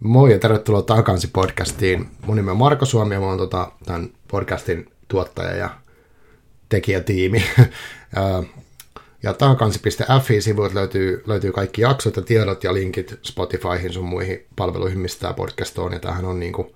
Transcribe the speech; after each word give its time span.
Moi 0.00 0.32
ja 0.32 0.38
tervetuloa 0.38 0.82
takaisin 0.82 1.30
podcastiin. 1.30 2.08
Mun 2.26 2.36
nimi 2.36 2.50
on 2.50 2.56
Marko 2.56 2.84
Suomi 2.84 3.14
ja 3.14 3.20
mä 3.20 3.26
oon 3.26 3.38
tota, 3.38 3.72
tämän 3.86 4.10
podcastin 4.28 4.90
tuottaja 5.08 5.56
ja 5.56 5.70
tekijätiimi. 6.68 7.44
ja 9.22 9.32
takansi.fi-sivuilta 9.32 10.74
löytyy, 10.74 11.22
löytyy 11.26 11.52
kaikki 11.52 11.82
jaksot 11.82 12.16
ja 12.16 12.22
tiedot 12.22 12.64
ja 12.64 12.74
linkit 12.74 13.18
Spotifyhin 13.22 13.92
sun 13.92 14.04
muihin 14.04 14.46
palveluihin, 14.56 14.98
mistä 14.98 15.20
tämä 15.20 15.34
podcast 15.34 15.78
on. 15.78 15.92
Ja 15.92 15.98
tämähän 15.98 16.24
on 16.24 16.40
niinku 16.40 16.74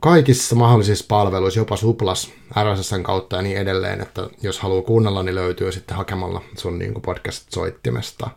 kaikissa 0.00 0.56
mahdollisissa 0.56 1.04
palveluissa, 1.08 1.60
jopa 1.60 1.76
Suplas, 1.76 2.32
RSSn 2.64 3.02
kautta 3.02 3.36
ja 3.36 3.42
niin 3.42 3.56
edelleen, 3.56 4.00
että 4.00 4.28
jos 4.42 4.58
haluaa 4.58 4.82
kuunnella, 4.82 5.22
niin 5.22 5.34
löytyy 5.34 5.72
sitten 5.72 5.96
hakemalla 5.96 6.42
sun 6.56 6.78
niinku 6.78 7.00
podcast-soittimesta. 7.00 8.30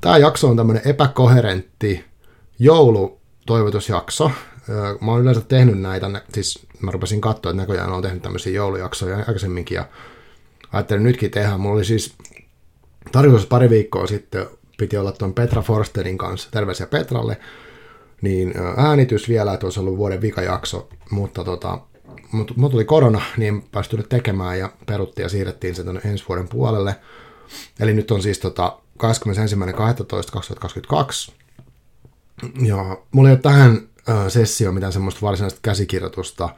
Tämä 0.00 0.18
jakso 0.18 0.48
on 0.48 0.56
tämmöinen 0.56 0.88
epäkoherentti 0.88 2.13
joulutoivotusjakso. 2.58 4.30
Mä 5.00 5.10
oon 5.10 5.20
yleensä 5.20 5.40
tehnyt 5.40 5.80
näitä, 5.80 6.22
siis 6.32 6.66
mä 6.80 6.90
rupesin 6.90 7.20
katsoa, 7.20 7.50
että 7.50 7.62
näköjään 7.62 7.92
on 7.92 8.02
tehnyt 8.02 8.22
tämmöisiä 8.22 8.52
joulujaksoja 8.52 9.16
aikaisemminkin 9.16 9.74
ja 9.74 9.88
ajattelin 10.72 11.02
nytkin 11.02 11.30
tehdä. 11.30 11.58
Mulla 11.58 11.74
oli 11.74 11.84
siis 11.84 12.14
tarkoitus 13.12 13.46
pari 13.46 13.70
viikkoa 13.70 14.06
sitten, 14.06 14.46
piti 14.78 14.96
olla 14.96 15.12
tuon 15.12 15.34
Petra 15.34 15.62
Forsterin 15.62 16.18
kanssa, 16.18 16.50
terveisiä 16.50 16.86
Petralle, 16.86 17.40
niin 18.22 18.54
äänitys 18.76 19.28
vielä, 19.28 19.54
että 19.54 19.66
olisi 19.66 19.80
ollut 19.80 19.96
vuoden 19.96 20.20
vikajakso, 20.20 20.88
mutta 21.10 21.44
tota, 21.44 21.78
mut, 22.32 22.52
tuli 22.70 22.84
korona, 22.84 23.22
niin 23.36 23.62
päästynyt 23.62 24.08
tekemään 24.08 24.58
ja 24.58 24.72
peruttiin 24.86 25.22
ja 25.22 25.28
siirrettiin 25.28 25.74
se 25.74 25.84
ensi 26.04 26.24
vuoden 26.28 26.48
puolelle. 26.48 26.96
Eli 27.80 27.94
nyt 27.94 28.10
on 28.10 28.22
siis 28.22 28.38
tota 28.38 28.78
21.12.2022. 29.02 31.43
Ja 32.66 32.98
mulla 33.12 33.28
ei 33.28 33.32
ole 33.32 33.40
tähän 33.40 33.88
äh, 34.08 34.28
sessioon 34.28 34.74
mitään 34.74 34.92
semmoista 34.92 35.20
varsinaista 35.22 35.60
käsikirjoitusta, 35.62 36.48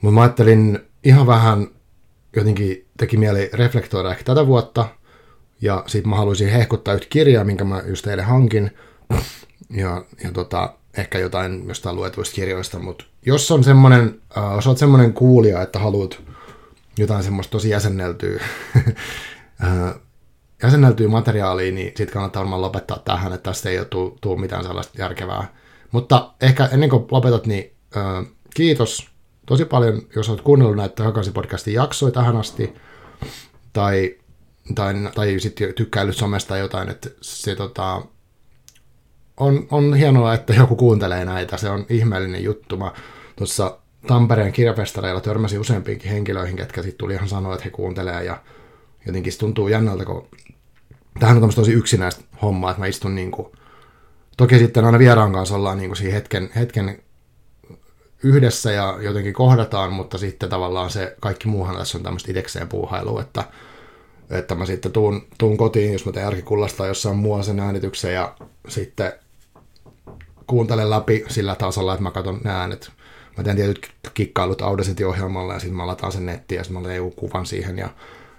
mutta 0.00 0.14
mä 0.14 0.22
ajattelin 0.22 0.78
ihan 1.04 1.26
vähän 1.26 1.68
jotenkin 2.36 2.86
teki 2.96 3.16
mieli 3.16 3.50
reflektoida 3.52 4.10
ehkä 4.10 4.24
tätä 4.24 4.46
vuotta, 4.46 4.88
ja 5.60 5.84
sitten 5.86 6.10
mä 6.10 6.16
haluaisin 6.16 6.48
hehkuttaa 6.48 6.94
yhtä 6.94 7.06
kirjaa, 7.10 7.44
minkä 7.44 7.64
mä 7.64 7.82
just 7.86 8.04
teille 8.04 8.22
hankin, 8.22 8.70
ja, 9.70 10.04
ja 10.24 10.32
tota, 10.32 10.74
ehkä 10.96 11.18
jotain 11.18 11.68
jostain 11.68 11.96
luetuista 11.96 12.34
kirjoista, 12.34 12.78
mutta 12.78 13.04
jos 13.26 13.50
on 13.50 13.64
semmoinen, 13.64 14.20
äh, 14.36 14.54
jos 14.54 14.66
olet 14.66 14.78
semmoinen 14.78 15.12
kuulija, 15.12 15.62
että 15.62 15.78
haluat 15.78 16.22
jotain 16.98 17.22
semmoista 17.22 17.50
tosi 17.50 17.70
jäsenneltyä, 17.70 18.42
äh, 19.64 19.94
jäsenneltyä 20.62 21.08
materiaalia, 21.08 21.72
niin 21.72 21.86
sitten 21.86 22.12
kannattaa 22.12 22.40
varmaan 22.40 22.62
lopettaa 22.62 22.98
tähän, 23.04 23.32
että 23.32 23.50
tästä 23.50 23.68
ei 23.68 23.78
ole 23.78 23.86
tuu, 23.86 24.18
tuu 24.20 24.36
mitään 24.36 24.64
sellaista 24.64 25.02
järkevää. 25.02 25.54
Mutta 25.90 26.32
ehkä 26.40 26.68
ennen 26.72 26.90
kuin 26.90 27.06
lopetat, 27.10 27.46
niin 27.46 27.72
äh, 27.96 28.26
kiitos 28.54 29.08
tosi 29.46 29.64
paljon, 29.64 30.02
jos 30.16 30.28
olet 30.28 30.40
kuunnellut 30.40 30.76
näitä 30.76 31.04
Takaisin 31.04 31.32
podcastin 31.32 31.74
jaksoja 31.74 32.12
tähän 32.12 32.36
asti, 32.36 32.74
tai, 33.72 34.16
tai, 34.74 34.94
tai 35.14 35.40
sitten 35.40 35.74
tykkäillyt 35.74 36.16
somesta 36.16 36.56
jotain, 36.56 36.88
että 36.88 37.10
se 37.20 37.56
tota, 37.56 38.02
on, 39.36 39.66
on 39.70 39.94
hienoa, 39.94 40.34
että 40.34 40.52
joku 40.52 40.76
kuuntelee 40.76 41.24
näitä, 41.24 41.56
se 41.56 41.68
on 41.68 41.86
ihmeellinen 41.88 42.44
juttu. 42.44 42.76
Mä 42.76 42.92
tuossa 43.36 43.78
Tampereen 44.06 44.52
kirjafestareilla 44.52 45.20
törmäsin 45.20 45.60
useampiinkin 45.60 46.10
henkilöihin, 46.10 46.56
ketkä 46.56 46.82
sitten 46.82 46.98
tuli 46.98 47.14
ihan 47.14 47.28
sanoa, 47.28 47.54
että 47.54 47.64
he 47.64 47.70
kuuntelee, 47.70 48.24
ja 48.24 48.36
jotenkin 49.06 49.32
se 49.32 49.38
tuntuu 49.38 49.68
jännältä, 49.68 50.04
kun 50.04 50.28
tähän 51.20 51.44
on 51.44 51.54
tosi 51.54 51.72
yksinäistä 51.72 52.24
hommaa, 52.42 52.70
että 52.70 52.80
mä 52.80 52.86
istun 52.86 53.14
niin 53.14 53.30
kuin, 53.30 53.48
toki 54.36 54.58
sitten 54.58 54.84
aina 54.84 54.98
vieraan 54.98 55.32
kanssa 55.32 55.54
ollaan 55.54 55.78
niin 55.78 55.88
kuin 55.88 55.96
siinä 55.96 56.14
hetken, 56.14 56.50
hetken 56.56 57.02
yhdessä 58.22 58.72
ja 58.72 58.98
jotenkin 59.00 59.34
kohdataan, 59.34 59.92
mutta 59.92 60.18
sitten 60.18 60.48
tavallaan 60.48 60.90
se 60.90 61.16
kaikki 61.20 61.48
muuhan 61.48 61.76
tässä 61.76 61.98
on 61.98 62.04
tämmöistä 62.04 62.30
itsekseen 62.30 62.68
puuhailua, 62.68 63.20
että, 63.20 63.44
että 64.30 64.54
mä 64.54 64.66
sitten 64.66 64.92
tuun, 64.92 65.26
tuun 65.38 65.56
kotiin, 65.56 65.92
jos 65.92 66.06
mä 66.06 66.12
teen 66.12 66.26
arkikullasta 66.26 66.86
jossain 66.86 67.16
muualla 67.16 67.44
sen 67.44 67.60
äänityksen 67.60 68.14
ja 68.14 68.34
sitten 68.68 69.12
kuuntelen 70.46 70.90
läpi 70.90 71.24
sillä 71.28 71.54
tasolla, 71.54 71.92
että 71.92 72.02
mä 72.02 72.10
katson 72.10 72.40
ne 72.44 72.50
äänet. 72.50 72.92
Mä 73.36 73.44
teen 73.44 73.56
tietyt 73.56 73.90
kikkailut 74.14 74.62
Audacity-ohjelmalla 74.62 75.52
ja 75.52 75.58
sitten 75.58 75.76
mä 75.76 75.86
lataan 75.86 76.12
sen 76.12 76.26
nettiin 76.26 76.56
ja 76.56 76.64
sitten 76.64 76.82
mä 76.82 76.88
teen 76.88 77.12
kuvan 77.12 77.46
siihen 77.46 77.78
ja 77.78 77.88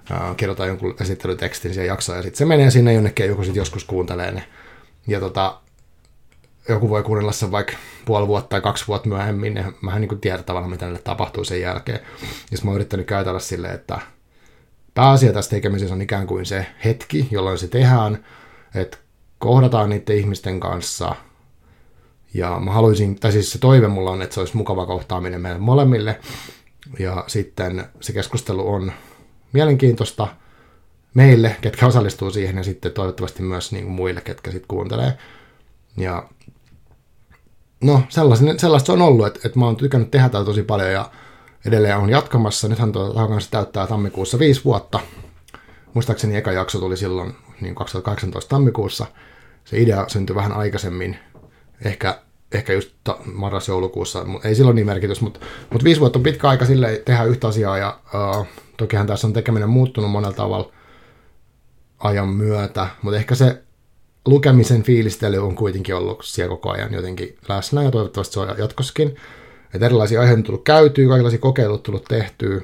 ää, 0.10 0.34
kirjoitan 0.38 0.68
jonkun 0.68 0.96
esittelytekstin 1.02 1.74
siihen 1.74 1.88
jaksoon 1.88 2.18
ja 2.18 2.22
sitten 2.22 2.38
se 2.38 2.46
menee 2.46 2.72
sinne 2.72 2.94
jonnekin 2.94 3.24
ja 3.24 3.30
joku 3.30 3.44
sitten 3.44 3.62
joskus 3.62 3.84
kuuntelee 3.84 4.32
ne. 4.32 4.44
Ja 5.08 5.20
tota, 5.20 5.60
joku 6.70 6.90
voi 6.90 7.04
kuunnella 7.04 7.32
sen 7.32 7.52
vaikka 7.52 7.74
puoli 8.06 8.28
vuotta 8.28 8.50
tai 8.50 8.62
kaksi 8.62 8.88
vuotta 8.88 9.10
myöhemmin, 9.10 9.56
ja 9.56 9.72
mä 9.82 9.96
en 9.96 10.02
niin 10.02 10.22
tiedä 10.22 10.44
tavallaan, 10.44 10.72
mitä 10.72 10.86
niille 10.86 11.02
tapahtuu 11.04 11.44
sen 11.44 11.62
jälkeen. 11.62 12.00
Ja 12.52 12.58
mä 12.64 12.70
oon 12.70 12.76
yrittänyt 12.76 13.08
käytellä 13.08 13.40
silleen, 13.40 13.76
että 13.76 14.00
pääasia 14.94 15.34
tässä 15.34 15.52
tekemisessä 15.52 15.96
on 15.96 16.02
ikään 16.02 16.28
kuin 16.28 16.46
se 16.46 16.66
hetki, 16.86 17.28
jolloin 17.32 17.58
se 17.58 17.68
tehdään, 17.68 18.26
että 18.76 18.98
kohdataan 19.40 19.90
niiden 19.90 20.18
ihmisten 20.18 20.60
kanssa, 20.60 21.16
ja 22.34 22.60
mä 22.60 22.72
haluaisin, 22.72 23.20
tai 23.20 23.32
siis 23.32 23.52
se 23.52 23.60
toive 23.60 23.88
mulla 23.88 24.12
on, 24.12 24.22
että 24.22 24.34
se 24.34 24.40
olisi 24.40 24.58
mukava 24.58 24.86
kohtaaminen 24.86 25.42
meille 25.42 25.60
molemmille, 25.60 26.20
ja 27.00 27.24
sitten 27.28 27.86
se 28.02 28.14
keskustelu 28.14 28.74
on 28.74 28.92
mielenkiintoista 29.54 30.28
meille, 31.14 31.56
ketkä 31.62 31.88
osallistuu 31.88 32.32
siihen, 32.32 32.58
ja 32.58 32.64
sitten 32.64 32.92
toivottavasti 32.92 33.44
myös 33.44 33.72
niin 33.72 33.84
kuin 33.84 33.94
muille, 33.94 34.22
ketkä 34.22 34.52
sitten 34.52 34.68
kuuntelee. 34.68 35.18
Ja 35.98 36.30
no 37.84 38.04
sellaista, 38.10 38.46
se 38.86 38.92
on 38.92 39.02
ollut, 39.02 39.28
että, 39.28 39.40
että 39.46 39.60
mä 39.60 39.66
oon 39.66 39.76
tykännyt 39.76 40.12
tehdä 40.12 40.30
tätä 40.30 40.46
tosi 40.46 40.64
paljon 40.64 40.92
ja 40.92 41.12
edelleen 41.66 41.98
on 41.98 42.10
jatkamassa. 42.10 42.68
Nythän 42.68 42.92
tuo 42.92 43.28
kanssa 43.28 43.52
täyttää 43.52 43.88
tammikuussa 43.88 44.40
viisi 44.40 44.62
vuotta. 44.66 45.00
Muistaakseni 45.94 46.36
eka 46.36 46.52
jakso 46.52 46.80
tuli 46.80 46.98
silloin 46.98 47.36
niin 47.62 47.76
2018 47.76 48.50
tammikuussa. 48.50 49.06
Se 49.66 49.82
idea 49.82 50.06
syntyi 50.08 50.36
vähän 50.36 50.52
aikaisemmin, 50.52 51.18
ehkä, 51.86 52.20
ehkä 52.52 52.74
just 52.74 52.92
marras-joulukuussa, 53.34 54.26
ei 54.44 54.56
silloin 54.56 54.76
niin 54.76 54.86
merkitys, 54.86 55.22
mutta, 55.22 55.40
mutta 55.70 55.84
viisi 55.84 56.02
vuotta 56.02 56.20
on 56.20 56.24
pitkä 56.24 56.50
aika 56.50 56.66
sille 56.66 57.02
tehdä 57.06 57.24
yhtä 57.24 57.48
asiaa 57.48 57.78
ja 57.78 58.00
uh, 58.40 58.48
tokihan 58.84 59.08
tässä 59.08 59.28
on 59.28 59.34
tekeminen 59.34 59.70
muuttunut 59.70 60.12
monella 60.12 60.36
tavalla 60.36 60.72
ajan 62.00 62.30
myötä, 62.30 62.88
mutta 63.02 63.18
ehkä 63.18 63.36
se 63.36 63.64
lukemisen 64.28 64.84
fiilistely 64.84 65.38
on 65.38 65.56
kuitenkin 65.56 65.96
ollut 65.96 66.22
siellä 66.24 66.50
koko 66.50 66.72
ajan 66.72 66.94
jotenkin 66.94 67.38
läsnä 67.50 67.84
ja 67.84 67.92
toivottavasti 67.92 68.34
se 68.34 68.40
on 68.40 68.56
jatkossakin. 68.58 69.16
Että 69.74 69.86
erilaisia 69.86 70.20
aiheita 70.20 70.40
on 70.40 70.44
tullut 70.44 70.64
käytyä, 70.64 71.08
kaikenlaisia 71.08 71.40
kokeiluja 71.40 71.78
tullut 71.78 72.06
tehtyä 72.06 72.62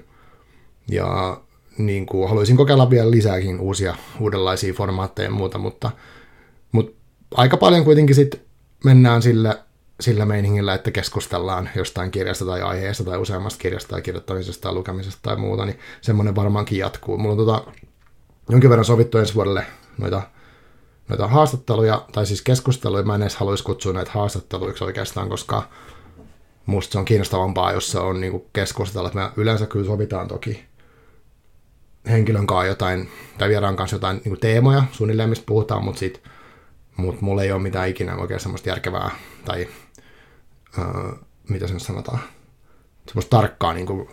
ja 0.89 1.41
niin 1.77 2.05
kuin, 2.05 2.29
haluaisin 2.29 2.57
kokeilla 2.57 2.89
vielä 2.89 3.11
lisääkin 3.11 3.59
uusia 3.59 3.95
uudenlaisia 4.19 4.73
formaatteja 4.73 5.27
ja 5.27 5.31
muuta, 5.31 5.57
mutta, 5.57 5.91
mutta 6.71 6.95
aika 7.35 7.57
paljon 7.57 7.85
kuitenkin 7.85 8.15
sitten 8.15 8.41
mennään 8.83 9.21
sillä, 9.21 9.63
sillä 9.99 10.25
meiningillä, 10.25 10.73
että 10.73 10.91
keskustellaan 10.91 11.69
jostain 11.75 12.11
kirjasta 12.11 12.45
tai 12.45 12.61
aiheesta 12.61 13.03
tai 13.03 13.17
useammasta 13.17 13.61
kirjasta 13.61 13.89
tai 13.89 14.01
kirjoittamisesta 14.01 14.61
tai 14.61 14.73
lukemisesta 14.73 15.19
tai 15.21 15.35
muuta, 15.35 15.65
niin 15.65 15.79
semmoinen 16.01 16.35
varmaankin 16.35 16.77
jatkuu. 16.77 17.17
Mulla 17.17 17.31
on 17.31 17.37
tota, 17.37 17.71
jonkin 18.49 18.69
verran 18.69 18.85
sovittu 18.85 19.17
ensi 19.17 19.35
vuodelle 19.35 19.65
noita 19.97 20.21
noita 21.09 21.27
haastatteluja, 21.27 22.05
tai 22.11 22.25
siis 22.25 22.41
keskusteluja, 22.41 23.03
mä 23.03 23.15
en 23.15 23.21
edes 23.21 23.35
haluaisi 23.35 23.63
kutsua 23.63 23.93
näitä 23.93 24.11
haastatteluiksi 24.13 24.83
oikeastaan, 24.83 25.29
koska 25.29 25.63
musta 26.65 26.91
se 26.91 26.99
on 26.99 27.05
kiinnostavampaa, 27.05 27.71
jos 27.71 27.91
se 27.91 27.99
on 27.99 28.21
niin 28.21 28.45
keskustella. 28.53 29.11
Me 29.13 29.29
yleensä 29.37 29.65
kyllä 29.65 29.85
sovitaan 29.85 30.27
toki 30.27 30.65
henkilön 32.09 32.47
kanssa 32.47 32.67
jotain, 32.67 33.09
tai 33.37 33.49
vieraan 33.49 33.75
kanssa 33.75 33.95
jotain 33.95 34.21
niin 34.25 34.39
teemoja 34.39 34.83
suunnilleen, 34.91 35.29
mistä 35.29 35.45
puhutaan, 35.45 35.83
mutta 35.83 35.99
sit, 35.99 36.23
mut 36.97 37.21
mulla 37.21 37.43
ei 37.43 37.51
ole 37.51 37.61
mitään 37.61 37.89
ikinä 37.89 38.15
oikein 38.15 38.39
semmoista 38.39 38.69
järkevää, 38.69 39.11
tai 39.45 39.67
öö, 40.77 41.11
mitä 41.49 41.67
sen 41.67 41.79
sanotaan, 41.79 42.19
semmoista 43.07 43.37
tarkkaa 43.37 43.73
niin 43.73 43.85
kuin, 43.85 44.09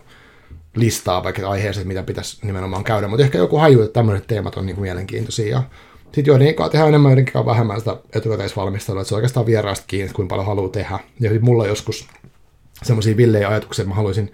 listaa 0.75 1.23
vaikka 1.23 1.49
aiheeseen, 1.49 1.87
mitä 1.87 2.03
pitäisi 2.03 2.45
nimenomaan 2.45 2.83
käydä, 2.83 3.07
mutta 3.07 3.23
ehkä 3.23 3.37
joku 3.37 3.57
haju, 3.57 3.81
että 3.81 3.93
tämmöiset 3.93 4.27
teemat 4.27 4.57
on 4.57 4.65
niin 4.65 4.75
kuin 4.75 4.83
mielenkiintoisia, 4.83 5.57
ja 5.57 5.63
sitten 6.03 6.25
joidenkin 6.25 6.55
kanssa 6.55 6.71
tehdään 6.71 6.89
enemmän, 6.89 7.09
joidenkin 7.09 7.33
kanssa 7.33 7.51
vähemmän 7.51 7.79
sitä 7.79 7.97
etukäteisvalmistelua, 8.13 9.01
että 9.01 9.09
se 9.09 9.15
on 9.15 9.17
oikeastaan 9.17 9.45
vieraasta 9.45 9.85
kiinni, 9.87 10.13
kuinka 10.13 10.33
paljon 10.33 10.45
haluaa 10.45 10.69
tehdä. 10.69 10.99
Ja 11.19 11.29
mulla 11.41 11.63
on 11.63 11.69
joskus 11.69 12.07
semmoisia 12.83 13.17
villejä 13.17 13.49
ajatuksia, 13.49 13.83
että 13.83 13.89
mä 13.89 13.95
haluaisin 13.95 14.31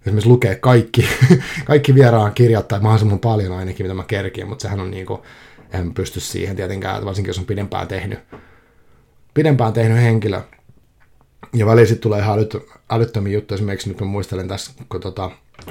esimerkiksi 0.00 0.28
lukea 0.28 0.56
kaikki, 0.56 1.08
kaikki 1.64 1.94
vieraan 1.94 2.32
kirjat 2.32 2.68
tai 2.68 2.80
mahdollisimman 2.80 3.18
paljon 3.18 3.52
ainakin, 3.52 3.86
mitä 3.86 3.94
mä 3.94 4.04
kerkin, 4.04 4.48
mutta 4.48 4.62
sehän 4.62 4.80
on 4.80 4.90
niin 4.90 5.06
kuin, 5.06 5.20
en 5.72 5.94
pysty 5.94 6.20
siihen 6.20 6.56
tietenkään, 6.56 7.04
varsinkin 7.04 7.28
jos 7.28 7.38
on 7.38 7.46
pidempään 7.46 7.88
tehnyt, 7.88 8.18
pidempään 9.34 9.72
tehnyt 9.72 9.98
henkilö. 9.98 10.40
Ja 11.54 11.66
väliin 11.66 11.86
sitten 11.86 12.02
tulee 12.02 12.20
ihan 12.20 12.38
älyt, 12.38 12.56
älyttömiä 12.90 13.32
juttuja, 13.32 13.56
esimerkiksi 13.56 13.88
nyt 13.88 14.00
mä 14.00 14.06
muistelen 14.06 14.48
tässä, 14.48 14.72
kun 14.88 15.00
tota, 15.00 15.30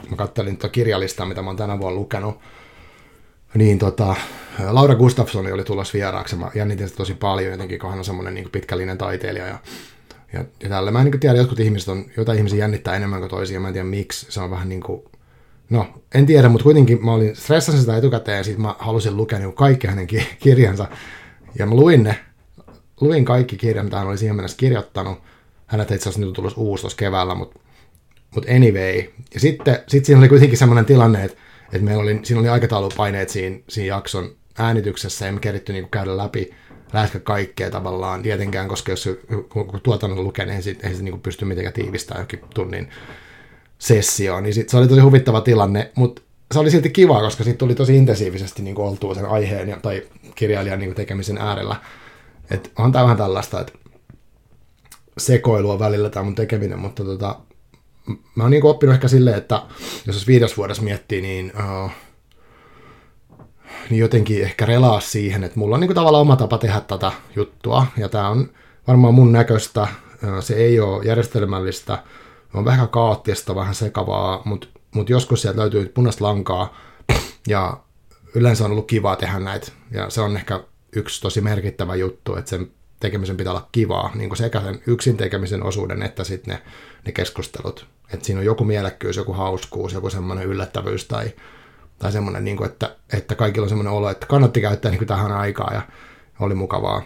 mä 0.10 0.16
kattelin 0.16 0.58
tuota 0.58 0.72
kirjalistaa, 0.72 1.26
mitä 1.26 1.42
mä 1.42 1.50
oon 1.50 1.58
tänä 1.58 1.80
vuonna 1.80 2.00
lukenut, 2.00 2.40
niin 3.54 3.80
tota, 3.80 4.16
Laura 4.70 4.96
Gustafsson 4.96 5.54
oli 5.54 5.64
tulossa 5.64 5.94
vieraaksi. 5.94 6.36
Mä 6.36 6.52
jännitin 6.56 6.88
sitä 6.88 6.98
tosi 6.98 7.14
paljon 7.14 7.52
jotenkin, 7.52 7.80
kun 7.80 7.90
hän 7.90 8.00
on 8.00 8.06
semmoinen 8.06 8.34
niin 8.34 8.50
pitkällinen 8.52 8.98
taiteilija. 8.98 9.48
Ja, 9.48 9.60
ja, 10.34 10.46
ja 10.64 10.70
tällä. 10.70 10.92
Mä 10.92 11.00
en 11.00 11.06
niin 11.06 11.20
tiedä, 11.20 11.38
jotkut 11.38 11.60
ihmiset 11.60 11.90
on, 11.90 12.06
jotain 12.18 12.38
ihmisiä 12.38 12.60
jännittää 12.60 12.96
enemmän 12.96 13.20
kuin 13.20 13.30
toisia. 13.30 13.60
Mä 13.60 13.68
en 13.68 13.74
tiedä 13.74 13.88
miksi. 13.88 14.26
Se 14.30 14.42
on 14.42 14.52
vähän 14.52 14.70
niin 14.70 14.82
kuin, 14.82 15.04
no 15.70 15.88
en 16.14 16.26
tiedä, 16.26 16.50
mutta 16.50 16.64
kuitenkin 16.64 17.06
mä 17.06 17.14
olin 17.14 17.36
stressasin 17.36 17.80
sitä 17.80 17.98
etukäteen 17.98 18.38
ja 18.38 18.44
sitten 18.44 18.62
mä 18.62 18.76
halusin 18.80 19.18
lukea 19.18 19.40
niin 19.40 19.54
kaikki 19.54 19.88
hänen 19.88 20.08
kirjansa. 20.40 20.88
Ja 21.60 21.66
mä 21.66 21.76
luin 21.76 22.04
ne, 22.04 22.20
luin 23.02 23.26
kaikki 23.26 23.58
kirjat, 23.58 23.86
mitä 23.86 23.98
hän 23.98 24.08
oli 24.08 24.18
siihen 24.18 24.36
mennessä 24.36 24.58
kirjoittanut. 24.58 25.20
Hänet 25.72 25.92
itse 25.92 26.10
asiassa 26.10 26.20
nyt 26.20 26.28
on 26.28 26.34
tullut 26.34 26.54
uusi 26.58 26.82
tuossa 26.82 26.98
keväällä, 26.98 27.36
mutta, 27.36 27.60
mutta 28.36 28.52
anyway. 28.52 29.04
Ja 29.34 29.40
sitten 29.40 29.80
sit 29.88 30.06
siinä 30.06 30.20
oli 30.20 30.30
kuitenkin 30.30 30.58
semmoinen 30.58 30.86
tilanne, 30.86 31.24
että, 31.24 31.38
että 31.66 31.86
meillä 31.86 32.04
oli, 32.04 32.20
siinä 32.24 32.40
oli 32.40 32.50
aikataulupaineet 32.50 33.30
siinä, 33.30 33.60
siinä 33.70 33.96
jakson 33.96 34.36
äänityksessä, 34.58 35.26
ja 35.26 35.32
me 35.32 35.40
keritty 35.40 35.74
niin 35.74 35.90
käydä 35.90 36.18
läpi 36.18 36.52
lähes 36.94 37.12
kaikkea 37.24 37.72
tavallaan, 37.72 38.22
tietenkään, 38.22 38.68
koska 38.68 38.92
jos 38.92 39.10
tuotannon 39.84 40.24
lukee, 40.24 40.46
niin 40.46 40.56
ei 40.56 40.62
se, 40.62 40.76
ei 40.84 40.96
se 40.96 41.04
niin 41.04 41.22
pysty 41.22 41.46
mitenkään 41.46 41.74
tiivistämään 41.74 42.24
jokin 42.24 42.40
tunnin 42.56 42.90
sessioon, 43.80 44.44
niin 44.44 44.54
sit, 44.54 44.70
se 44.70 44.78
oli 44.78 44.88
tosi 44.88 45.02
huvittava 45.02 45.42
tilanne, 45.42 45.92
mutta 45.96 46.22
se 46.54 46.60
oli 46.60 46.72
silti 46.72 46.90
kiva, 46.90 47.22
koska 47.22 47.44
sitten 47.44 47.58
tuli 47.58 47.76
tosi 47.76 47.98
intensiivisesti 47.98 48.62
niin 48.62 48.80
oltua 48.80 49.16
sen 49.16 49.26
aiheen 49.26 49.70
ja, 49.70 49.78
tai 49.82 50.04
kirjailijan 50.36 50.80
niin 50.80 50.96
tekemisen 50.96 51.38
äärellä. 51.38 51.76
Että 52.52 52.70
on 52.78 52.92
tämä 52.92 53.04
vähän 53.04 53.18
tällaista, 53.18 53.62
että 53.62 53.74
sekoilua 55.26 55.80
välillä 55.80 56.10
tämä 56.10 56.24
mun 56.24 56.36
tekeminen, 56.36 56.80
mutta 56.80 57.04
tota, 57.04 57.40
mä 58.36 58.44
oon 58.44 58.52
niin 58.52 58.66
oppinut 58.66 58.94
ehkä 58.94 59.08
silleen, 59.08 59.38
että 59.38 59.62
jos 60.08 60.28
viides 60.28 60.58
vuodessa 60.58 60.84
miettii, 60.84 61.22
niin, 61.22 61.54
uh, 61.84 61.92
niin 63.90 64.00
jotenkin 64.00 64.44
ehkä 64.44 64.66
relaa 64.66 65.00
siihen, 65.00 65.44
että 65.44 65.60
mulla 65.60 65.76
on 65.76 65.82
niin 65.82 65.94
tavallaan 65.94 66.22
oma 66.22 66.36
tapa 66.36 66.58
tehdä 66.58 66.82
tätä 66.82 67.12
juttua, 67.36 67.88
ja 67.98 68.10
tämä 68.10 68.30
on 68.30 68.50
varmaan 68.88 69.14
mun 69.14 69.32
näköistä, 69.32 69.82
uh, 69.82 70.44
se 70.44 70.54
ei 70.54 70.80
ole 70.80 71.06
järjestelmällistä, 71.06 72.04
on 72.54 72.66
vähän 72.66 72.90
kaoottista, 72.90 73.56
vähän 73.56 73.76
sekavaa, 73.76 74.42
mutta 74.46 74.68
mut 74.96 75.10
joskus 75.10 75.42
sieltä 75.42 75.60
löytyy 75.62 75.86
punaista 75.86 76.26
lankaa, 76.26 76.78
ja 77.48 77.78
yleensä 78.36 78.66
on 78.66 78.72
ollut 78.72 78.88
kivaa 78.88 79.16
tehdä 79.16 79.40
näitä, 79.40 79.72
ja 79.92 80.10
se 80.10 80.22
on 80.22 80.36
ehkä 80.36 80.64
yksi 80.96 81.22
tosi 81.22 81.42
merkittävä 81.42 81.96
juttu, 81.96 82.36
että 82.36 82.50
sen 82.50 82.72
tekemisen 83.02 83.38
pitää 83.38 83.54
olla 83.54 83.70
kivaa, 83.72 84.12
niin 84.16 84.30
kuin 84.30 84.38
sekä 84.38 84.62
sen 84.62 84.82
yksin 84.88 85.18
tekemisen 85.18 85.64
osuuden 85.64 86.04
että 86.04 86.24
sitten 86.24 86.56
ne, 86.56 86.62
ne 87.06 87.12
keskustelut. 87.12 87.88
Että 88.14 88.26
siinä 88.26 88.40
on 88.40 88.46
joku 88.46 88.64
mielekkyys, 88.64 89.18
joku 89.18 89.34
hauskuus, 89.34 89.94
joku 89.94 90.10
semmoinen 90.10 90.46
yllättävyys 90.46 91.06
tai, 91.06 91.34
tai 92.00 92.12
semmoinen, 92.12 92.46
niin 92.46 92.58
kuin, 92.58 92.70
että, 92.70 92.96
että 93.14 93.36
kaikilla 93.36 93.66
on 93.66 93.70
semmoinen 93.70 93.94
olo, 93.94 94.10
että 94.10 94.26
kannatti 94.26 94.62
käyttää 94.62 94.92
niin 94.92 95.00
kuin 95.00 95.08
tähän 95.08 95.32
aikaan 95.32 95.76
ja 95.76 95.82
oli 96.40 96.56
mukavaa. 96.56 97.02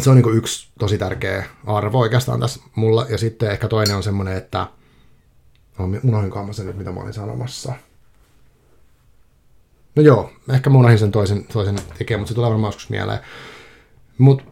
Se 0.00 0.10
on 0.10 0.16
niin 0.16 0.22
kuin 0.22 0.36
yksi 0.36 0.68
tosi 0.78 0.98
tärkeä 0.98 1.44
arvo 1.66 1.98
oikeastaan 1.98 2.40
tässä 2.40 2.60
mulla. 2.74 3.06
Ja 3.08 3.18
sitten 3.18 3.50
ehkä 3.50 3.68
toinen 3.68 3.96
on 3.96 4.02
semmoinen, 4.02 4.36
että 4.36 4.66
unohdinkaan 6.04 6.54
sen 6.54 6.66
nyt, 6.66 6.76
mitä 6.76 6.92
mä 6.92 7.00
olin 7.00 7.12
sanomassa. 7.12 7.72
No 9.96 10.02
joo, 10.02 10.30
ehkä 10.52 10.70
mä 10.70 10.78
unohdin 10.78 10.98
sen 10.98 11.10
toisen, 11.10 11.44
toisen 11.44 11.78
tekemään, 11.98 12.20
mutta 12.20 12.28
se 12.28 12.34
tulee 12.34 12.50
varmaan 12.50 12.68
joskus 12.68 12.90
mieleen. 12.90 13.18
Mutta 14.18 14.44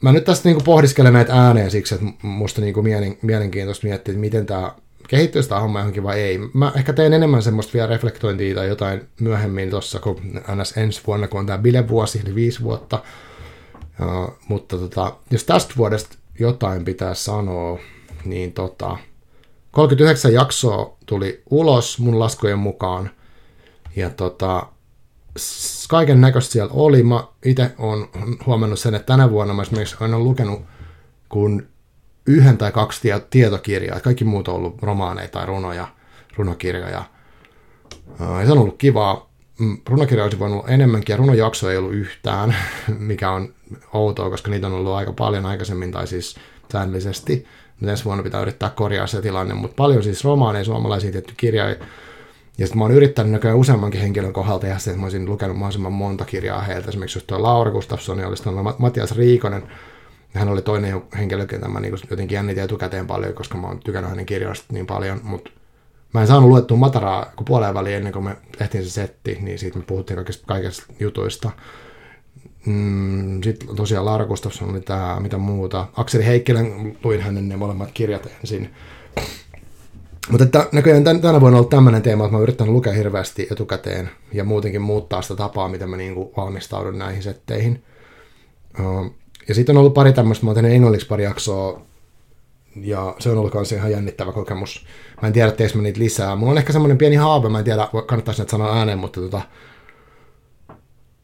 mä 0.00 0.12
nyt 0.12 0.24
tästä 0.24 0.48
niinku 0.48 0.64
pohdiskelen 0.64 1.12
näitä 1.12 1.34
ääneen 1.34 1.70
siksi, 1.70 1.94
että 1.94 2.06
musta 2.22 2.60
niinku 2.60 2.82
mielen, 2.82 3.18
mielenkiintoista 3.22 3.86
miettiä, 3.86 4.12
että 4.12 4.20
miten 4.20 4.46
tämä 4.46 4.74
kehittyy 5.08 5.42
sitä 5.42 5.60
homma 5.60 5.78
johonkin 5.78 6.02
vai 6.02 6.20
ei. 6.20 6.38
Mä 6.54 6.72
ehkä 6.76 6.92
teen 6.92 7.12
enemmän 7.12 7.42
semmoista 7.42 7.72
vielä 7.72 7.86
reflektointia 7.86 8.54
tai 8.54 8.68
jotain 8.68 9.08
myöhemmin 9.20 9.70
tuossa, 9.70 9.98
kun 9.98 10.20
ns. 10.56 10.76
ensi 10.76 11.00
vuonna, 11.06 11.28
kun 11.28 11.40
on 11.40 11.46
tämä 11.46 11.58
bilevuosi, 11.58 12.20
eli 12.24 12.34
viisi 12.34 12.62
vuotta. 12.62 13.02
Uh, 14.00 14.38
mutta 14.48 14.78
tota, 14.78 15.16
jos 15.30 15.44
tästä 15.44 15.74
vuodesta 15.76 16.16
jotain 16.38 16.84
pitää 16.84 17.14
sanoa, 17.14 17.78
niin 18.24 18.52
tota, 18.52 18.96
39 19.70 20.32
jaksoa 20.32 20.96
tuli 21.06 21.42
ulos 21.50 21.98
mun 21.98 22.18
laskujen 22.18 22.58
mukaan. 22.58 23.10
Ja 23.96 24.10
tota, 24.10 24.66
kaiken 25.88 26.20
näköistä 26.20 26.52
siellä 26.52 26.72
oli. 26.74 27.02
Mä 27.02 27.24
itse 27.44 27.74
olen 27.78 28.08
huomannut 28.46 28.78
sen, 28.78 28.94
että 28.94 29.06
tänä 29.06 29.30
vuonna 29.30 29.54
mä 29.54 29.62
esimerkiksi 29.62 29.96
olen 30.00 30.24
lukenut 30.24 30.60
kun 31.28 31.68
yhden 32.26 32.58
tai 32.58 32.72
kaksi 32.72 33.08
tietokirjaa. 33.30 34.00
Kaikki 34.00 34.24
muut 34.24 34.48
on 34.48 34.54
ollut 34.54 34.82
romaaneja 34.82 35.28
tai 35.28 35.46
runoja, 35.46 35.88
runokirjoja. 36.36 37.04
Ja 38.20 38.46
se 38.46 38.52
on 38.52 38.58
ollut 38.58 38.78
kivaa. 38.78 39.30
Mm, 39.58 39.78
runokirja 39.88 40.24
olisi 40.24 40.38
voinut 40.38 40.58
olla 40.58 40.68
enemmänkin 40.68 41.12
ja 41.12 41.16
runojakso 41.16 41.70
ei 41.70 41.76
ollut 41.76 41.92
yhtään, 41.92 42.56
mikä 42.98 43.30
on 43.30 43.54
outoa, 43.92 44.30
koska 44.30 44.50
niitä 44.50 44.66
on 44.66 44.72
ollut 44.72 44.92
aika 44.92 45.12
paljon 45.12 45.46
aikaisemmin 45.46 45.92
tai 45.92 46.06
siis 46.06 46.36
säännöllisesti. 46.72 47.46
Ensi 47.86 48.04
vuonna 48.04 48.22
pitää 48.22 48.42
yrittää 48.42 48.70
korjaa 48.70 49.06
se 49.06 49.22
tilanne, 49.22 49.54
mutta 49.54 49.74
paljon 49.76 50.02
siis 50.02 50.24
romaaneja, 50.24 50.64
suomalaisia 50.64 51.12
tietty 51.12 51.34
kirjoja, 51.36 51.76
ja 52.60 52.66
sitten 52.66 52.78
mä 52.78 52.84
oon 52.84 52.92
yrittänyt 52.92 53.32
näköjään 53.32 53.58
useammankin 53.58 54.00
henkilön 54.00 54.32
kohdalta 54.32 54.60
tehdä 54.60 54.78
sen, 54.78 54.90
että 54.90 55.00
mä 55.00 55.04
olisin 55.04 55.30
lukenut 55.30 55.56
mahdollisimman 55.56 55.92
monta 55.92 56.24
kirjaa 56.24 56.60
heiltä. 56.60 56.88
Esimerkiksi 56.88 57.18
just 57.18 57.26
tuo 57.26 57.42
Laura 57.42 57.70
Gustafsson 57.70 58.18
ja 58.18 58.28
olisi 58.28 58.42
tuo 58.42 58.74
Matias 58.78 59.16
Riikonen. 59.16 59.62
Hän 60.34 60.48
oli 60.48 60.62
toinen 60.62 61.02
henkilö, 61.18 61.46
ketä 61.46 61.68
mä 61.68 61.80
niin 61.80 61.94
jotenkin 62.10 62.36
jännitin 62.36 62.62
etukäteen 62.62 63.06
paljon, 63.06 63.34
koska 63.34 63.58
mä 63.58 63.66
oon 63.66 63.80
tykännyt 63.80 64.10
hänen 64.10 64.26
kirjoista 64.26 64.66
niin 64.72 64.86
paljon. 64.86 65.20
Mutta 65.22 65.50
mä 66.14 66.20
en 66.20 66.26
saanut 66.26 66.48
luettua 66.48 66.76
Mataraa 66.76 67.32
kun 67.36 67.44
puoleen 67.44 67.74
väliin 67.74 67.96
ennen 67.96 68.12
kuin 68.12 68.24
me 68.24 68.36
tehtiin 68.58 68.84
se 68.84 68.90
setti, 68.90 69.38
niin 69.40 69.58
siitä 69.58 69.78
me 69.78 69.84
puhuttiin 69.86 70.16
kaikista, 70.16 70.46
kaikista 70.46 70.92
jutuista. 71.00 71.50
Mm, 72.66 73.42
sitten 73.42 73.76
tosiaan 73.76 74.06
Laura 74.06 74.24
Gustafsson 74.24 74.70
oli 74.70 74.80
tämä, 74.80 75.20
mitä 75.20 75.38
muuta. 75.38 75.86
Akseli 75.96 76.26
Heikkilän 76.26 76.96
luin 77.04 77.20
hänen 77.20 77.48
ne 77.48 77.56
molemmat 77.56 77.90
kirjat 77.94 78.26
ensin. 78.26 78.70
Mutta 80.30 80.44
että 80.44 80.66
näköjään 80.72 81.04
tän, 81.04 81.20
tänä 81.20 81.40
vuonna 81.40 81.56
on 81.56 81.60
ollut 81.60 81.70
tämmöinen 81.70 82.02
teema, 82.02 82.24
että 82.24 82.36
mä 82.36 82.42
yrittänyt 82.42 82.72
lukea 82.72 82.92
hirveästi 82.92 83.48
etukäteen 83.52 84.10
ja 84.32 84.44
muutenkin 84.44 84.82
muuttaa 84.82 85.22
sitä 85.22 85.36
tapaa, 85.36 85.68
miten 85.68 85.90
mä 85.90 85.96
niinku 85.96 86.32
valmistaudun 86.36 86.98
näihin 86.98 87.22
setteihin. 87.22 87.84
Uh, 88.80 89.14
ja 89.48 89.54
sitten 89.54 89.76
on 89.76 89.80
ollut 89.80 89.94
pari 89.94 90.12
tämmöistä, 90.12 90.44
mä 90.44 90.50
oon 90.50 90.54
tehnyt 90.54 90.72
englanniksi 90.72 91.06
pari 91.06 91.24
jaksoa 91.24 91.82
ja 92.76 93.16
se 93.18 93.30
on 93.30 93.38
ollut 93.38 93.54
myös 93.54 93.72
ihan 93.72 93.90
jännittävä 93.90 94.32
kokemus. 94.32 94.86
Mä 95.22 95.26
en 95.26 95.32
tiedä, 95.32 95.52
teekö 95.52 95.76
mä 95.76 95.82
niitä 95.82 95.98
lisää. 95.98 96.36
Mulla 96.36 96.52
on 96.52 96.58
ehkä 96.58 96.72
semmoinen 96.72 96.98
pieni 96.98 97.16
haave, 97.16 97.48
mä 97.48 97.58
en 97.58 97.64
tiedä, 97.64 97.88
kannattaisi 98.06 98.40
näitä 98.40 98.50
sanoa 98.50 98.78
ääneen, 98.78 98.98
mutta 98.98 99.20
tota, 99.20 99.42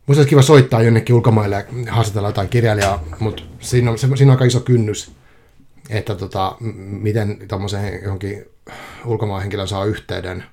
Musta 0.07 0.21
olisi 0.21 0.31
kiva 0.31 0.43
soittaa 0.43 0.83
jonnekin 0.83 1.15
ulkomaille 1.15 1.67
ja 1.87 1.93
haastatella 1.93 2.29
jotain 2.29 2.49
kirjailijaa, 2.49 3.05
mutta 3.19 3.43
siinä 3.61 3.91
on, 3.91 3.99
siinä 3.99 4.17
on 4.23 4.31
aika 4.31 4.45
iso 4.45 4.61
kynnys, 4.61 5.11
että 5.91 6.15
tota, 6.15 6.57
miten 6.77 7.39
tuommoisen 7.49 8.01
johonkin 8.03 8.45
ulkomaan 9.05 9.41
henkilö 9.41 9.67
saa 9.67 9.85
yhteyden 9.85 10.45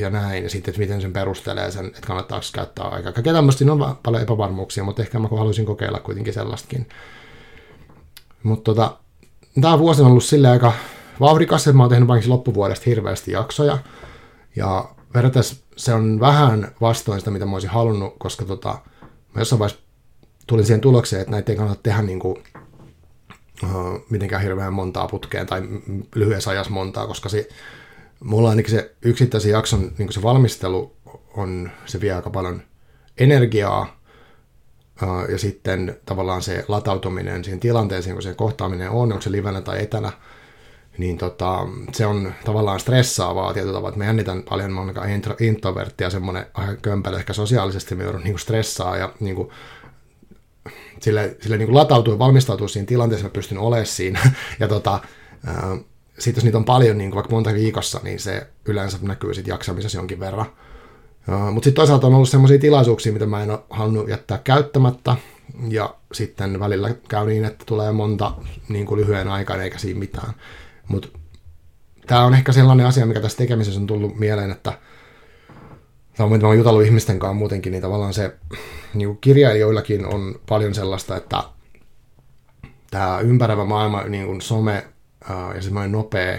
ja 0.00 0.10
näin, 0.10 0.42
ja 0.42 0.50
sitten, 0.50 0.72
että 0.72 0.80
miten 0.80 1.00
sen 1.00 1.12
perustelee 1.12 1.70
sen, 1.70 1.86
että 1.86 2.06
kannattaako 2.06 2.46
käyttää 2.52 2.84
aikaa. 2.84 3.12
Kaikkea 3.12 3.32
tämmöistä 3.32 3.72
on 3.72 3.96
paljon 4.02 4.22
epävarmuuksia, 4.22 4.84
mutta 4.84 5.02
ehkä 5.02 5.18
mä 5.18 5.28
haluaisin 5.28 5.66
kokeilla 5.66 6.00
kuitenkin 6.00 6.34
sellaistakin. 6.34 6.88
Mutta 8.42 8.64
tota, 8.64 8.96
tämä 9.60 9.78
vuosi 9.78 10.02
on 10.02 10.08
ollut 10.08 10.24
sille 10.24 10.48
aika 10.48 10.72
vauhdikas, 11.20 11.66
että 11.66 11.76
mä 11.76 11.82
oon 11.82 11.90
tehnyt 11.90 12.06
pankissa 12.06 12.32
loppuvuodesta 12.32 12.84
hirveästi 12.86 13.32
jaksoja, 13.32 13.78
ja 14.56 14.94
verrattaessa 15.14 15.56
se 15.76 15.94
on 15.94 16.20
vähän 16.20 16.74
vastoin 16.80 17.20
sitä, 17.20 17.30
mitä 17.30 17.46
mä 17.46 17.52
olisin 17.52 17.70
halunnut, 17.70 18.14
koska 18.18 18.44
tota, 18.44 18.78
mä 19.34 19.40
jossain 19.40 19.58
vaiheessa 19.58 19.84
tulin 20.46 20.66
siihen 20.66 20.80
tulokseen, 20.80 21.22
että 21.22 21.30
näitä 21.32 21.52
ei 21.52 21.58
kannata 21.58 21.80
tehdä 21.82 22.02
niin 22.02 22.20
kuin, 22.20 22.42
mitenkään 24.10 24.42
hirveän 24.42 24.72
montaa 24.72 25.08
putkeen 25.08 25.46
tai 25.46 25.62
lyhyessä 26.14 26.50
ajassa 26.50 26.72
montaa, 26.72 27.06
koska 27.06 27.28
se, 27.28 27.48
mulla 28.20 28.50
ainakin 28.50 28.70
se 28.70 28.94
yksittäisen 29.02 29.52
jakson 29.52 29.92
niin 29.98 30.12
se 30.12 30.22
valmistelu 30.22 30.96
on, 31.36 31.70
se 31.86 32.00
vie 32.00 32.12
aika 32.12 32.30
paljon 32.30 32.62
energiaa, 33.18 34.00
uh, 35.02 35.30
ja 35.30 35.38
sitten 35.38 36.00
tavallaan 36.04 36.42
se 36.42 36.64
latautuminen 36.68 37.44
siihen 37.44 37.60
tilanteeseen, 37.60 38.16
kun 38.16 38.22
se 38.22 38.34
kohtaaminen 38.34 38.90
on, 38.90 39.12
onko 39.12 39.20
se 39.22 39.32
livenä 39.32 39.60
tai 39.60 39.82
etänä, 39.82 40.12
niin 40.98 41.18
tota, 41.18 41.66
se 41.92 42.06
on 42.06 42.34
tavallaan 42.44 42.80
stressaavaa 42.80 43.52
tietyllä 43.52 43.72
tavalla, 43.72 43.88
että 43.88 43.98
mä 43.98 44.04
jännitän 44.04 44.42
paljon, 44.42 44.72
mä 44.72 44.82
introvertti 45.40 46.04
ja 46.04 46.10
semmoinen 46.10 46.46
kömpelö 46.82 47.16
ehkä 47.16 47.32
sosiaalisesti 47.32 47.94
me 47.94 48.04
joudun 48.04 48.22
niin 48.24 48.38
stressaa 48.38 48.96
ja 48.96 49.12
niin 49.20 49.36
kuin, 49.36 49.48
sille, 51.00 51.36
sille 51.40 51.56
niin 51.56 51.74
latautuu 51.74 52.14
ja 52.14 52.18
valmistautuu 52.18 52.68
siinä 52.68 52.86
tilanteessa, 52.86 53.26
mä 53.26 53.30
pystyn 53.30 53.58
olemaan 53.58 53.86
siinä. 53.86 54.20
Ja 54.60 54.68
tota, 54.68 55.00
sitten 56.18 56.40
jos 56.40 56.44
niitä 56.44 56.58
on 56.58 56.64
paljon, 56.64 56.98
niin 56.98 57.10
kuin 57.10 57.16
vaikka 57.16 57.34
monta 57.34 57.54
viikossa, 57.54 58.00
niin 58.02 58.20
se 58.20 58.46
yleensä 58.64 58.98
näkyy 59.02 59.34
sitten 59.34 59.52
jaksamisessa 59.52 59.98
jonkin 59.98 60.20
verran. 60.20 60.46
Mutta 61.52 61.64
sitten 61.64 61.80
toisaalta 61.80 62.06
on 62.06 62.14
ollut 62.14 62.28
sellaisia 62.28 62.58
tilaisuuksia, 62.58 63.12
mitä 63.12 63.26
mä 63.26 63.42
en 63.42 63.50
ole 63.50 63.60
halunnut 63.70 64.08
jättää 64.08 64.38
käyttämättä, 64.44 65.16
ja 65.68 65.94
sitten 66.12 66.60
välillä 66.60 66.94
käy 67.08 67.26
niin, 67.26 67.44
että 67.44 67.64
tulee 67.64 67.92
monta 67.92 68.32
niin 68.68 68.86
kuin 68.86 69.00
lyhyen 69.00 69.28
aikaan 69.28 69.60
eikä 69.60 69.78
siinä 69.78 69.98
mitään. 69.98 70.34
Mutta 70.88 71.08
tämä 72.06 72.24
on 72.24 72.34
ehkä 72.34 72.52
sellainen 72.52 72.86
asia, 72.86 73.06
mikä 73.06 73.20
tässä 73.20 73.38
tekemisessä 73.38 73.80
on 73.80 73.86
tullut 73.86 74.18
mieleen, 74.18 74.50
että 74.50 74.72
tai 76.28 76.38
mä 76.38 76.48
oon 76.48 76.58
jutellut 76.58 76.84
ihmisten 76.84 77.18
kanssa 77.18 77.34
muutenkin, 77.34 77.70
niin 77.70 77.82
tavallaan 77.82 78.14
se 78.14 78.34
niin 78.94 79.08
kuin 79.08 79.18
kirjailijoillakin 79.20 80.06
on 80.06 80.40
paljon 80.48 80.74
sellaista, 80.74 81.16
että 81.16 81.42
tämä 82.90 83.20
ympäröivä 83.20 83.64
maailma, 83.64 84.02
niin 84.02 84.26
kuin 84.26 84.40
some 84.40 84.86
ja 85.54 85.62
semmoinen 85.62 85.92
nopea, 85.92 86.38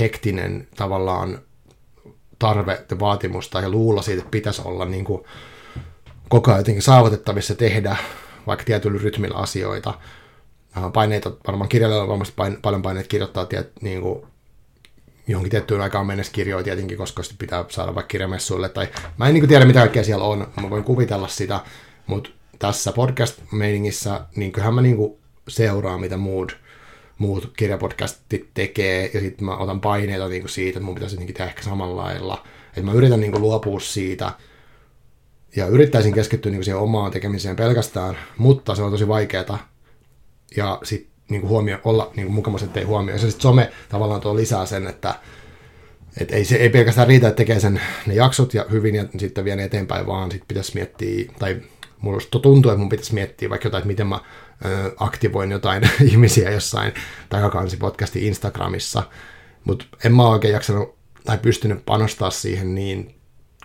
hektinen 0.00 0.68
tavallaan 0.76 1.38
tarve 2.38 2.84
ja 2.90 2.98
vaatimus 3.00 3.48
tai 3.48 3.70
luulla 3.70 4.02
siitä, 4.02 4.18
että 4.18 4.30
pitäisi 4.30 4.62
olla 4.64 4.84
niin 4.84 5.04
kuin 5.04 5.22
koko 6.28 6.50
ajan 6.50 6.60
jotenkin 6.60 6.82
saavutettavissa 6.82 7.54
tehdä 7.54 7.96
vaikka 8.46 8.64
tietyllä 8.64 9.00
rytmillä 9.02 9.36
asioita. 9.36 9.94
Paineita, 10.92 11.32
varmaan 11.46 11.68
kirjailijoilla 11.68 12.02
on 12.02 12.08
varmasti 12.08 12.34
paljon 12.62 12.82
paineita 12.82 13.08
kirjoittaa 13.08 13.46
tiet, 13.46 13.72
niin 13.80 14.00
kuin 14.02 14.26
johonkin 15.28 15.50
tiettyyn 15.50 15.80
aikaan 15.80 16.06
mennessä 16.06 16.32
kirjoja 16.32 16.64
tietenkin, 16.64 16.98
koska 16.98 17.22
sitten 17.22 17.38
pitää 17.38 17.64
saada 17.68 17.94
vaikka 17.94 18.08
kirjamessuille. 18.08 18.68
Tai 18.68 18.88
mä 19.18 19.28
en 19.28 19.34
niin 19.34 19.48
tiedä, 19.48 19.64
mitä 19.64 19.78
kaikkea 19.78 20.04
siellä 20.04 20.24
on, 20.24 20.46
mä 20.60 20.70
voin 20.70 20.84
kuvitella 20.84 21.28
sitä, 21.28 21.60
mutta 22.06 22.30
tässä 22.58 22.92
podcast-meiningissä, 22.92 24.20
niin 24.36 24.52
kyllähän 24.52 24.74
mä 24.74 24.82
niin 24.82 24.96
kuin 24.96 25.16
seuraan, 25.48 26.00
mitä 26.00 26.16
muut, 26.16 26.56
muut 27.18 27.52
kirjapodcastit 27.56 28.48
tekee, 28.54 29.10
ja 29.14 29.20
sitten 29.20 29.44
mä 29.44 29.56
otan 29.56 29.80
paineita 29.80 30.28
niin 30.28 30.42
kuin 30.42 30.50
siitä, 30.50 30.78
että 30.78 30.84
mun 30.84 30.94
pitäisi 30.94 31.14
jotenkin 31.14 31.36
tehdä 31.36 31.50
ehkä 31.50 31.62
samalla 31.62 32.02
lailla. 32.02 32.44
Että 32.68 32.82
mä 32.82 32.92
yritän 32.92 33.20
niin 33.20 33.32
kuin 33.32 33.42
luopua 33.42 33.80
siitä, 33.80 34.32
ja 35.56 35.66
yrittäisin 35.66 36.14
keskittyä 36.14 36.50
niin 36.50 36.58
kuin 36.58 36.64
siihen 36.64 36.80
omaan 36.80 37.10
tekemiseen 37.10 37.56
pelkästään, 37.56 38.18
mutta 38.38 38.74
se 38.74 38.82
on 38.82 38.90
tosi 38.90 39.08
vaikeaa. 39.08 39.68
Ja 40.56 40.78
sitten 40.82 41.17
niin 41.28 41.40
kuin 41.40 41.48
huomio, 41.48 41.78
olla 41.84 42.12
niin 42.16 42.26
kuin 42.26 42.34
mukamassa, 42.34 42.66
ettei 42.66 42.84
huomio. 42.84 43.14
Ja 43.14 43.18
sitten 43.18 43.40
some 43.40 43.72
tavallaan 43.88 44.20
tuo 44.20 44.36
lisää 44.36 44.66
sen, 44.66 44.86
että 44.86 45.14
et 46.20 46.32
ei, 46.32 46.44
se, 46.44 46.56
ei 46.56 46.68
pelkästään 46.68 47.08
riitä, 47.08 47.28
että 47.28 47.36
tekee 47.36 47.60
sen, 47.60 47.80
ne 48.06 48.14
jaksot 48.14 48.54
ja 48.54 48.64
hyvin 48.70 48.94
ja 48.94 49.04
sitten 49.18 49.44
vie 49.44 49.56
ne 49.56 49.64
eteenpäin, 49.64 50.06
vaan 50.06 50.30
sitten 50.30 50.48
pitäisi 50.48 50.74
miettiä, 50.74 51.32
tai 51.38 51.56
musta 52.00 52.38
tuntuu, 52.38 52.70
että 52.70 52.78
mun 52.78 52.88
pitäisi 52.88 53.14
miettiä 53.14 53.50
vaikka 53.50 53.66
jotain, 53.66 53.80
että 53.80 53.88
miten 53.88 54.06
mä 54.06 54.20
ö, 54.64 54.92
aktivoin 54.96 55.50
jotain 55.50 55.90
ihmisiä 56.10 56.50
jossain 56.50 56.92
takakansi-podcastin 57.28 58.22
Instagramissa, 58.22 59.02
mutta 59.64 59.84
en 60.04 60.14
mä 60.14 60.28
oikein 60.28 60.54
jaksanut 60.54 60.98
tai 61.24 61.38
pystynyt 61.38 61.84
panostaa 61.84 62.30
siihen 62.30 62.74
niin 62.74 63.14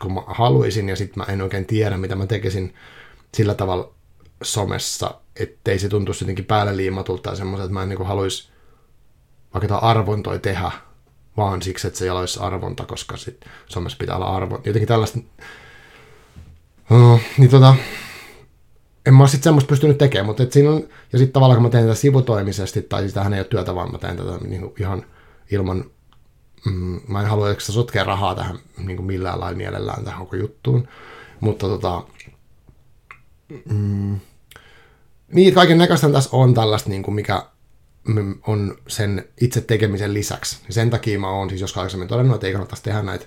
kun 0.01 0.13
mä 0.13 0.21
haluaisin, 0.27 0.89
ja 0.89 0.95
sitten 0.95 1.23
mä 1.23 1.33
en 1.33 1.41
oikein 1.41 1.65
tiedä, 1.65 1.97
mitä 1.97 2.15
mä 2.15 2.25
tekisin 2.25 2.73
sillä 3.33 3.53
tavalla 3.53 3.93
somessa, 4.43 5.21
ettei 5.39 5.79
se 5.79 5.89
tuntuisi 5.89 6.23
jotenkin 6.23 6.45
päälle 6.45 6.77
liimatulta 6.77 7.23
tai 7.23 7.37
semmoiselta, 7.37 7.63
että 7.63 7.73
mä 7.73 7.83
en 7.83 7.89
niin 7.89 8.05
haluaisi 8.05 8.49
vaikka 9.53 9.65
jotain 9.65 9.83
arvontoja 9.83 10.39
tehdä, 10.39 10.71
vaan 11.37 11.61
siksi, 11.61 11.87
että 11.87 11.99
se 11.99 12.05
ei 12.05 12.09
olisi 12.09 12.39
arvonta, 12.39 12.85
koska 12.85 13.17
sit 13.17 13.45
somessa 13.65 13.97
pitää 13.97 14.15
olla 14.15 14.35
arvonta. 14.35 14.69
Jotenkin 14.69 14.87
tällaista... 14.87 15.19
Uh, 16.91 17.19
niin 17.37 17.49
tota, 17.49 17.75
en 19.05 19.13
mä 19.13 19.27
sitten 19.27 19.43
semmoista 19.43 19.69
pystynyt 19.69 19.97
tekemään, 19.97 20.25
mutta 20.25 20.43
et 20.43 20.51
siinä 20.51 20.71
on, 20.71 20.89
ja 21.13 21.19
sitten 21.19 21.33
tavallaan 21.33 21.57
kun 21.57 21.63
mä 21.63 21.69
teen 21.69 21.83
tätä 21.83 21.95
sivutoimisesti, 21.95 22.81
tai 22.81 23.07
sitähän 23.07 23.33
ei 23.33 23.39
ole 23.39 23.47
työtä, 23.47 23.75
vaan 23.75 23.91
mä 23.91 23.97
teen 23.97 24.17
tätä 24.17 24.37
niin 24.47 24.61
kuin 24.61 24.73
ihan 24.79 25.05
ilman, 25.51 25.85
mm, 26.65 26.99
mä 27.07 27.21
en 27.21 27.27
halua 27.27 27.51
että 27.51 27.63
sotkea 27.63 28.03
rahaa 28.03 28.35
tähän 28.35 28.59
niin 28.77 28.97
kuin 28.97 29.07
millään 29.07 29.39
lailla 29.39 29.57
mielellään 29.57 30.03
tähän 30.03 30.19
koko 30.19 30.35
juttuun, 30.35 30.87
mutta 31.39 31.67
tota, 31.67 32.03
mm, 33.65 34.19
niin, 35.33 35.53
kaiken 35.53 35.77
näköistä 35.77 36.09
tässä 36.09 36.29
on 36.33 36.53
tällaista, 36.53 36.89
niin 36.89 37.03
kuin 37.03 37.15
mikä 37.15 37.45
on 38.47 38.77
sen 38.87 39.29
itse 39.41 39.61
tekemisen 39.61 40.13
lisäksi. 40.13 40.57
Sen 40.69 40.89
takia 40.89 41.19
mä 41.19 41.29
oon 41.29 41.49
siis 41.49 41.61
joskus 41.61 41.77
aikaisemmin 41.77 42.07
todennut, 42.07 42.35
että 42.35 42.47
ei 42.47 42.53
kannattaisi 42.53 42.83
tehdä 42.83 43.01
näitä 43.01 43.25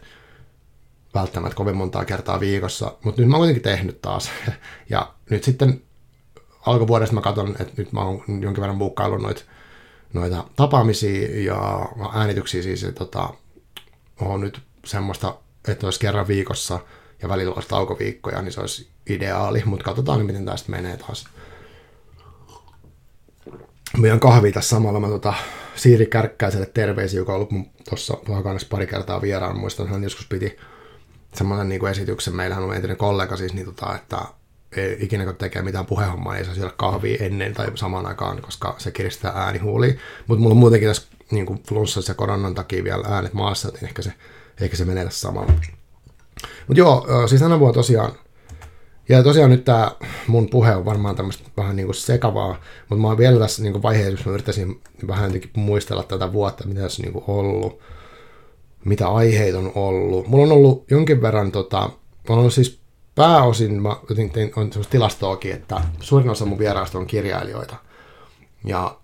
välttämättä 1.15 1.57
kovin 1.57 1.77
montaa 1.77 2.05
kertaa 2.05 2.41
viikossa, 2.41 2.93
mutta 3.05 3.21
nyt 3.23 3.31
mä 3.31 3.37
oon 3.37 3.41
kuitenkin 3.41 3.63
tehnyt 3.63 4.03
taas. 4.03 4.31
Ja 4.91 5.15
nyt 5.31 5.45
sitten 5.45 5.83
alkuvuodesta 6.67 7.15
mä 7.15 7.21
katson, 7.21 7.57
että 7.61 7.73
nyt 7.77 7.93
mä 7.93 8.01
oon 8.01 8.23
jonkin 8.27 8.61
verran 8.61 8.79
buukkaillut 8.79 9.23
noita, 9.23 9.43
noita 10.13 10.45
tapaamisia 10.57 11.43
ja 11.43 11.89
äänityksiä 12.15 12.63
siis, 12.63 12.85
että 12.85 12.99
tota, 12.99 13.35
on 14.21 14.41
nyt 14.41 14.61
semmoista, 14.85 15.35
että 15.69 15.87
olisi 15.87 16.01
kerran 16.01 16.29
viikossa 16.29 16.81
ja 17.23 17.29
välillä 17.29 17.55
olisi 17.55 17.69
taukoviikkoja, 17.69 18.43
niin 18.43 18.53
se 18.53 18.61
olisi 18.61 18.89
ideaali, 19.11 19.63
mutta 19.65 19.85
katsotaan 19.85 20.27
miten 20.27 20.45
tästä 20.45 20.71
menee 20.71 20.97
taas 20.97 21.25
meidän 23.99 24.21
kahvi 24.21 24.53
tässä 24.53 24.69
samalla. 24.69 25.01
Mä 25.01 25.09
tota, 25.09 25.35
Siiri 25.75 26.07
Kärkkäiselle 26.07 26.67
terveisiä, 26.67 27.21
joka 27.21 27.33
on 27.33 27.37
ollut 27.37 27.67
tuossa 27.89 28.17
pari 28.71 28.87
kertaa 28.87 29.23
vieraan. 29.23 29.59
Muistan, 29.59 29.89
hän 29.89 30.03
joskus 30.03 30.27
piti 30.27 30.57
semmoinen 31.35 31.69
niin 31.69 31.87
esityksen. 31.87 32.37
Meillähän 32.37 32.65
on 32.65 32.75
entinen 32.75 32.97
kollega 32.97 33.37
siis, 33.37 33.55
niin 33.55 33.67
tota, 33.67 33.95
että 33.95 34.19
ei, 34.77 34.97
ikinä 35.01 35.25
kun 35.25 35.37
tekee 35.37 35.63
mitään 35.63 35.87
puhehommaa, 35.87 36.33
niin 36.33 36.39
ei 36.39 36.45
saa 36.45 36.55
syödä 36.55 36.73
kahvia 36.77 37.17
ennen 37.21 37.55
tai 37.55 37.67
samaan 37.75 38.07
aikaan, 38.07 38.43
koska 38.43 38.75
se 38.79 38.91
kiristää 38.91 39.33
äänihuulia. 39.35 39.95
Mutta 40.27 40.43
mulla 40.43 40.53
on 40.53 40.59
muutenkin 40.59 40.89
tässä 40.89 41.09
niin 41.31 41.47
kuin 41.47 41.63
flunssassa 41.69 42.11
ja 42.11 42.15
koronan 42.15 42.55
takia 42.55 42.85
vielä 42.85 43.05
äänet 43.09 43.33
maassa, 43.33 43.69
että 43.69 43.87
ehkä 43.87 44.03
se, 44.03 44.13
ehkä 44.61 44.77
se 44.77 44.85
menee 44.85 45.05
tässä 45.05 45.21
samalla. 45.21 45.53
Mutta 46.67 46.79
joo, 46.79 47.07
siis 47.29 47.41
tänä 47.41 47.61
vuonna 47.61 47.75
tosiaan 47.75 48.13
ja 49.09 49.23
tosiaan 49.23 49.51
nyt 49.51 49.65
tämä 49.65 49.93
mun 50.27 50.49
puhe 50.51 50.77
on 50.77 50.85
varmaan 50.85 51.17
tämmöistä 51.17 51.51
vähän 51.57 51.77
niin 51.77 51.87
kuin 51.87 51.97
sekavaa, 51.97 52.61
mutta 52.89 53.03
mä 53.03 53.09
oon 53.09 53.19
vielä 53.19 53.39
tässä 53.39 53.63
niin 53.63 53.73
kuin 53.73 53.83
vaiheessa, 53.83 54.11
jos 54.11 54.27
mä 54.27 54.33
yrittäisin 54.33 54.81
vähän 55.07 55.25
jotenkin 55.25 55.51
muistella 55.55 56.03
tätä 56.03 56.33
vuotta, 56.33 56.67
mitä 56.67 56.81
tässä 56.81 57.03
on 57.03 57.13
niin 57.13 57.25
ollut, 57.27 57.81
mitä 58.85 59.09
aiheita 59.09 59.59
on 59.59 59.73
ollut. 59.75 60.29
Mulla 60.29 60.45
on 60.45 60.53
ollut 60.53 60.91
jonkin 60.91 61.23
verran, 61.23 61.53
tota, 61.53 61.91
on 62.29 62.39
ollut 62.39 62.55
siis 62.55 62.81
pääosin, 63.15 63.83
mä 63.83 63.97
tein, 64.33 64.53
on 64.57 64.73
semmoista 64.73 64.91
tilastoakin, 64.91 65.53
että 65.53 65.81
suurin 66.01 66.31
osa 66.31 66.45
mun 66.45 66.59
vieraista 66.59 66.99
on 66.99 67.07
kirjailijoita. 67.07 67.77
Ja 68.65 68.99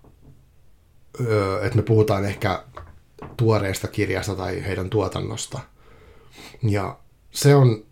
että 1.61 1.75
me 1.75 1.81
puhutaan 1.81 2.25
ehkä 2.25 2.63
tuoreesta 3.37 3.87
kirjasta 3.87 4.35
tai 4.35 4.63
heidän 4.65 4.89
tuotannosta. 4.89 5.59
Ja 6.63 6.99
se 7.31 7.55
on 7.55 7.85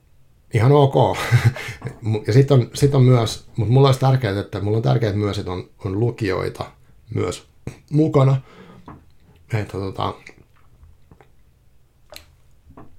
ihan 0.53 0.71
ok. 0.71 1.17
ja 2.27 2.33
sitten 2.33 2.59
on, 2.59 2.69
sit 2.73 2.95
on 2.95 3.03
myös, 3.03 3.47
mutta 3.57 3.73
mulla 3.73 3.87
olisi 3.87 3.99
tärkeää, 3.99 4.39
että 4.39 4.59
mulla 4.59 4.77
on 4.77 4.83
tärkeää 4.83 5.13
myös, 5.13 5.39
että 5.39 5.51
on, 5.51 5.69
on 5.85 5.99
lukijoita 5.99 6.71
myös 7.13 7.47
mukana. 7.91 8.41
Että 9.53 9.71
tota, 9.71 10.13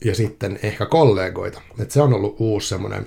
ja 0.05 0.15
sitten 0.15 0.59
ehkä 0.63 0.87
kollegoita. 0.87 1.61
että 1.79 1.95
se 1.95 2.03
on 2.03 2.15
ollut 2.15 2.37
uusi 2.39 2.69
semmoinen 2.69 3.07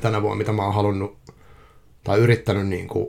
tänä 0.00 0.22
vuonna, 0.22 0.38
mitä 0.38 0.52
mä 0.52 0.64
oon 0.64 0.74
halunnut 0.74 1.18
tai 2.04 2.18
yrittänyt 2.18 2.66
niin 2.66 2.88
kuin 2.88 3.08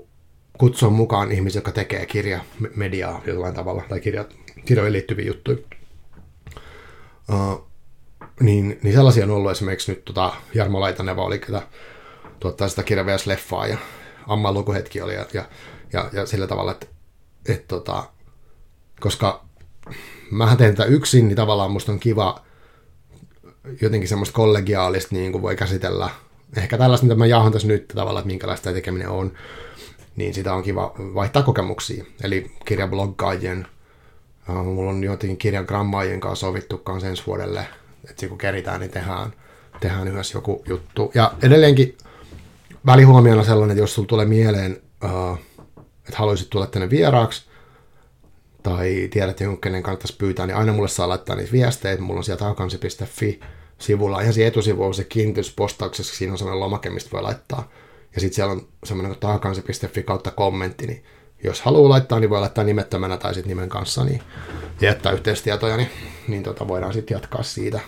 kutsua 0.57 0.89
mukaan 0.89 1.31
ihmisiä, 1.31 1.57
jotka 1.57 1.71
tekee 1.71 2.05
kirja, 2.05 2.39
mediaa 2.75 3.21
jollain 3.27 3.53
tavalla, 3.53 3.83
tai 3.89 3.99
kirjat, 3.99 4.35
kirjoihin 4.65 4.93
liittyviä 4.93 5.25
juttuja. 5.25 5.57
Uh, 7.29 7.66
niin, 8.39 8.79
niin 8.83 8.93
sellaisia 8.93 9.23
on 9.23 9.31
ollut 9.31 9.51
esimerkiksi 9.51 9.91
nyt 9.91 10.05
tota, 10.05 10.33
Jarmo 10.53 10.79
Laitaneva 10.79 11.25
oli, 11.25 11.39
ketä 11.39 11.61
tuottaa 12.39 12.67
sitä 12.67 12.83
kirjaa 12.83 13.17
leffaa 13.25 13.67
ja 13.67 13.77
Amman 14.27 14.53
lukuhetki 14.53 15.01
oli 15.01 15.13
ja, 15.13 15.25
ja, 15.33 15.45
ja, 15.93 16.09
ja 16.13 16.25
sillä 16.25 16.47
tavalla, 16.47 16.71
että 16.71 16.87
et, 17.49 17.67
tota, 17.67 18.03
koska 18.99 19.45
mä 20.31 20.55
teen 20.55 20.75
tätä 20.75 20.89
yksin, 20.89 21.27
niin 21.27 21.35
tavallaan 21.35 21.71
musta 21.71 21.91
on 21.91 21.99
kiva 21.99 22.41
jotenkin 23.81 24.09
semmoista 24.09 24.35
kollegiaalista 24.35 25.15
niin 25.15 25.31
kuin 25.31 25.41
voi 25.41 25.55
käsitellä. 25.55 26.09
Ehkä 26.57 26.77
tällaista, 26.77 27.05
mitä 27.05 27.15
mä 27.15 27.25
jaahan 27.25 27.51
tässä 27.51 27.67
nyt 27.67 27.87
tavallaan, 27.87 28.21
että 28.21 28.27
minkälaista 28.27 28.73
tekeminen 28.73 29.09
on, 29.09 29.33
niin 30.15 30.33
sitä 30.33 30.53
on 30.53 30.63
kiva 30.63 30.93
vaihtaa 30.99 31.43
kokemuksia. 31.43 32.05
Eli 32.23 32.51
kirjabloggaajien, 32.65 33.67
uh, 34.49 34.55
mulla 34.55 34.91
on 34.91 35.03
jotenkin 35.03 35.37
kirjan 35.37 35.65
grammaajien 35.67 36.19
kanssa 36.19 36.47
sovittu 36.47 36.77
kanssa 36.77 37.07
ensi 37.07 37.23
vuodelle 37.27 37.65
että 38.09 38.27
kun 38.27 38.37
keritään, 38.37 38.79
niin 38.79 38.91
tehdään, 38.91 39.33
tehdään 39.79 40.07
yhdessä 40.07 40.37
joku 40.37 40.63
juttu. 40.67 41.11
Ja 41.15 41.33
edelleenkin 41.41 41.97
välihuomiona 42.85 43.43
sellainen, 43.43 43.71
että 43.71 43.83
jos 43.83 43.93
sulla 43.93 44.07
tulee 44.07 44.25
mieleen, 44.25 44.81
uh, 45.03 45.39
että 45.79 46.17
haluaisit 46.17 46.49
tulla 46.49 46.67
tänne 46.67 46.89
vieraaksi, 46.89 47.47
tai 48.63 49.07
tiedät 49.11 49.39
jonkun, 49.39 49.61
kenen 49.61 49.83
kannattaisi 49.83 50.17
pyytää, 50.17 50.47
niin 50.47 50.57
aina 50.57 50.73
mulle 50.73 50.87
saa 50.87 51.09
laittaa 51.09 51.35
niitä 51.35 51.51
viestejä. 51.51 51.97
Mulla 51.97 52.17
on 52.17 52.23
siellä 52.23 52.39
taakansi.fi 52.39 53.39
sivulla. 53.79 54.21
Ihan 54.21 54.33
siinä 54.33 54.47
etusivu 54.47 54.83
on 54.83 54.93
se 54.93 55.03
kiinnityspostauksessa, 55.03 56.15
siinä 56.15 56.31
on 56.31 56.37
sellainen 56.37 56.59
lomake, 56.59 56.89
mistä 56.89 57.11
voi 57.11 57.21
laittaa. 57.21 57.71
Ja 58.15 58.21
sitten 58.21 58.35
siellä 58.35 58.51
on 58.51 58.67
semmoinen 58.83 59.17
taakansi.fi 59.19 60.03
kautta 60.03 60.31
kommentti, 60.31 60.87
niin 60.87 61.03
jos 61.43 61.61
haluaa 61.61 61.89
laittaa, 61.89 62.19
niin 62.19 62.29
voi 62.29 62.39
laittaa 62.39 62.63
nimettömänä 62.63 63.17
tai 63.17 63.33
sitten 63.33 63.49
nimen 63.49 63.69
kanssa 63.69 64.03
niin 64.03 64.21
jättää 64.81 65.11
yhteistietoja, 65.11 65.77
niin, 65.77 65.89
niin 66.27 66.43
tota 66.43 66.67
voidaan 66.67 66.93
sitten 66.93 67.15
jatkaa 67.15 67.43
siitä. 67.43 67.79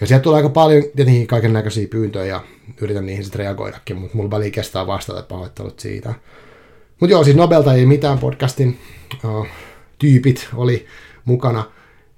Ja 0.00 0.06
sieltä 0.06 0.22
tulee 0.22 0.36
aika 0.36 0.48
paljon 0.48 0.82
tietenkin 0.96 1.26
kaiken 1.26 1.52
näköisiä 1.52 1.88
pyyntöjä 1.88 2.24
ja 2.24 2.44
yritän 2.80 3.06
niihin 3.06 3.24
sitten 3.24 3.38
reagoidakin, 3.38 3.96
mutta 3.96 4.16
mulla 4.16 4.30
väliin 4.30 4.52
kestää 4.52 4.86
vastata 4.86 5.22
pahoittelut 5.22 5.80
siitä. 5.80 6.14
Mutta 7.00 7.12
joo, 7.12 7.24
siis 7.24 7.36
Nobelta 7.36 7.74
ei 7.74 7.86
mitään 7.86 8.18
podcastin 8.18 8.78
uh, 9.24 9.46
tyypit 9.98 10.48
oli 10.54 10.86
mukana. 11.24 11.64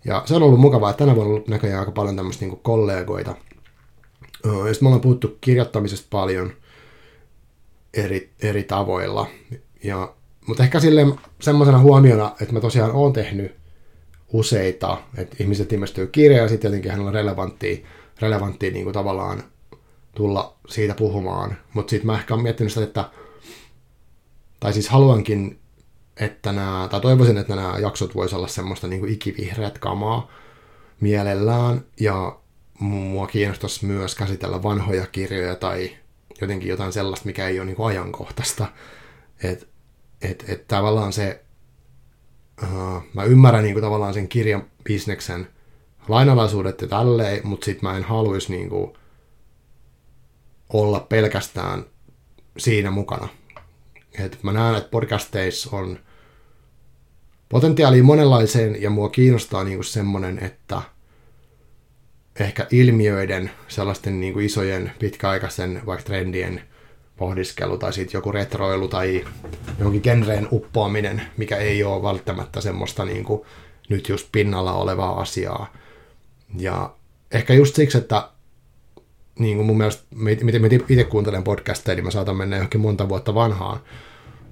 Ja 0.05 0.23
se 0.25 0.35
on 0.35 0.43
ollut 0.43 0.61
mukavaa, 0.61 0.91
että 0.91 1.05
tänä 1.05 1.15
vuonna 1.15 1.29
on 1.29 1.35
ollut 1.35 1.49
näköjään 1.49 1.81
aika 1.81 1.93
paljon 1.93 2.17
tämmöistä 2.17 2.45
niin 2.45 2.61
kollegoita. 2.63 3.35
Ja 4.45 4.51
sitten 4.51 4.77
me 4.81 4.87
ollaan 4.89 5.01
puhuttu 5.01 5.39
kirjoittamisesta 5.41 6.07
paljon 6.11 6.53
eri, 7.95 8.33
eri 8.43 8.63
tavoilla. 8.63 9.27
Ja, 9.85 10.15
mutta 10.47 10.63
ehkä 10.63 10.81
silleen 10.81 11.15
semmoisena 11.41 11.79
huomiona, 11.79 12.35
että 12.41 12.55
mä 12.55 12.61
tosiaan 12.61 12.93
oon 12.93 13.13
tehnyt 13.13 13.57
useita, 14.33 14.99
että 15.17 15.37
ihmiset 15.41 15.73
ilmestyy 15.73 16.07
kirja 16.07 16.43
ja 16.43 16.49
sitten 16.49 16.69
jotenkin 16.69 16.91
hänellä 16.91 17.09
on 17.09 17.15
relevanttia, 17.15 17.87
relevanttia 18.21 18.71
niin 18.71 18.85
kuin 18.85 18.95
tavallaan 18.95 19.43
tulla 20.15 20.57
siitä 20.69 20.95
puhumaan. 20.95 21.57
Mutta 21.75 21.91
sitten 21.91 22.07
mä 22.07 22.15
ehkä 22.15 22.35
olen 22.35 22.43
miettinyt 22.43 22.73
sitä, 22.73 22.85
että 22.85 23.11
tai 24.61 24.73
siis 24.73 24.89
haluankin, 24.89 25.59
että 26.17 26.53
nämä, 26.53 26.89
tai 26.91 27.01
toivoisin, 27.01 27.39
että 27.39 27.57
nämä 27.57 27.79
jaksot 27.79 28.15
voisi 28.15 28.35
olla 28.35 28.49
semmoista 28.49 28.89
niin 28.89 29.01
kuin 29.01 29.13
ikivihreät 29.13 29.79
kamaa 29.79 30.29
mielellään, 31.01 31.85
ja 32.01 32.39
mua 32.79 33.27
kiinnostaisi 33.27 33.87
myös 33.87 34.15
käsitellä 34.15 34.63
vanhoja 34.63 35.07
kirjoja 35.07 35.57
tai 35.57 35.91
jotenkin 36.41 36.69
jotain 36.69 36.93
sellaista, 36.93 37.27
mikä 37.27 37.49
ei 37.49 37.59
ole 37.59 37.67
niin 37.67 37.77
kuin 37.77 37.87
ajankohtaista. 37.87 38.67
Että 39.43 39.67
et, 40.23 40.45
et 40.49 40.69
tavallaan 40.69 41.13
se, 41.13 41.45
uh, 42.63 43.03
mä 43.15 43.25
ymmärrän 43.25 43.63
niin 43.63 43.75
kuin 43.75 43.83
tavallaan 43.83 44.15
sen 44.15 44.29
kirjan 44.29 44.65
bisneksen 44.85 45.49
lainalaisuudet 46.09 46.81
ja 46.81 46.89
tälleen, 46.89 47.47
mutta 47.47 47.65
sitten 47.65 47.91
mä 47.91 47.97
en 47.97 48.05
haluaisi 48.05 48.53
niin 48.53 48.69
kuin 48.69 48.93
olla 50.73 51.01
pelkästään 51.01 51.85
siinä 52.59 52.91
mukana. 52.91 53.29
Et 54.19 54.43
mä 54.43 54.53
näen, 54.53 54.75
että 54.75 54.91
podcasteissa 54.91 55.77
on 55.77 55.99
potentiaalia 57.49 58.03
monenlaiseen 58.03 58.83
ja 58.83 58.91
mua 58.91 59.09
kiinnostaa 59.09 59.65
niinku 59.65 59.83
semmoinen, 59.83 60.39
että 60.39 60.83
ehkä 62.41 62.67
ilmiöiden, 62.71 63.51
sellaisten 63.69 64.21
niinku 64.21 64.39
isojen 64.39 64.93
pitkäaikaisen 64.99 65.83
vaikka 65.87 66.05
trendien 66.05 66.63
pohdiskelu 67.23 67.79
tai 67.79 67.93
sitten 67.93 68.19
joku 68.19 68.33
retroilu 68.33 68.89
tai 68.89 69.25
jonkin 69.79 70.01
genreen 70.05 70.49
uppoaminen, 70.53 71.23
mikä 71.37 71.57
ei 71.57 71.85
ole 71.85 72.03
välttämättä 72.03 72.61
semmoista 72.61 73.05
niinku 73.05 73.47
nyt 73.89 74.09
just 74.09 74.29
pinnalla 74.33 74.73
olevaa 74.73 75.21
asiaa. 75.21 75.73
Ja 76.59 76.95
ehkä 77.33 77.55
just 77.55 77.75
siksi, 77.75 77.99
että 77.99 78.29
niin 79.39 79.57
kuin 79.57 79.67
mun 79.67 79.77
mielestä, 79.77 80.03
miten 80.15 80.61
mä 80.61 80.69
itse 80.89 81.05
kuuntelen 81.05 81.43
podcasteja, 81.43 81.97
niin 81.97 82.05
mä 82.05 82.11
saatan 82.11 82.37
mennä 82.37 82.57
johonkin 82.57 82.81
monta 82.81 83.09
vuotta 83.09 83.35
vanhaan 83.35 83.81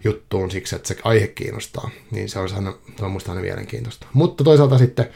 juttuun 0.05 0.51
siksi, 0.51 0.77
että 0.77 0.89
se 0.89 0.97
aihe 1.05 1.27
kiinnostaa. 1.27 1.91
Niin 2.11 2.29
se 2.29 2.39
on, 2.39 2.49
aina, 2.55 2.75
se 2.99 3.05
on 3.05 3.11
musta 3.11 3.33
aina 3.33 3.43
mielenkiintoista. 3.43 4.07
Mutta 4.13 4.45
toisaalta 4.45 4.79
sitten, 4.79 5.09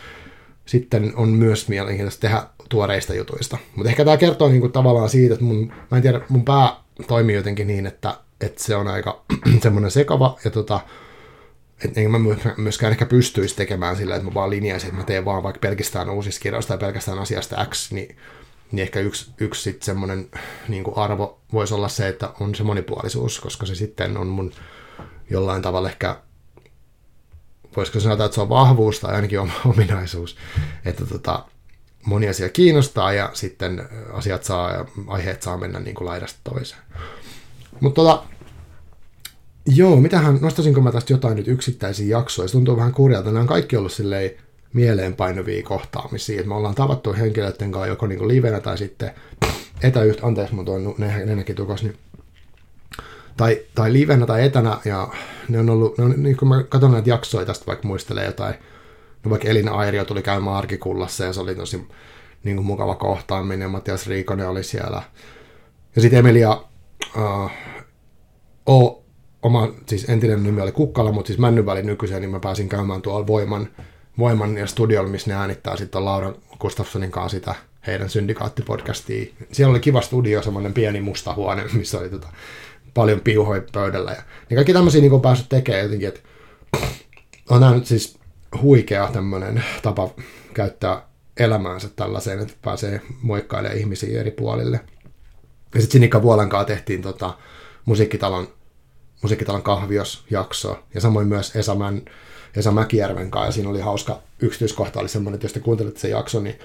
sitten 0.66 1.12
on 1.16 1.28
myös 1.28 1.68
mielenkiintoista 1.68 2.20
tehdä 2.20 2.42
tuoreista 2.68 3.14
jutuista. 3.14 3.58
Mutta 3.76 3.90
ehkä 3.90 4.04
tämä 4.04 4.16
kertoo 4.16 4.48
niin 4.48 4.60
kuin 4.60 4.72
tavallaan 4.72 5.08
siitä, 5.08 5.34
että 5.34 5.46
mun, 5.46 5.72
mä 5.90 5.96
en 5.96 6.02
tiedä, 6.02 6.20
mun 6.28 6.44
pää 6.44 6.83
toimii 7.08 7.36
jotenkin 7.36 7.66
niin, 7.66 7.86
että, 7.86 8.18
että 8.40 8.64
se 8.64 8.76
on 8.76 8.88
aika 8.88 9.24
semmoinen 9.62 9.90
sekava 9.90 10.38
ja 10.44 10.50
tota, 10.50 10.80
että 11.84 12.00
en 12.00 12.10
mä 12.10 12.18
myöskään 12.56 12.92
ehkä 12.92 13.06
pystyisi 13.06 13.56
tekemään 13.56 13.96
sillä, 13.96 14.16
että 14.16 14.28
mä 14.28 14.34
vaan 14.34 14.50
linjaisin, 14.50 14.88
että 14.88 15.00
mä 15.00 15.04
teen 15.04 15.24
vaan 15.24 15.42
vaikka 15.42 15.60
pelkästään 15.60 16.10
uusista 16.10 16.42
kirjoista 16.42 16.68
tai 16.68 16.78
pelkästään 16.78 17.18
asiasta 17.18 17.66
X, 17.66 17.92
niin 17.92 18.16
niin 18.74 18.82
ehkä 18.82 19.00
yksi, 19.00 19.30
yksi 19.38 19.62
sit 19.62 19.82
semmoinen 19.82 20.28
niin 20.68 20.84
arvo 20.96 21.40
voisi 21.52 21.74
olla 21.74 21.88
se, 21.88 22.08
että 22.08 22.32
on 22.40 22.54
se 22.54 22.62
monipuolisuus, 22.62 23.40
koska 23.40 23.66
se 23.66 23.74
sitten 23.74 24.16
on 24.16 24.26
mun 24.26 24.52
jollain 25.30 25.62
tavalla 25.62 25.88
ehkä, 25.88 26.16
voisiko 27.76 28.00
sanoa, 28.00 28.24
että 28.24 28.34
se 28.34 28.40
on 28.40 28.48
vahvuus 28.48 29.00
tai 29.00 29.14
ainakin 29.14 29.40
oma 29.40 29.52
ominaisuus, 29.74 30.36
että 30.84 31.06
tota, 31.06 31.44
moni 32.06 32.28
asia 32.28 32.48
kiinnostaa 32.48 33.12
ja 33.12 33.30
sitten 33.32 33.88
asiat 34.12 34.44
saa 34.44 34.86
aiheet 35.06 35.42
saa 35.42 35.58
mennä 35.58 35.80
niin 35.80 35.94
kuin 35.94 36.06
laidasta 36.06 36.40
toiseen. 36.44 36.82
Mutta 37.80 38.02
tota, 38.02 38.24
joo, 39.66 39.96
mitähän, 39.96 40.38
nostasinko 40.40 40.80
mä 40.80 40.92
tästä 40.92 41.12
jotain 41.12 41.36
nyt 41.36 41.48
yksittäisiä 41.48 42.18
jaksoja? 42.18 42.48
Se 42.48 42.52
tuntuu 42.52 42.76
vähän 42.76 42.92
kurjalta. 42.92 43.28
Nämä 43.28 43.40
on 43.40 43.46
kaikki 43.46 43.76
ollut 43.76 43.92
silleen 43.92 44.30
mieleenpainuvia 44.72 45.62
kohtaamisia. 45.62 46.40
Et 46.40 46.46
me 46.46 46.54
ollaan 46.54 46.74
tavattu 46.74 47.12
henkilöiden 47.12 47.72
kanssa 47.72 47.86
joko 47.86 48.06
niin 48.06 48.28
livenä 48.28 48.60
tai 48.60 48.78
sitten 48.78 49.10
etäyht... 49.82 50.24
Anteeksi, 50.24 50.54
mun 50.54 50.64
tuon 50.64 50.94
nenäkin 50.98 51.56
tukos, 51.56 51.82
niin 51.82 51.96
tai, 53.36 53.60
tai 53.74 53.92
livenä 53.92 54.26
tai 54.26 54.44
etänä, 54.44 54.78
ja 54.84 55.08
ne 55.48 55.58
on 55.58 55.70
ollut, 55.70 55.98
ne 55.98 56.04
on, 56.04 56.14
niin 56.16 56.36
kun 56.36 56.48
mä 56.48 56.62
katson 56.62 56.92
näitä 56.92 57.10
jaksoja 57.10 57.46
tästä, 57.46 57.66
vaikka 57.66 57.88
muistelee 57.88 58.26
jotain, 58.26 58.54
no 59.24 59.30
vaikka 59.30 59.48
Elina 59.48 59.72
Airio 59.72 60.04
tuli 60.04 60.22
käymään 60.22 60.56
arkikullassa, 60.56 61.24
ja 61.24 61.32
se 61.32 61.40
oli 61.40 61.54
tosi 61.54 61.88
niin 62.44 62.56
kuin 62.56 62.66
mukava 62.66 62.94
kohtaaminen, 62.94 63.70
Matias 63.70 64.06
Riikonen 64.06 64.48
oli 64.48 64.64
siellä, 64.64 65.02
ja 65.96 66.02
sitten 66.02 66.18
Emilia 66.18 66.64
uh, 67.16 67.50
o, 68.66 69.04
oma, 69.42 69.68
siis 69.86 70.08
entinen 70.08 70.42
nimi 70.42 70.60
oli 70.60 70.72
Kukkala, 70.72 71.12
mutta 71.12 71.26
siis 71.26 71.38
Männyväli 71.38 71.82
nykyisen, 71.82 72.20
niin 72.20 72.30
mä 72.30 72.40
pääsin 72.40 72.68
käymään 72.68 73.02
tuolla 73.02 73.26
Voiman 73.26 73.68
Voiman 74.18 74.56
ja 74.56 74.66
studiolla, 74.66 75.08
missä 75.08 75.30
ne 75.30 75.36
äänittää 75.36 75.76
sitten 75.76 76.04
Laura 76.04 76.32
Gustafssonin 76.60 77.10
kanssa 77.10 77.38
sitä 77.38 77.54
heidän 77.86 78.10
syndikaattipodcastia. 78.10 79.34
Siellä 79.52 79.70
oli 79.70 79.80
kiva 79.80 80.00
studio, 80.00 80.42
semmoinen 80.42 80.72
pieni 80.72 81.00
musta 81.00 81.34
huone, 81.34 81.64
missä 81.78 81.98
oli 81.98 82.08
tota, 82.08 82.28
paljon 82.94 83.20
piuhoja 83.20 83.62
pöydällä. 83.72 84.10
Ja, 84.10 84.22
niin 84.48 84.56
kaikki 84.56 84.72
tämmöisiä 84.72 85.00
niin 85.00 85.20
päässyt 85.20 85.48
tekemään 85.48 85.84
jotenkin, 85.84 86.08
että 86.08 86.20
on 87.50 87.74
nyt 87.74 87.86
siis 87.86 88.18
huikea 88.62 89.10
tämmöinen 89.12 89.64
tapa 89.82 90.10
käyttää 90.54 91.08
elämäänsä 91.36 91.88
tällaiseen, 91.96 92.38
että 92.38 92.54
pääsee 92.62 93.00
moikkailemaan 93.22 93.78
ihmisiä 93.78 94.20
eri 94.20 94.30
puolille. 94.30 94.80
Ja 95.74 95.80
sitten 95.80 95.92
Sinikka 95.92 96.22
Vuolan 96.22 96.48
kanssa 96.48 96.66
tehtiin 96.66 97.02
tota, 97.02 97.38
musiikkitalon, 97.84 98.48
musiikkitalon 99.22 99.62
kahviosjakso, 99.62 100.84
ja 100.94 101.00
samoin 101.00 101.28
myös 101.28 101.56
Esa 101.56 101.74
Män, 101.74 102.02
Esa 102.56 102.72
Mäkijärven 102.72 103.30
kanssa, 103.30 103.48
ja 103.48 103.52
siinä 103.52 103.70
oli 103.70 103.80
hauska 103.80 104.22
yksityiskohta, 104.40 105.00
oli 105.00 105.08
semmoinen, 105.08 105.34
että 105.34 105.44
jos 105.44 105.52
te 105.52 105.60
kuuntelette 105.60 106.00
sen 106.00 106.10
jakson, 106.10 106.44
niin, 106.44 106.58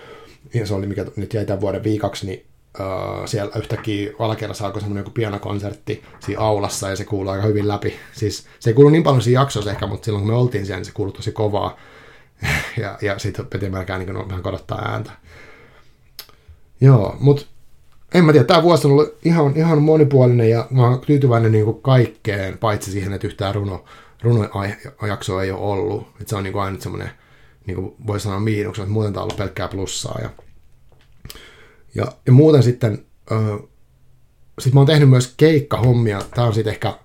niin 0.53 0.67
se 0.67 0.73
oli, 0.73 0.87
mikä 0.87 1.05
nyt 1.15 1.33
jäi 1.33 1.45
tämän 1.45 1.61
vuoden 1.61 1.83
viikaksi, 1.83 2.25
niin 2.25 2.45
uh, 2.79 3.27
siellä 3.27 3.51
yhtäkkiä 3.55 4.11
alakerrassa 4.19 4.65
alkoi 4.65 4.81
semmoinen 4.81 5.01
joku 5.01 5.11
pianokonsertti 5.11 6.03
siinä 6.19 6.41
aulassa, 6.41 6.89
ja 6.89 6.95
se 6.95 7.05
kuuluu 7.05 7.31
aika 7.31 7.47
hyvin 7.47 7.67
läpi. 7.67 7.95
Siis 8.13 8.47
se 8.59 8.69
ei 8.69 8.73
kuulu 8.73 8.89
niin 8.89 9.03
paljon 9.03 9.21
siinä 9.21 9.41
jaksossa 9.41 9.71
ehkä, 9.71 9.87
mutta 9.87 10.05
silloin 10.05 10.25
kun 10.25 10.33
me 10.33 10.37
oltiin 10.37 10.65
siellä, 10.65 10.79
niin 10.79 10.85
se 10.85 10.91
kuului 10.91 11.13
tosi 11.13 11.31
kovaa. 11.31 11.77
ja, 12.81 12.97
ja 13.01 13.19
sitten 13.19 13.45
piti 13.45 13.69
melkein 13.69 13.99
niin 13.99 14.29
vähän 14.29 14.43
korottaa 14.43 14.81
ääntä. 14.91 15.11
Joo, 16.81 17.15
mutta 17.19 17.45
en 18.13 18.25
mä 18.25 18.31
tiedä, 18.31 18.45
tämä 18.45 18.63
vuosi 18.63 18.87
on 18.87 18.91
ollut 18.91 19.17
ihan, 19.25 19.57
ihan 19.57 19.81
monipuolinen 19.81 20.49
ja 20.49 20.67
mä 20.69 20.83
oon 20.83 20.99
tyytyväinen 20.99 21.51
niin 21.51 21.65
kuin 21.65 21.81
kaikkeen, 21.81 22.57
paitsi 22.57 22.91
siihen, 22.91 23.13
että 23.13 23.27
yhtään 23.27 23.55
runo, 23.55 23.85
runojaksoa 24.21 25.43
ei 25.43 25.51
ole 25.51 25.59
ollut. 25.59 26.07
Että 26.07 26.29
se 26.29 26.35
on 26.35 26.43
niin 26.43 26.53
kuin 26.53 26.63
aina 26.63 26.79
semmoinen, 26.79 27.09
niin 27.65 27.75
kuin 27.75 27.95
voi 28.07 28.19
sanoa 28.19 28.39
miinuksen, 28.39 28.83
että 28.83 28.93
muuten 28.93 29.13
tämä 29.13 29.21
on 29.21 29.23
ollut 29.23 29.37
pelkkää 29.37 29.67
plussaa. 29.67 30.19
Ja, 30.21 30.29
ja, 31.95 32.11
ja 32.25 32.31
muuten 32.31 32.63
sitten, 32.63 33.05
äh, 33.31 33.59
sit 34.59 34.73
mä 34.73 34.79
oon 34.79 34.87
tehnyt 34.87 35.09
myös 35.09 35.33
keikkahommia. 35.37 36.21
Tämä 36.35 36.47
on 36.47 36.53
sitten 36.53 36.73
ehkä, 36.73 36.99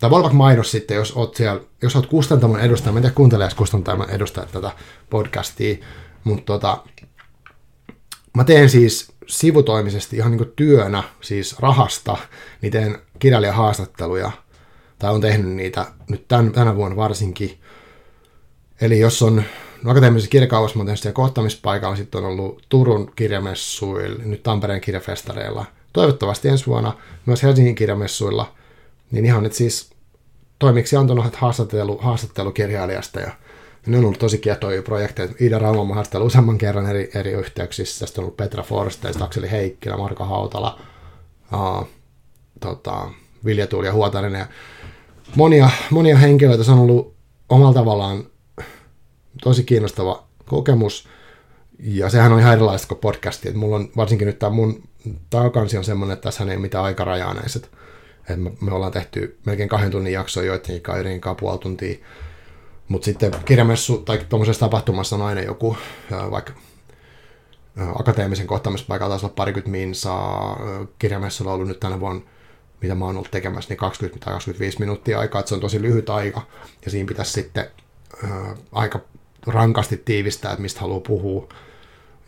tai 0.00 0.10
voi 0.10 0.32
mainos 0.32 0.70
sitten, 0.70 0.96
jos 0.96 1.12
oot 1.12 1.34
siellä, 1.34 1.60
jos 1.82 1.96
oot 1.96 2.06
kustantamon 2.06 2.60
edustaja, 2.60 2.92
mä 2.92 2.98
en 2.98 3.02
tiedä 3.02 3.14
kuunteleeko 3.14 3.54
kustantamon 3.56 4.10
edustajat 4.10 4.52
tätä 4.52 4.70
podcastia, 5.10 5.76
mutta 6.24 6.44
tota, 6.44 6.78
mä 8.36 8.44
teen 8.44 8.70
siis 8.70 9.12
sivutoimisesti 9.26 10.16
ihan 10.16 10.30
niin 10.30 10.52
työnä, 10.56 11.02
siis 11.20 11.58
rahasta, 11.58 12.16
niin 12.62 12.72
teen 12.72 12.98
kirjailijahaastatteluja 13.18 14.32
tai 14.98 15.14
on 15.14 15.20
tehnyt 15.20 15.52
niitä 15.52 15.86
nyt 16.10 16.28
tämän, 16.28 16.52
tänä 16.52 16.76
vuonna 16.76 16.96
varsinkin. 16.96 17.58
Eli 18.80 18.98
jos 18.98 19.22
on 19.22 19.42
akateemisessa 19.84 20.30
kirjakaupassa, 20.30 20.78
oon 20.78 20.96
siellä 20.96 21.14
kohtaamispaikalla, 21.14 21.96
sitten 21.96 22.24
on 22.24 22.30
ollut 22.30 22.62
Turun 22.68 23.12
kirjamessuilla, 23.16 24.22
nyt 24.24 24.42
Tampereen 24.42 24.80
kirjafestareilla, 24.80 25.64
toivottavasti 25.92 26.48
ensi 26.48 26.66
vuonna 26.66 26.92
myös 27.26 27.42
Helsingin 27.42 27.74
kirjamessuilla, 27.74 28.52
niin 29.10 29.24
ihan 29.24 29.42
nyt 29.42 29.52
siis 29.52 29.90
toimiksi 30.58 30.96
antanut 30.96 31.36
haastattelu, 31.36 31.98
haastattelukirjailijasta 31.98 33.20
ja 33.20 33.30
ne 33.86 33.98
on 33.98 34.04
ollut 34.04 34.18
tosi 34.18 34.38
kietoja 34.38 34.82
projekteja. 34.82 35.28
Iida 35.40 35.58
Rauma 35.58 35.80
on 35.80 35.94
haastellut 35.94 36.26
useamman 36.26 36.58
kerran 36.58 36.90
eri, 36.90 37.10
eri 37.14 37.32
yhteyksissä. 37.32 38.00
Tästä 38.00 38.20
on 38.20 38.24
ollut 38.24 38.36
Petra 38.36 38.62
Forsteista, 38.62 39.24
Akseli 39.24 39.50
Heikkilä, 39.50 39.96
Marko 39.96 40.24
Hautala, 40.24 40.80
uh, 41.52 41.88
tota, 42.60 43.10
Vilja 43.44 43.66
Tuuli 43.66 43.86
ja 43.86 43.92
Huotarinen. 43.92 44.38
Ja 44.38 44.46
monia, 45.36 45.70
monia 45.90 46.16
henkilöitä. 46.16 46.64
Se 46.64 46.72
on 46.72 46.78
ollut 46.78 47.14
omalla 47.48 47.74
tavallaan 47.74 48.24
tosi 49.42 49.64
kiinnostava 49.64 50.24
kokemus. 50.46 51.08
Ja 51.78 52.10
sehän 52.10 52.32
on 52.32 52.40
ihan 52.40 52.52
erilaista 52.52 52.88
kuin 52.88 52.98
podcasti. 52.98 53.48
Et 53.48 53.54
mulla 53.54 53.76
on 53.76 53.88
varsinkin 53.96 54.26
nyt 54.26 54.38
tämä 54.38 54.50
mun 54.50 54.82
taakansi 55.30 55.78
on 55.78 55.84
semmoinen, 55.84 56.14
että 56.14 56.22
tässä 56.22 56.44
ei 56.44 56.58
mitään 56.58 56.84
aikarajaa 56.84 57.34
näissä. 57.34 57.60
Et 58.30 58.42
me, 58.42 58.52
me 58.60 58.74
ollaan 58.74 58.92
tehty 58.92 59.38
melkein 59.46 59.68
kahden 59.68 59.90
tunnin 59.90 60.12
jaksoja 60.12 60.46
joidenkin 60.46 61.20
kanssa, 61.20 61.40
puoli 61.40 61.58
tuntia 61.58 61.98
Mutta 62.88 63.04
sitten 63.04 63.32
kirjamessu 63.44 63.98
tai 63.98 64.20
tuommoisessa 64.28 64.66
tapahtumassa 64.66 65.16
on 65.16 65.22
aina 65.22 65.40
joku, 65.40 65.76
vaikka 66.30 66.52
akateemisen 67.98 68.46
kohtaamispaikalla 68.46 69.10
taisi 69.10 69.26
olla 69.26 69.34
parikymmentä 69.34 69.70
minsaa, 69.70 70.60
kirjamessulla 70.98 71.50
on 71.50 71.54
ollut 71.54 71.68
nyt 71.68 71.80
tänä 71.80 72.00
vuonna 72.00 72.22
mitä 72.82 72.94
mä 72.94 73.04
oon 73.04 73.16
ollut 73.16 73.30
tekemässä, 73.30 73.68
niin 73.68 73.78
20 73.78 74.24
tai 74.24 74.34
25 74.34 74.80
minuuttia 74.80 75.18
aikaa, 75.18 75.38
että 75.38 75.48
se 75.48 75.54
on 75.54 75.60
tosi 75.60 75.82
lyhyt 75.82 76.10
aika, 76.10 76.42
ja 76.84 76.90
siinä 76.90 77.08
pitäisi 77.08 77.32
sitten 77.32 77.70
ää, 78.24 78.56
aika 78.72 79.00
rankasti 79.46 79.96
tiivistää, 79.96 80.52
että 80.52 80.62
mistä 80.62 80.80
haluaa 80.80 81.00
puhua, 81.00 81.48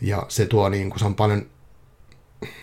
ja 0.00 0.22
se 0.28 0.46
tuo 0.46 0.68
niin 0.68 0.90
kuin, 0.90 0.98
se 0.98 1.04
on 1.04 1.14
paljon, 1.14 1.46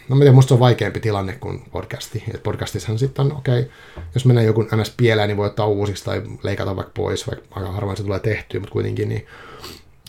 no 0.09 0.15
mä 0.15 0.19
tiedän, 0.19 0.35
musta 0.35 0.47
se 0.47 0.53
on 0.53 0.59
vaikeampi 0.59 0.99
tilanne 0.99 1.33
kuin 1.33 1.65
podcasti, 1.71 2.23
että 2.27 2.43
podcastissahan 2.43 2.99
sitten 2.99 3.25
on, 3.25 3.37
okei, 3.37 3.59
okay, 3.59 3.71
jos 4.13 4.25
menee 4.25 4.43
joku 4.43 4.61
ns. 4.61 4.93
pieleen, 4.97 5.27
niin 5.27 5.37
voi 5.37 5.47
ottaa 5.47 5.67
uusiksi 5.67 6.05
tai 6.05 6.21
leikata 6.43 6.75
vaikka 6.75 6.91
pois, 6.95 7.27
vaikka 7.27 7.45
aika 7.51 7.71
harvoin 7.71 7.97
se 7.97 8.03
tulee 8.03 8.19
tehtyä, 8.19 8.59
mutta 8.59 8.73
kuitenkin, 8.73 9.09
niin 9.09 9.25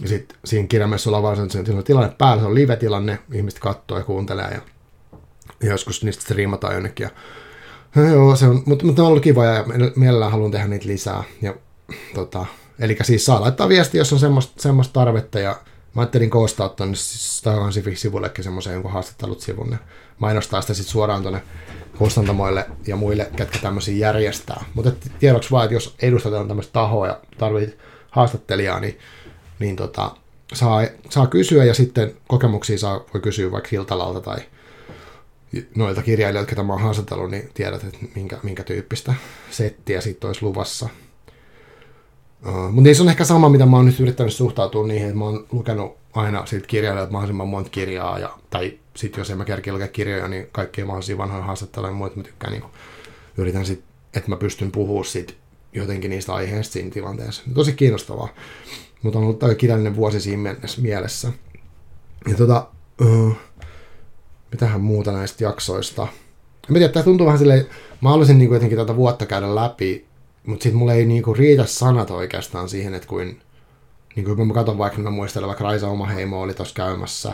ja 0.00 0.08
sitten 0.08 0.38
siinä 0.44 0.66
kirjamessa 0.68 1.10
ollaan 1.10 1.22
vaan 1.22 1.50
se, 1.50 1.58
on 1.58 1.84
tilanne 1.84 2.14
päällä, 2.18 2.42
se 2.42 2.46
on 2.46 2.54
live-tilanne, 2.54 3.18
ihmiset 3.32 3.60
katsoo 3.60 3.98
ja 3.98 4.04
kuuntelee 4.04 4.50
ja 4.50 4.60
joskus 5.68 6.04
niistä 6.04 6.22
striimataan 6.22 6.74
jonnekin 6.74 7.04
ja 7.04 7.10
No 7.96 8.02
joo, 8.02 8.36
se 8.36 8.46
on, 8.46 8.62
mutta, 8.66 8.86
mutta 8.86 9.02
on 9.02 9.08
ollut 9.08 9.22
kiva 9.22 9.44
ja 9.44 9.64
mielellään 9.96 10.32
haluan 10.32 10.50
tehdä 10.50 10.68
niitä 10.68 10.86
lisää. 10.86 11.24
Ja, 11.42 11.54
tota, 12.14 12.46
eli 12.78 12.96
siis 13.02 13.24
saa 13.24 13.40
laittaa 13.40 13.68
viesti, 13.68 13.98
jos 13.98 14.12
on 14.12 14.18
semmoista, 14.18 14.62
semmoista 14.62 14.92
tarvetta 14.92 15.38
ja 15.38 15.60
mä 15.94 16.02
ajattelin 16.02 16.30
koostaa 16.30 16.68
tuonne 16.68 16.96
siis 16.96 17.42
sivullekin 17.94 18.44
semmoisen 18.44 18.72
jonkun 18.72 18.92
haastattelut 18.92 19.40
sivun 19.40 19.68
ja 19.70 19.78
mainostaa 20.18 20.60
sitä 20.60 20.74
sitten 20.74 20.92
suoraan 20.92 21.22
tuonne 21.22 21.42
kustantamoille 21.98 22.66
ja 22.86 22.96
muille, 22.96 23.30
ketkä 23.36 23.58
tämmöisiä 23.58 23.96
järjestää. 23.96 24.64
Mutta 24.74 24.92
tiedoksi 25.18 25.50
vaan, 25.50 25.64
että 25.64 25.74
jos 25.74 25.94
edustetaan 26.02 26.48
tämmöistä 26.48 26.72
tahoa 26.72 27.06
ja 27.06 27.20
tarvit 27.38 27.78
haastattelijaa, 28.10 28.80
niin, 28.80 28.98
niin 29.58 29.76
tota, 29.76 30.16
saa, 30.52 30.86
saa 31.10 31.26
kysyä 31.26 31.64
ja 31.64 31.74
sitten 31.74 32.16
kokemuksia 32.28 32.78
saa, 32.78 33.04
voi 33.14 33.20
kysyä 33.20 33.52
vaikka 33.52 33.68
Hiltalalta 33.72 34.20
tai 34.20 34.38
noilta 35.74 36.02
kirjailijoilta, 36.02 36.48
ketä 36.48 36.62
mä 36.62 36.72
oon 36.72 36.82
haastatellut, 36.82 37.30
niin 37.30 37.50
tiedät, 37.54 37.84
että 37.84 37.98
minkä, 38.14 38.38
minkä 38.42 38.64
tyyppistä 38.64 39.14
settiä 39.50 40.00
sitten 40.00 40.28
olisi 40.28 40.42
luvassa. 40.42 40.88
Uh, 42.46 42.72
mutta 42.72 42.94
se 42.94 43.02
on 43.02 43.08
ehkä 43.08 43.24
sama, 43.24 43.48
mitä 43.48 43.66
mä 43.66 43.76
oon 43.76 43.86
nyt 43.86 44.00
yrittänyt 44.00 44.32
suhtautua 44.32 44.86
niihin, 44.86 45.06
että 45.06 45.18
mä 45.18 45.24
oon 45.24 45.46
lukenut 45.52 45.96
aina 46.12 46.46
siitä 46.46 46.66
kirjailijoilta 46.66 47.12
mahdollisimman 47.12 47.48
monta 47.48 47.70
kirjaa, 47.70 48.18
ja, 48.18 48.30
tai 48.50 48.78
sitten 48.96 49.20
jos 49.20 49.30
en 49.30 49.38
mä 49.38 49.44
kerkeä 49.44 49.72
lukea 49.72 49.88
kirjoja, 49.88 50.28
niin 50.28 50.48
kaikkia 50.52 50.86
mahdollisia 50.86 51.18
vanhoja 51.18 51.44
haastatteluja 51.44 51.90
ja 51.90 51.96
muita 51.96 52.16
mä 52.16 52.22
tykkään, 52.22 52.52
niin 52.52 52.64
yritän 53.36 53.66
sitten, 53.66 53.88
että 54.14 54.30
mä 54.30 54.36
pystyn 54.36 54.72
puhumaan 54.72 55.04
sit 55.04 55.36
jotenkin 55.72 56.10
niistä 56.10 56.34
aiheista 56.34 56.72
siinä 56.72 56.90
tilanteessa. 56.90 57.42
Tosi 57.54 57.72
kiinnostavaa, 57.72 58.28
mutta 59.02 59.18
on 59.18 59.24
ollut 59.24 59.58
kirjallinen 59.58 59.96
vuosi 59.96 60.20
siinä 60.20 60.56
mielessä. 60.80 61.32
Ja 62.28 62.34
tota, 62.34 62.66
uh, 63.00 63.36
mitähän 64.50 64.80
muuta 64.80 65.12
näistä 65.12 65.44
jaksoista. 65.44 66.02
En 66.68 66.74
tiedä, 66.74 66.92
tämä 66.92 67.04
tuntuu 67.04 67.26
vähän 67.26 67.38
silleen, 67.38 67.66
mä 68.00 68.08
haluaisin 68.08 68.38
niin 68.38 68.52
jotenkin 68.52 68.78
tätä 68.78 68.96
vuotta 68.96 69.26
käydä 69.26 69.54
läpi, 69.54 70.06
mutta 70.46 70.62
sitten 70.62 70.78
mulle 70.78 70.94
ei 70.94 71.06
niin 71.06 71.22
kuin 71.22 71.36
riitä 71.36 71.66
sanat 71.66 72.10
oikeastaan 72.10 72.68
siihen, 72.68 72.94
että 72.94 73.08
kuin, 73.08 73.40
niin 74.16 74.24
kuin 74.24 74.36
kun 74.36 74.46
mä 74.46 74.54
katson 74.54 74.78
vaikka, 74.78 74.98
mä 74.98 75.10
muistelen 75.10 75.46
vaikka 75.46 75.64
Raisa 75.64 75.88
oma 75.88 76.06
heimo 76.06 76.42
oli 76.42 76.54
tuossa 76.54 76.74
käymässä, 76.74 77.32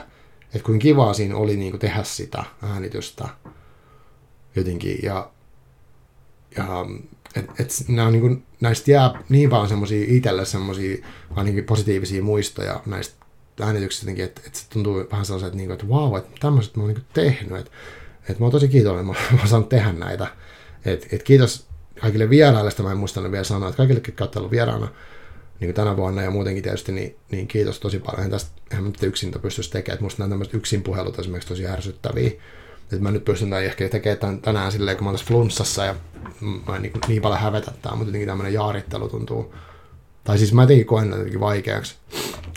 että 0.55 0.67
kuin 0.67 0.79
kivaa 0.79 1.15
siinä 1.15 1.37
oli 1.37 1.57
niin 1.57 1.71
kuin 1.73 1.81
tehdä 1.81 2.03
sitä 2.03 2.45
äänitystä 2.63 3.29
jotenkin, 4.57 4.99
ja, 5.03 5.31
ja 6.57 6.87
et, 7.37 7.51
et 7.61 7.71
nämä 7.89 8.07
on 8.07 8.13
niin 8.13 8.21
kuin, 8.21 8.45
näistä 8.61 8.91
jää 8.91 9.23
niin 9.29 9.51
paljon 9.51 9.69
semmoisia 9.69 10.07
itselle 10.09 10.45
semmoisia 10.45 11.07
ainakin 11.35 11.65
positiivisia 11.65 12.23
muistoja 12.23 12.81
näistä 12.87 13.27
äänitykset 13.61 14.03
jotenkin, 14.03 14.25
että, 14.25 14.43
että 14.47 14.59
se 14.59 14.69
tuntuu 14.69 15.07
vähän 15.11 15.27
sellaiset, 15.27 15.47
että, 15.47 15.57
niin 15.57 15.71
että 15.71 15.89
vau, 15.89 16.17
että 16.17 16.31
tämmöiset 16.41 16.77
mä 16.77 16.83
oon 16.83 16.93
niin 16.95 17.05
tehnyt, 17.15 17.59
että, 17.59 17.71
että 18.21 18.39
mä 18.39 18.45
oon 18.45 18.53
tosi 18.53 18.69
kiitollinen, 18.69 19.07
mä, 19.07 19.13
mä 19.33 19.39
oon 19.39 19.49
saanut 19.49 19.69
tehdä 19.69 19.93
näitä. 19.93 20.27
Että, 20.85 21.07
että 21.13 21.25
kiitos 21.25 21.72
kaikille 22.03 22.31
vieraille, 22.31 22.71
sitä 22.71 22.83
mä 22.83 22.91
en 22.91 22.97
muistanut 22.97 23.33
vielä 23.33 23.45
sanoa, 23.45 23.69
että 23.69 23.77
kaikille, 23.77 24.03
jotka 24.07 24.41
ovat 24.41 24.51
vieraana 24.51 24.89
niin 25.61 25.69
kuin 25.69 25.75
tänä 25.75 25.97
vuonna 25.97 26.23
ja 26.23 26.31
muutenkin 26.31 26.63
tietysti, 26.63 26.93
niin, 26.93 27.17
niin 27.31 27.49
kiitos 27.49 27.81
tosi 27.81 27.99
paljon. 27.99 28.25
En 28.25 28.31
tästä 28.31 28.51
eihän 28.71 28.85
nyt 28.85 29.03
yksin 29.03 29.35
pystyisi 29.43 29.71
tekemään, 29.71 29.95
että 29.95 30.05
musta 30.05 30.23
nämä 30.23 30.31
tämmöiset 30.31 30.55
yksin 30.55 30.83
puhelut 30.83 31.19
esimerkiksi 31.19 31.49
tosi 31.49 31.67
ärsyttäviä. 31.67 32.31
Että 32.83 32.99
mä 33.01 33.11
nyt 33.11 33.25
pystyn 33.25 33.51
tämän 33.51 33.65
ehkä 33.65 33.89
tekemään 33.89 34.41
tänään 34.41 34.73
silleen, 34.73 34.97
kun 34.97 35.07
mä 35.07 35.13
tässä 35.13 35.27
flunssassa 35.27 35.85
ja 35.85 35.95
mä 36.69 36.77
en 36.77 36.83
niin, 36.83 36.93
niin 37.09 37.23
paljon 37.23 37.41
hävetä 37.41 37.73
tämä, 37.83 37.97
mutta 37.97 38.09
jotenkin 38.09 38.29
tämmöinen 38.29 38.55
jaarittelu 38.55 39.09
tuntuu, 39.09 39.55
tai 40.25 40.39
siis 40.39 40.53
mä 40.53 40.63
jotenkin 40.63 40.87
koen 40.87 41.11
jotenkin 41.11 41.41
vaikeaksi. 41.41 41.97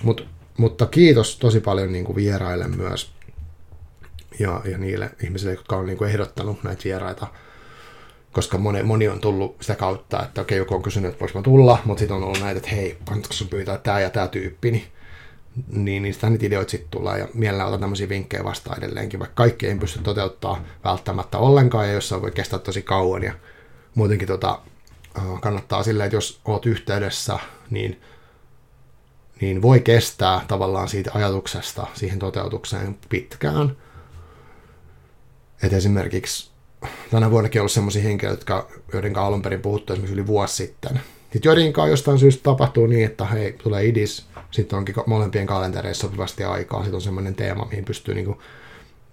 Mutta 0.03 0.23
mutta 0.57 0.85
kiitos 0.85 1.37
tosi 1.37 1.59
paljon 1.59 1.91
niin 1.91 2.05
kuin 2.05 2.15
vieraille 2.15 2.67
myös 2.67 3.11
ja, 4.39 4.61
ja 4.65 4.77
niille 4.77 5.11
ihmisille, 5.23 5.53
jotka 5.53 5.75
on 5.75 5.85
niin 5.85 5.97
kuin 5.97 6.09
ehdottanut 6.09 6.63
näitä 6.63 6.83
vieraita, 6.83 7.27
koska 8.35 8.57
moni, 8.57 8.83
moni 8.83 9.07
on 9.07 9.19
tullut 9.19 9.55
sitä 9.61 9.75
kautta, 9.75 10.23
että 10.23 10.41
okei, 10.41 10.57
joku 10.57 10.75
on 10.75 10.81
kysynyt, 10.81 11.09
että 11.09 11.19
voisiko 11.19 11.41
tulla, 11.41 11.77
mutta 11.85 11.99
sitten 11.99 12.17
on 12.17 12.23
ollut 12.23 12.39
näitä, 12.39 12.57
että 12.57 12.69
hei, 12.69 12.97
kannatko 13.05 13.33
sun 13.33 13.47
pyytää 13.47 13.77
tämä 13.77 13.99
ja 13.99 14.09
tämä 14.09 14.27
tyyppi, 14.27 14.71
niin, 14.71 14.85
niin 15.67 16.03
niistä 16.03 16.29
niitä 16.29 16.45
ideoita 16.45 16.71
sitten 16.71 16.91
tulee 16.91 17.19
ja 17.19 17.27
mielellään 17.33 17.67
otan 17.67 17.79
tämmöisiä 17.79 18.09
vinkkejä 18.09 18.43
vastaan 18.43 18.77
edelleenkin, 18.77 19.19
vaikka 19.19 19.35
kaikki 19.35 19.67
ei 19.67 19.75
pysty 19.75 19.99
toteuttaa 19.99 20.63
välttämättä 20.83 21.37
ollenkaan 21.37 21.87
ja 21.87 21.93
jossain 21.93 22.21
voi 22.21 22.31
kestää 22.31 22.59
tosi 22.59 22.81
kauan 22.81 23.23
ja 23.23 23.33
muutenkin 23.95 24.27
tota, 24.27 24.59
kannattaa 25.41 25.83
silleen, 25.83 26.05
että 26.05 26.17
jos 26.17 26.41
oot 26.45 26.65
yhteydessä, 26.65 27.39
niin 27.69 28.01
niin 29.41 29.61
voi 29.61 29.79
kestää 29.79 30.45
tavallaan 30.47 30.87
siitä 30.87 31.11
ajatuksesta 31.13 31.87
siihen 31.93 32.19
toteutukseen 32.19 32.97
pitkään. 33.09 33.77
Et 35.63 35.73
esimerkiksi 35.73 36.54
tänä 37.11 37.31
vuonnakin 37.31 37.59
on 37.59 37.61
ollut 37.61 37.71
sellaisia 37.71 38.03
henkilöitä, 38.03 38.39
jotka, 38.39 38.67
joiden 38.93 39.17
alun 39.17 39.41
perin 39.41 39.61
puhuttu 39.61 39.93
esimerkiksi 39.93 40.13
yli 40.13 40.27
vuosi 40.27 40.55
sitten. 40.55 41.01
Sitten 41.33 41.49
joiden 41.49 41.73
kanssa 41.73 41.89
jostain 41.89 42.19
syystä 42.19 42.43
tapahtuu 42.43 42.87
niin, 42.87 43.05
että 43.05 43.25
hei, 43.25 43.53
tulee 43.53 43.85
idis, 43.85 44.25
sitten 44.51 44.77
onkin 44.77 44.95
molempien 45.05 45.47
kalentereissa 45.47 46.07
sopivasti 46.07 46.43
aikaa, 46.43 46.79
sitten 46.79 46.95
on 46.95 47.01
semmoinen 47.01 47.35
teema, 47.35 47.65
mihin 47.65 47.85
pystyy 47.85 48.15
niin 48.15 48.25
kuin, 48.25 48.37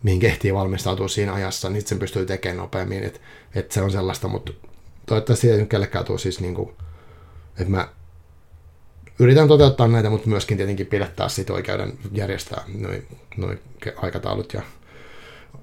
mihin 0.02 0.20
kehtii 0.20 0.54
valmistautua 0.54 1.08
siinä 1.08 1.32
ajassa, 1.32 1.70
niin 1.70 1.86
sen 1.86 1.98
pystyy 1.98 2.26
tekemään 2.26 2.56
nopeammin, 2.56 3.04
että 3.04 3.20
et 3.54 3.72
se 3.72 3.82
on 3.82 3.90
sellaista, 3.90 4.28
mutta 4.28 4.52
toivottavasti 5.06 5.50
ei 5.50 5.66
kellekään 5.66 6.04
tule 6.04 6.18
siis 6.18 6.40
niin 6.40 6.54
kuin, 6.54 6.70
että 7.58 7.70
mä 7.70 7.88
yritän 9.18 9.48
toteuttaa 9.48 9.88
näitä, 9.88 10.10
mutta 10.10 10.28
myöskin 10.28 10.56
tietenkin 10.56 10.86
pidättää 10.86 11.28
sit 11.28 11.50
oikeuden 11.50 11.98
järjestää 12.12 12.64
noin 12.78 13.06
noi 13.36 13.58
aikataulut 13.96 14.54
ja 14.54 14.62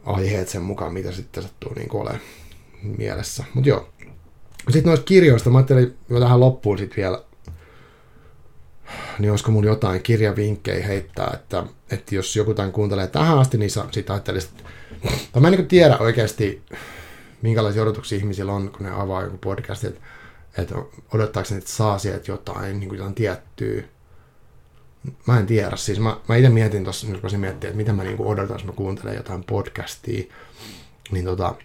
aiheet 0.06 0.50
sen 0.50 0.62
mukaan, 0.62 0.94
mitä 0.94 1.12
sitten 1.12 1.44
sattuu 1.44 1.74
niin 1.74 1.96
ole 1.96 2.20
mielessä. 2.82 3.44
Mutta 3.54 3.70
joo. 3.70 3.90
Sitten 4.70 4.90
noista 4.90 5.06
kirjoista, 5.06 5.50
mä 5.50 5.58
ajattelin 5.58 5.98
jo 6.10 6.20
tähän 6.20 6.40
loppuun 6.40 6.78
sitten 6.78 6.98
vielä, 6.98 7.24
niin 9.20 9.32
olisiko 9.32 9.52
mulla 9.52 9.68
jotain 9.68 10.02
kirjavinkkejä 10.02 10.88
heittää, 10.88 11.32
että, 11.34 11.64
että 11.92 12.16
jos 12.16 12.36
joku 12.36 12.54
tämän 12.54 12.72
kuuntelee 12.72 13.08
tähän 13.08 13.40
asti, 13.40 13.58
niin 13.58 13.70
sitten 13.70 14.14
ajattelisit, 14.14 14.52
että 15.26 15.40
mä 15.40 15.48
en 15.48 15.54
niin 15.54 15.68
tiedä 15.68 15.98
oikeasti, 15.98 16.62
minkälaisia 17.42 17.82
odotuksia 17.82 18.18
ihmisillä 18.18 18.54
on, 18.54 18.72
kun 18.72 18.86
ne 18.86 18.92
avaa 18.92 19.24
joku 19.24 19.38
podcast, 19.38 19.84
että 19.84 20.02
että 20.58 20.76
odottaako 21.14 21.50
ne, 21.52 21.58
että 21.58 21.70
saa 21.70 22.00
sieltä 22.00 22.32
jotain, 22.32 22.80
niin 22.80 22.90
kuin 22.90 22.98
jotain 22.98 23.16
tiettyä. 23.16 23.84
Mä 25.28 25.40
en 25.40 25.46
tiedä. 25.46 25.76
Siis 25.76 26.00
mä, 26.00 26.18
mä 26.30 26.36
itse 26.36 26.50
mietin 26.50 26.84
tuossa, 26.84 27.08
nyt 27.08 27.24
mä 27.24 27.38
miettiä, 27.38 27.70
että 27.70 27.78
mitä 27.78 27.94
mä 27.94 28.04
niin 28.04 28.18
kuin 28.18 28.30
odotan, 28.30 28.56
jos 28.56 28.66
mä 28.66 28.72
kuuntelen 28.72 29.16
jotain 29.16 29.44
podcastia. 29.44 30.34
Niin 31.12 31.26
tota, 31.26 31.56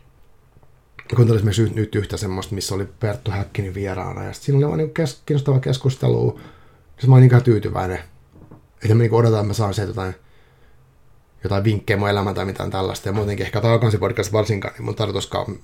kuuntelin 1.17 1.39
esimerkiksi 1.39 1.81
nyt 1.81 1.95
yhtä 1.95 2.17
semmoista, 2.17 2.55
missä 2.55 2.75
oli 2.75 2.89
Perttu 3.01 3.31
Häkkinen 3.31 3.75
vieraana, 3.75 4.25
ja 4.25 4.33
siinä 4.33 4.59
oli 4.59 4.67
vaan 4.67 4.79
niin 4.79 4.95
kes, 4.95 5.23
kiinnostava 5.27 5.61
keskustelu. 5.61 6.41
Siis 6.99 7.09
mä 7.09 7.17
olin 7.17 7.29
niin 7.29 7.43
tyytyväinen. 7.43 7.99
Että 8.83 8.95
mä 8.95 9.03
niin 9.03 9.15
odotan, 9.15 9.41
että 9.41 9.47
mä 9.49 9.55
saan 9.55 9.75
sieltä 9.75 9.91
jotain, 9.91 10.15
jotain 11.45 11.65
vinkkejä 11.65 11.97
mun 11.97 12.09
elämään 12.09 12.37
tai 12.37 12.45
mitään 12.45 12.71
tällaista. 12.71 13.09
Ja 13.09 13.13
muutenkin 13.13 13.47
ehkä 13.47 13.61
tämä 13.61 13.79
podcast 14.01 14.33
varsinkaan, 14.33 14.75
niin 14.75 14.85
mun 14.85 14.95
tarkoituskaan 14.95 15.59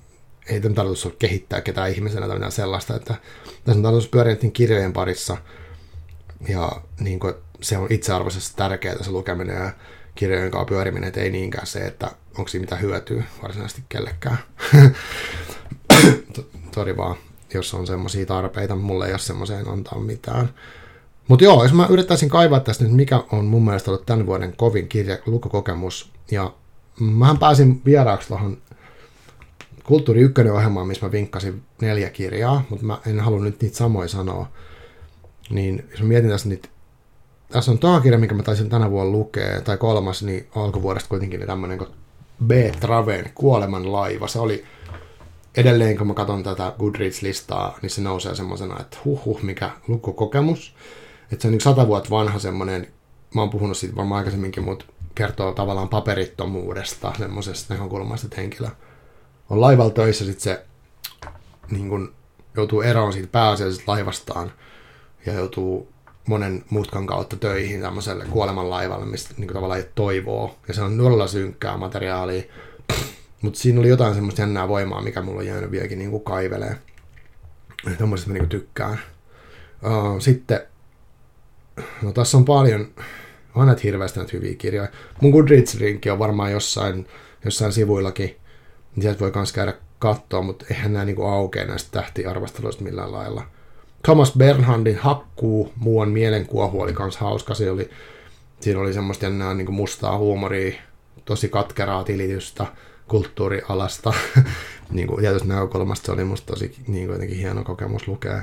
ei 0.49 0.61
tämän 0.61 0.75
tarkoitus 0.75 1.05
ole 1.05 1.13
kehittää 1.19 1.61
ketään 1.61 1.91
ihmisenä 1.91 2.27
tai 2.27 2.35
mitään 2.35 2.51
sellaista, 2.51 2.95
että 2.95 3.15
tässä 3.63 3.79
on 3.79 3.83
tarkoitus 3.83 4.09
pyöriä 4.09 4.35
kirjojen 4.53 4.93
parissa 4.93 5.37
ja 6.47 6.71
niin 6.99 7.19
kuin, 7.19 7.33
se 7.61 7.77
on 7.77 7.87
itsearvoisesti 7.89 8.57
tärkeää 8.57 9.03
se 9.03 9.11
lukeminen 9.11 9.55
ja 9.55 9.71
kirjojen 10.15 10.51
kanssa 10.51 10.65
pyöriminen, 10.65 11.07
että 11.07 11.21
ei 11.21 11.29
niinkään 11.29 11.67
se, 11.67 11.79
että 11.79 12.11
onko 12.37 12.47
siinä 12.47 12.63
mitään 12.63 12.81
hyötyä 12.81 13.23
varsinaisesti 13.41 13.83
kellekään. 13.89 14.37
Sori 16.75 16.97
vaan, 16.97 17.15
jos 17.53 17.73
on 17.73 17.87
semmoisia 17.87 18.25
tarpeita, 18.25 18.75
mulle 18.75 19.05
ei 19.05 19.13
ole 19.13 19.19
semmoiseen 19.19 19.67
antaa 19.67 19.99
mitään. 19.99 20.49
Mutta 21.27 21.43
joo, 21.43 21.63
jos 21.63 21.73
mä 21.73 21.87
yrittäisin 21.89 22.29
kaivaa 22.29 22.59
tästä 22.59 22.83
nyt, 22.83 22.93
mikä 22.93 23.23
on 23.31 23.45
mun 23.45 23.65
mielestä 23.65 23.91
ollut 23.91 24.05
tämän 24.05 24.25
vuoden 24.25 24.53
kovin 24.57 24.87
kirja, 24.87 25.17
lukukokemus, 25.25 26.11
ja 26.31 26.53
mähän 26.99 27.37
pääsin 27.37 27.81
vieraaksi 27.85 28.27
tuohon 28.27 28.57
Kulttuuri 29.83 30.21
Ykkönen 30.21 30.53
ohjelma, 30.53 30.85
missä 30.85 31.05
mä 31.05 31.11
vinkkasin 31.11 31.63
neljä 31.81 32.09
kirjaa, 32.09 32.65
mutta 32.69 32.85
mä 32.85 32.97
en 33.07 33.19
halua 33.19 33.43
nyt 33.43 33.61
niitä 33.61 33.77
samoja 33.77 34.07
sanoa. 34.07 34.47
Niin 35.51 35.87
jos 35.91 36.01
mä 36.01 36.07
mietin 36.07 36.29
tässä 36.29 36.49
niitä 36.49 36.69
tässä 37.51 37.71
on 37.71 37.79
toinen 37.79 38.01
kirja, 38.01 38.19
minkä 38.19 38.35
mä 38.35 38.43
taisin 38.43 38.69
tänä 38.69 38.91
vuonna 38.91 39.11
lukea, 39.11 39.61
tai 39.61 39.77
kolmas, 39.77 40.23
niin 40.23 40.47
alkuvuodesta 40.55 41.09
kuitenkin 41.09 41.39
niin 41.39 41.47
tämmöinen 41.47 41.77
kuin 41.77 41.89
B. 42.45 42.51
Traven 42.79 43.31
Kuoleman 43.35 43.91
laiva. 43.91 44.27
Se 44.27 44.39
oli 44.39 44.63
edelleen, 45.57 45.97
kun 45.97 46.07
mä 46.07 46.13
katson 46.13 46.43
tätä 46.43 46.73
Goodreads-listaa, 46.79 47.79
niin 47.81 47.89
se 47.89 48.01
nousee 48.01 48.35
semmoisena, 48.35 48.79
että 48.79 48.97
huh, 49.05 49.25
huh 49.25 49.41
mikä 49.41 49.69
lukukokemus. 49.87 50.75
Että 51.31 51.41
se 51.41 51.47
on 51.47 51.51
niin 51.51 51.61
sata 51.61 51.87
vuotta 51.87 52.09
vanha 52.09 52.39
semmoinen, 52.39 52.87
mä 53.35 53.41
oon 53.41 53.49
puhunut 53.49 53.77
siitä 53.77 53.95
varmaan 53.95 54.17
aikaisemminkin, 54.17 54.63
mutta 54.63 54.85
kertoo 55.15 55.53
tavallaan 55.53 55.89
paperittomuudesta, 55.89 57.13
semmoisesta 57.17 57.73
näkökulmasta, 57.73 58.27
että 58.27 58.41
henkilö 58.41 58.67
on 59.49 59.61
laivalla 59.61 59.91
töissä, 59.91 60.25
sitten 60.25 60.41
se 60.41 60.65
niin 61.71 61.89
kun, 61.89 62.13
joutuu 62.55 62.81
eroon 62.81 63.13
siitä 63.13 63.29
pääasiallisesta 63.31 63.91
laivastaan 63.91 64.51
ja 65.25 65.33
joutuu 65.33 65.91
monen 66.27 66.63
mutkan 66.69 67.07
kautta 67.07 67.35
töihin 67.35 67.81
tämmöiselle 67.81 68.25
kuolemanlaivalle, 68.25 69.05
mistä 69.05 69.33
niin 69.37 69.53
tavallaan 69.53 69.79
ei 69.79 69.89
toivoo. 69.95 70.55
Ja 70.67 70.73
se 70.73 70.81
on 70.81 70.97
todella 70.97 71.27
synkkää 71.27 71.77
materiaalia. 71.77 72.43
Mutta 73.41 73.59
siinä 73.59 73.79
oli 73.79 73.89
jotain 73.89 74.15
semmoista 74.15 74.41
jännää 74.41 74.67
voimaa, 74.67 75.01
mikä 75.01 75.21
mulla 75.21 75.39
on 75.39 75.45
jäänyt 75.45 75.71
vieläkin 75.71 75.99
niin 75.99 76.11
kuin 76.11 76.23
kaivelee. 76.23 76.75
Tuommoisesta 77.97 78.29
mä 78.29 78.33
niin 78.33 78.41
kuin 78.41 78.49
tykkään. 78.49 78.99
Uh, 79.85 80.21
sitten, 80.21 80.59
no 82.01 82.11
tässä 82.11 82.37
on 82.37 82.45
paljon, 82.45 82.87
on 83.55 83.67
näitä 83.67 83.81
hirveästi 83.83 84.19
näitä 84.19 84.37
hyviä 84.37 84.55
kirjoja. 84.55 84.89
Mun 85.21 85.31
Goodreads-linkki 85.31 86.09
on 86.09 86.19
varmaan 86.19 86.51
jossain, 86.51 87.07
jossain 87.45 87.73
sivuillakin, 87.73 88.35
niin 88.95 89.01
sieltä 89.01 89.19
voi 89.19 89.31
myös 89.35 89.53
käydä 89.53 89.73
katsoa, 89.99 90.41
mutta 90.41 90.65
eihän 90.69 90.93
nämä 90.93 91.05
niin 91.05 91.31
aukea 91.31 91.65
näistä 91.65 91.91
tähtiarvosteluista 91.91 92.83
millään 92.83 93.11
lailla. 93.11 93.43
Thomas 94.03 94.33
Bernhardin 94.37 94.97
Hakkuu, 94.97 95.71
muuan 95.75 96.09
mielenkuohu 96.09 96.81
oli 96.81 96.93
kans 96.93 97.17
hauska. 97.17 97.53
Se 97.53 97.71
oli, 97.71 97.89
siinä 98.59 98.79
oli 98.79 98.93
semmoista 98.93 99.25
jännää 99.25 99.53
niin 99.53 99.73
mustaa 99.73 100.17
huumoria, 100.17 100.73
tosi 101.25 101.49
katkeraa 101.49 102.03
tilitystä 102.03 102.65
kulttuurialasta. 103.07 104.13
niin 104.91 105.07
kuin 105.07 105.21
tietysti 105.21 105.47
näkökulmasta 105.47 106.05
se 106.05 106.11
oli 106.11 106.23
musta 106.23 106.53
tosi 106.53 106.75
niin 106.87 107.05
kuin 107.05 107.13
jotenkin 107.13 107.37
hieno 107.37 107.63
kokemus 107.63 108.07
lukea. 108.07 108.41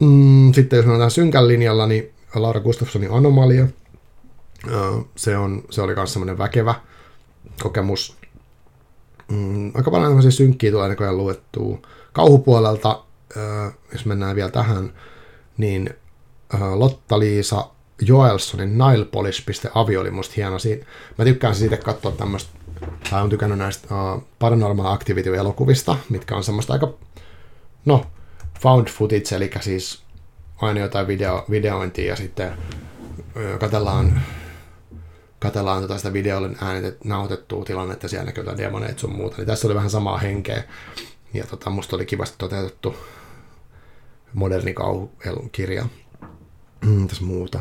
Mm, 0.00 0.52
sitten 0.52 0.76
jos 0.76 0.86
mennään 0.86 1.10
synkän 1.10 1.48
linjalla, 1.48 1.86
niin 1.86 2.12
Laura 2.34 2.60
Gustafssonin 2.60 3.10
Anomalia. 3.10 3.66
Se, 5.16 5.36
on, 5.36 5.64
se 5.70 5.82
oli 5.82 5.94
myös 5.94 6.12
semmoinen 6.12 6.38
väkevä 6.38 6.74
kokemus. 7.62 8.16
Mm, 9.28 9.72
aika 9.74 9.90
paljon 9.90 10.10
tämmöisiä 10.10 10.30
synkkiä 10.30 10.70
tulee 10.70 10.88
näköjään 10.88 11.16
luettua. 11.16 11.78
Kauhupuolelta 12.12 13.04
jos 13.92 14.06
mennään 14.06 14.36
vielä 14.36 14.50
tähän, 14.50 14.92
niin 15.56 15.90
Lotta-Liisa 16.74 17.70
Joelsonin 18.02 18.78
Nilepolish.avi 18.78 19.96
oli 19.96 20.10
musta 20.10 20.34
hieno. 20.36 20.56
Mä 21.18 21.24
tykkään 21.24 21.54
siitä 21.54 21.76
katsoa 21.76 22.12
tämmöistä, 22.12 22.50
tai 23.10 23.22
on 23.22 23.30
tykännyt 23.30 23.58
näistä 23.58 23.88
uh, 23.94 24.22
Paranormal 24.38 24.92
Activity-elokuvista, 24.92 25.96
mitkä 26.08 26.36
on 26.36 26.44
semmoista 26.44 26.72
aika, 26.72 26.94
no, 27.84 28.06
found 28.60 28.88
footage, 28.88 29.36
eli 29.36 29.50
siis 29.60 30.02
aina 30.56 30.80
jotain 30.80 31.06
video, 31.06 31.44
videointia 31.50 32.08
ja 32.08 32.16
sitten 32.16 32.52
katellaan 33.60 34.22
katellaan 35.38 35.82
tota 35.82 35.98
sitä 35.98 36.12
videolle 36.12 36.50
äänitet, 36.62 37.04
nautettua 37.04 37.64
tilannetta, 37.64 38.08
siellä 38.08 38.26
näkyy 38.26 38.40
jotain 38.40 38.58
demoneita 38.58 39.00
sun 39.00 39.16
muuta. 39.16 39.36
Niin 39.36 39.46
tässä 39.46 39.68
oli 39.68 39.74
vähän 39.74 39.90
samaa 39.90 40.18
henkeä. 40.18 40.62
Ja 41.34 41.44
tota, 41.46 41.70
musta 41.70 41.96
oli 41.96 42.06
kivasti 42.06 42.34
toteutettu 42.38 42.96
moderni 44.34 44.74
kauhukirja. 44.74 45.86
Mm, 46.84 47.08
tässä 47.08 47.24
muuta. 47.24 47.60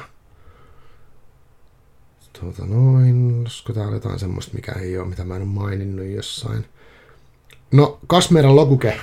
Tuota 2.39 2.65
noin, 2.65 3.41
olisiko 3.41 3.73
täällä 3.73 3.93
jotain 3.93 4.19
semmoista, 4.19 4.55
mikä 4.55 4.71
ei 4.71 4.97
ole, 4.97 5.07
mitä 5.07 5.23
mä 5.23 5.35
en 5.35 5.41
ole 5.41 5.49
maininnut 5.49 6.05
jossain. 6.05 6.65
No, 7.71 7.99
Kasmeran 8.07 8.55
Lokuke 8.55 8.99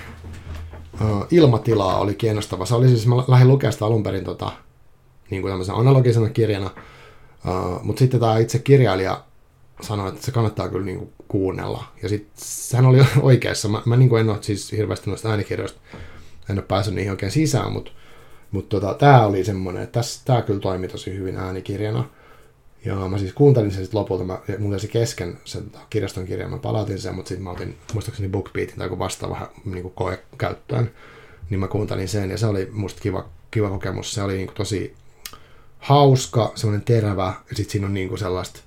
uh, 1.00 1.26
ilmatilaa 1.30 1.98
oli 1.98 2.14
kiinnostava. 2.14 2.66
Se 2.66 2.74
oli 2.74 2.88
siis, 2.88 3.06
mä 3.06 3.16
lähdin 3.28 3.48
lukemaan 3.48 3.72
sitä 3.72 3.84
alun 3.84 4.02
perin 4.02 4.24
tota, 4.24 4.52
niin 5.30 5.42
kuin 5.42 5.52
tämmöisenä 5.52 5.78
analogisena 5.78 6.28
kirjana, 6.28 6.70
uh, 7.46 7.82
mutta 7.82 7.98
sitten 7.98 8.20
tämä 8.20 8.38
itse 8.38 8.58
kirjailija 8.58 9.24
sanoi, 9.80 10.08
että 10.08 10.22
se 10.22 10.32
kannattaa 10.32 10.68
kyllä 10.68 10.84
niin 10.84 10.98
kuin 10.98 11.12
kuunnella. 11.28 11.84
Ja 12.02 12.08
sitten 12.08 12.76
hän 12.76 12.86
oli 12.86 12.98
oikeassa. 13.22 13.68
Mä, 13.68 13.82
mä 13.84 13.96
niin 13.96 14.08
kuin 14.08 14.20
en 14.20 14.30
ole 14.30 14.38
siis 14.40 14.72
hirveästi 14.72 15.10
noista 15.10 15.30
äänikirjoista 15.30 15.80
en 16.50 16.58
ole 16.58 16.66
päässyt 16.68 16.94
niihin 16.94 17.10
oikein 17.10 17.32
sisään, 17.32 17.72
mutta, 17.72 17.90
mutta 18.50 18.80
tota, 18.80 18.94
tämä 18.94 19.26
oli 19.26 19.44
semmoinen, 19.44 19.82
että 19.82 20.00
tämä 20.24 20.42
kyllä 20.42 20.60
toimi 20.60 20.88
tosi 20.88 21.14
hyvin 21.14 21.36
äänikirjana. 21.36 22.04
Ja 22.84 22.94
mä 22.94 23.18
siis 23.18 23.32
kuuntelin 23.32 23.70
sen 23.70 23.82
sitten 23.84 24.00
lopulta, 24.00 24.24
mä, 24.24 24.38
mulla 24.58 24.76
oli 24.76 24.88
kesken 24.88 25.38
sen 25.44 25.72
kirjaston 25.90 26.26
kirja, 26.26 26.48
mä 26.48 26.58
palautin 26.58 26.98
sen, 26.98 27.14
mutta 27.14 27.28
sitten 27.28 27.44
mä 27.44 27.50
otin 27.50 27.76
muistaakseni 27.92 28.28
BookBeatin 28.28 28.76
tai 28.76 28.98
vastaava 28.98 29.50
niin 29.64 29.82
kuin 29.82 29.94
koe 29.94 30.22
käyttöön, 30.38 30.90
niin 31.50 31.60
mä 31.60 31.68
kuuntelin 31.68 32.08
sen 32.08 32.30
ja 32.30 32.38
se 32.38 32.46
oli 32.46 32.68
musta 32.72 33.00
kiva, 33.00 33.28
kiva 33.50 33.70
kokemus. 33.70 34.14
Se 34.14 34.22
oli 34.22 34.36
niin 34.36 34.46
kuin 34.46 34.56
tosi 34.56 34.94
hauska, 35.78 36.52
semmoinen 36.54 36.84
terävä 36.84 37.34
ja 37.50 37.56
sitten 37.56 37.72
siinä 37.72 37.86
on 37.86 37.94
niin 37.94 38.08
kuin 38.08 38.18
sellaista, 38.18 38.60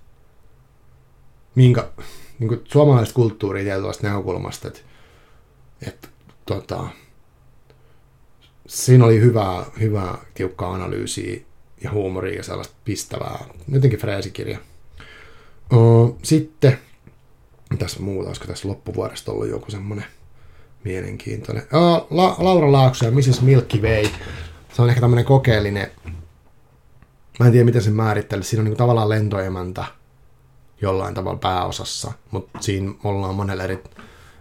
minkä, 1.55 1.89
niin 2.39 2.47
kuin 2.47 2.61
suomalaista 2.65 3.15
kulttuuria 3.15 3.63
tietynlaista 3.63 4.07
näkökulmasta, 4.07 4.67
että, 4.67 4.79
että 5.87 6.07
tota, 6.45 6.87
siinä 8.67 9.05
oli 9.05 9.19
hyvää, 9.19 9.65
hyvää 9.79 10.17
tiukkaa 10.33 10.73
analyysiä 10.73 11.41
ja 11.83 11.91
huumoria 11.91 12.37
ja 12.37 12.43
sellaista 12.43 12.75
pistävää, 12.85 13.45
jotenkin 13.71 13.99
freesikirja. 13.99 14.57
Sitten, 16.23 16.79
tässä 17.79 17.99
muuta, 17.99 18.27
olisiko 18.29 18.47
tässä 18.47 18.67
loppuvuodesta 18.67 19.31
ollut 19.31 19.49
joku 19.49 19.71
semmoinen 19.71 20.05
mielenkiintoinen. 20.83 21.63
La- 22.09 22.35
Laura 22.39 22.71
Laakso 22.71 23.05
ja 23.05 23.11
Mrs. 23.11 23.41
Milky 23.41 23.77
Way. 23.77 24.05
Se 24.73 24.81
on 24.81 24.89
ehkä 24.89 25.01
tämmöinen 25.01 25.25
kokeellinen, 25.25 25.91
mä 27.39 27.45
en 27.45 27.51
tiedä 27.51 27.65
miten 27.65 27.81
se 27.81 27.89
määrittelee, 27.89 28.43
siinä 28.43 28.61
on 28.61 28.65
niin 28.65 28.77
tavallaan 28.77 29.09
lentoemäntä 29.09 29.85
jollain 30.81 31.13
tavalla 31.13 31.37
pääosassa, 31.37 32.11
mutta 32.31 32.59
siinä 32.61 32.93
ollaan 33.03 33.35
monelle 33.35 33.63
eri, 33.63 33.83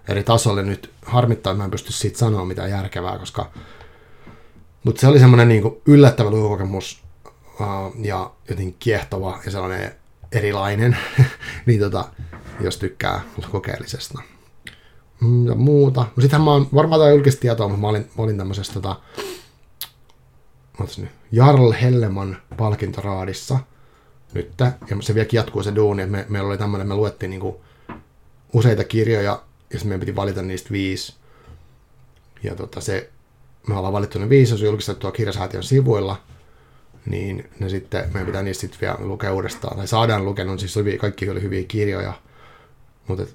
eri 0.08 0.24
tasolle 0.24 0.62
nyt 0.62 0.90
harmittaa, 1.06 1.50
että 1.50 1.58
mä 1.58 1.64
en 1.64 1.70
pysty 1.70 1.92
siitä 1.92 2.18
sanoa 2.18 2.44
mitään 2.44 2.70
järkevää, 2.70 3.18
koska 3.18 3.50
mutta 4.84 5.00
se 5.00 5.06
oli 5.06 5.18
semmoinen 5.18 5.48
niin 5.48 5.62
yllättävä 5.86 6.30
lukukokemus 6.30 7.02
uh, 7.60 8.04
ja 8.04 8.30
jotenkin 8.48 8.76
kiehtova 8.78 9.40
ja 9.44 9.50
sellainen 9.50 9.92
erilainen, 10.32 10.96
niin 11.66 11.80
tota, 11.80 12.04
jos 12.60 12.78
tykkää 12.78 13.20
kokeellisesta. 13.50 14.22
Mm, 15.20 15.46
ja 15.46 15.54
muuta. 15.54 16.00
No 16.00 16.20
sittenhän 16.20 16.44
mä 16.44 16.50
oon, 16.50 16.68
varmaan 16.74 17.00
tämä 17.00 17.10
julkista 17.10 17.40
tietoa, 17.40 17.68
mutta 17.68 17.80
mä 17.80 17.88
olin, 17.88 18.02
mä 18.02 18.22
olin 18.22 18.38
tämmöisessä 18.38 18.72
tota, 18.72 18.96
nyt, 20.80 21.10
Jarl 21.32 21.72
Helleman 21.72 22.36
palkintoraadissa 22.56 23.58
nyt, 24.34 24.52
ja 24.60 24.72
se 25.00 25.14
vieläkin 25.14 25.38
jatkuu 25.38 25.62
se 25.62 25.74
duuni, 25.74 26.02
että 26.02 26.12
me, 26.12 26.26
meillä 26.28 26.48
oli 26.48 26.58
tämmöinen, 26.58 26.88
me 26.88 26.94
luettiin 26.94 27.30
niinku 27.30 27.60
useita 28.52 28.84
kirjoja, 28.84 29.22
ja 29.22 29.42
sitten 29.72 29.88
meidän 29.88 30.00
piti 30.00 30.16
valita 30.16 30.42
niistä 30.42 30.70
viisi. 30.70 31.14
Ja 32.42 32.54
tota, 32.54 32.80
se 32.80 33.11
me 33.66 33.74
ollaan 33.74 33.92
valittu 33.92 34.18
ne 34.18 34.28
viisi, 34.28 34.52
jos 34.52 34.62
julkistettua 34.62 35.12
kirjasäätiön 35.12 35.62
sivuilla, 35.62 36.22
niin 37.06 37.50
ne 37.60 37.68
sitten, 37.68 38.04
meidän 38.04 38.26
pitää 38.26 38.42
niistä 38.42 38.60
sitten 38.60 38.80
vielä 38.80 38.96
lukea 38.98 39.32
uudestaan, 39.32 39.76
tai 39.76 39.88
saadaan 39.88 40.24
lukenut, 40.24 40.60
siis 40.60 40.76
oli, 40.76 40.98
kaikki 40.98 41.30
oli 41.30 41.42
hyviä 41.42 41.64
kirjoja, 41.68 42.12
mutta 43.08 43.26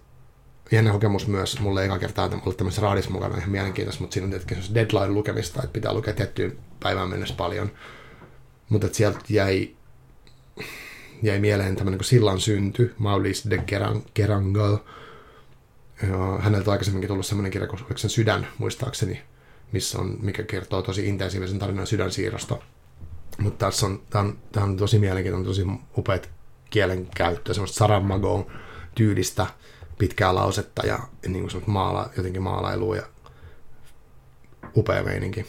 jännä 0.72 0.92
kokemus 0.92 1.28
myös 1.28 1.60
mulle 1.60 1.86
eka 1.86 2.00
kertaa, 2.00 2.26
että 2.26 2.38
ollut 2.38 2.58
tämmöisessä 2.58 2.82
raadissa 2.82 3.12
mukana 3.12 3.38
ihan 3.38 3.50
mielenkiintoista, 3.50 4.02
mutta 4.02 4.14
siinä 4.14 4.26
on 4.26 4.32
tietenkin 4.32 4.76
deadline 4.76 5.10
lukemista, 5.10 5.60
että 5.60 5.74
pitää 5.74 5.94
lukea 5.94 6.14
tiettyyn 6.14 6.58
päivään 6.80 7.10
mennessä 7.10 7.36
paljon, 7.38 7.72
mutta 8.70 8.88
sieltä 8.92 9.20
jäi, 9.30 9.76
jäi 11.24 11.40
mieleen 11.40 11.76
tämmöinen 11.76 11.98
kuin 11.98 12.06
Sillan 12.06 12.40
synty, 12.40 12.94
Maurice 12.98 13.50
de 13.50 13.64
Kerangal, 14.14 14.78
häneltä 16.40 16.70
on 16.70 16.72
aikaisemminkin 16.72 17.08
tullut 17.08 17.26
semmoinen 17.26 17.52
kirja, 17.52 17.68
kun 17.68 17.80
sen 17.96 18.10
sydän, 18.10 18.48
muistaakseni, 18.58 19.22
missä 19.72 20.00
on, 20.00 20.18
mikä 20.22 20.44
kertoo 20.44 20.82
tosi 20.82 21.08
intensiivisen 21.08 21.60
tarinan 21.60 21.88
sydänsiirrosta. 21.88 22.58
Mutta 23.40 23.66
tässä 23.66 23.86
on, 23.86 24.02
tämä 24.10 24.24
on, 24.24 24.38
tämä 24.52 24.66
on 24.66 24.78
tosi 24.78 25.00
mielenkiintoinen, 25.00 25.48
tosi 25.48 25.66
upeat 25.98 26.30
kielenkäyttöä, 26.70 27.54
semmoista 27.54 27.78
Saramagon 27.78 28.46
tyylistä 28.96 29.48
pitkää 29.98 30.36
lausetta 30.36 30.86
ja 30.86 31.00
niin 31.28 31.50
kuin 31.52 31.64
maala, 31.66 32.10
jotenkin 32.18 32.42
maalailua 32.42 32.96
ja 32.96 33.04
upea 34.76 35.04
meininki. 35.04 35.46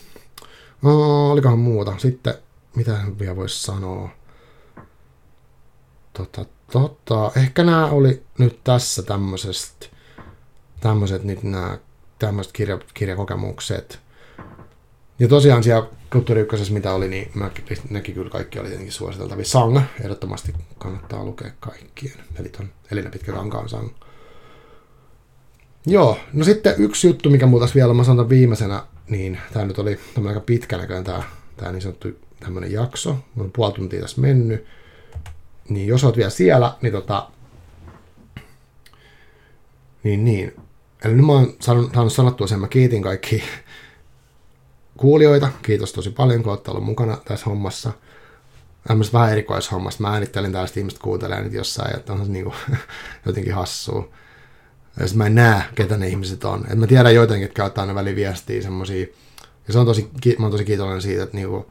No, 0.82 1.30
olikohan 1.30 1.58
muuta. 1.58 1.98
Sitten, 1.98 2.34
mitä 2.74 2.98
vielä 3.18 3.36
voisi 3.36 3.62
sanoa? 3.62 4.08
Tota, 6.12 6.44
tota, 6.72 7.32
ehkä 7.36 7.64
nämä 7.64 7.86
oli 7.86 8.22
nyt 8.38 8.64
tässä 8.64 9.02
tämmöiset, 9.02 9.90
tämmöiset 10.80 11.24
nyt 11.24 11.42
nämä 11.42 11.78
tämmöiset 12.18 12.52
kirja, 12.52 12.78
kirjakokemukset. 12.94 14.00
Ja 15.18 15.28
tosiaan 15.28 15.62
siellä 15.62 15.88
Kulttuuri 16.12 16.40
Ykkösessä 16.40 16.72
mitä 16.72 16.92
oli, 16.92 17.08
niin 17.08 17.30
mä, 17.34 17.50
nekin 17.90 18.14
kyllä 18.14 18.30
kaikki 18.30 18.58
oli 18.58 18.68
tietenkin 18.68 18.92
suositeltavia. 18.92 19.44
Sang, 19.44 19.80
ehdottomasti 20.00 20.54
kannattaa 20.78 21.24
lukea 21.24 21.50
kaikkien. 21.60 22.14
Eli 22.40 22.48
ton 22.48 22.70
Elina 22.92 23.10
Pitkä 23.10 23.32
Kankaan 23.32 23.68
Sang. 23.68 23.88
Joo, 25.86 26.18
no 26.32 26.44
sitten 26.44 26.74
yksi 26.78 27.06
juttu, 27.06 27.30
mikä 27.30 27.46
muutas 27.46 27.74
vielä, 27.74 27.94
mä 27.94 28.04
sanon 28.04 28.28
viimeisenä, 28.28 28.82
niin 29.08 29.38
tämä 29.52 29.66
nyt 29.66 29.78
oli 29.78 29.98
aika 30.28 30.40
pitkänäköinen 30.40 31.04
tämä, 31.04 31.22
tämä 31.56 31.72
niin 31.72 31.82
sanottu 31.82 32.08
tämmöinen 32.40 32.72
jakso. 32.72 33.10
Mulla 33.10 33.46
on 33.46 33.52
puoli 33.52 33.72
tuntia 33.72 34.00
tässä 34.00 34.20
mennyt. 34.20 34.66
Niin 35.68 35.88
jos 35.88 36.04
oot 36.04 36.16
vielä 36.16 36.30
siellä, 36.30 36.74
niin 36.82 36.92
tota... 36.92 37.28
Niin, 40.02 40.24
niin. 40.24 40.56
Eli 41.04 41.14
nyt 41.14 41.26
mä 41.26 41.32
oon 41.32 41.54
saanut, 41.60 41.94
saanut 41.94 42.12
sanottua 42.12 42.46
sen, 42.46 42.60
mä 42.60 42.68
kiitin 42.68 43.02
kaikki 43.02 43.42
kuulijoita. 44.98 45.48
Kiitos 45.62 45.92
tosi 45.92 46.10
paljon, 46.10 46.42
kun 46.42 46.52
olette 46.52 46.70
ollut 46.70 46.84
mukana 46.84 47.16
tässä 47.24 47.46
hommassa. 47.46 47.92
Tämmöistä 48.86 49.18
vähän 49.18 49.32
erikoishommasta. 49.32 50.02
Mä 50.02 50.12
äänittelin 50.12 50.52
tästä 50.52 50.80
ihmiset 50.80 50.98
kuuntelee 50.98 51.42
nyt 51.42 51.52
jossain, 51.52 51.96
että 51.96 52.12
on 52.12 52.32
niin 52.32 52.44
kuin, 52.44 52.54
jotenkin 53.26 53.54
hassua. 53.54 54.08
Ja 55.00 55.06
mä 55.14 55.26
en 55.26 55.34
näe, 55.34 55.62
ketä 55.74 55.96
ne 55.96 56.08
ihmiset 56.08 56.44
on. 56.44 56.64
Et 56.70 56.78
mä 56.78 56.86
tiedän 56.86 57.14
joitakin, 57.14 57.42
jotka 57.42 57.64
ottaa 57.64 57.82
aina 57.82 57.94
väliviestiä 57.94 58.62
semmosia. 58.62 59.06
Ja 59.66 59.72
se 59.72 59.78
on 59.78 59.86
tosi, 59.86 60.10
mä 60.38 60.44
oon 60.44 60.52
tosi 60.52 60.64
kiitollinen 60.64 61.02
siitä, 61.02 61.22
että 61.22 61.36
niinku, 61.36 61.70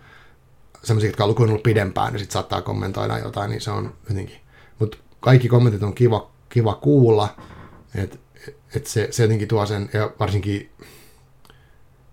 semmoisia, 0.83 1.09
jotka 1.09 1.23
on 1.23 1.29
lukunut 1.29 1.63
pidempään, 1.63 2.13
niin 2.13 2.19
sitten 2.19 2.33
saattaa 2.33 2.61
kommentoida 2.61 3.17
jotain, 3.17 3.49
niin 3.49 3.61
se 3.61 3.71
on 3.71 3.93
jotenkin. 4.09 4.37
Mutta 4.79 4.97
kaikki 5.19 5.47
kommentit 5.47 5.83
on 5.83 5.93
kiva, 5.93 6.31
kiva 6.49 6.75
kuulla, 6.75 7.35
että 7.95 8.17
et 8.75 8.87
se, 8.87 9.07
se 9.11 9.23
jotenkin 9.23 9.47
tuo 9.47 9.65
sen, 9.65 9.89
ja 9.93 10.11
varsinkin 10.19 10.69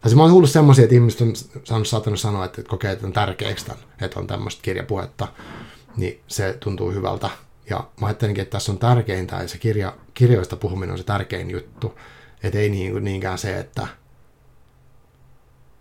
tai 0.04 0.14
mä 0.14 0.22
oon 0.22 0.30
kuullut 0.30 0.50
semmoisia, 0.50 0.84
että 0.84 0.94
ihmiset 0.94 1.20
on 1.20 1.32
saanut, 1.64 1.88
saattanut 1.88 2.20
sanoa, 2.20 2.44
että 2.44 2.62
kokee, 2.62 2.92
että 2.92 3.06
on 3.06 3.12
tärkeäksi 3.12 3.66
tämän, 3.66 3.82
että 4.00 4.20
on 4.20 4.26
tämmöistä 4.26 4.62
kirjapuhetta, 4.62 5.28
niin 5.96 6.20
se 6.26 6.56
tuntuu 6.60 6.92
hyvältä. 6.92 7.30
Ja 7.70 7.88
mä 8.00 8.06
ajattelinkin, 8.06 8.42
että 8.42 8.52
tässä 8.52 8.72
on 8.72 8.78
tärkeintä, 8.78 9.36
että 9.36 9.48
se 9.48 9.58
kirja, 9.58 9.96
kirjoista 10.14 10.56
puhuminen 10.56 10.92
on 10.92 10.98
se 10.98 11.04
tärkein 11.04 11.50
juttu. 11.50 11.98
Että 12.42 12.58
ei 12.58 12.68
niin, 12.68 13.04
niinkään 13.04 13.38
se, 13.38 13.58
että 13.58 13.86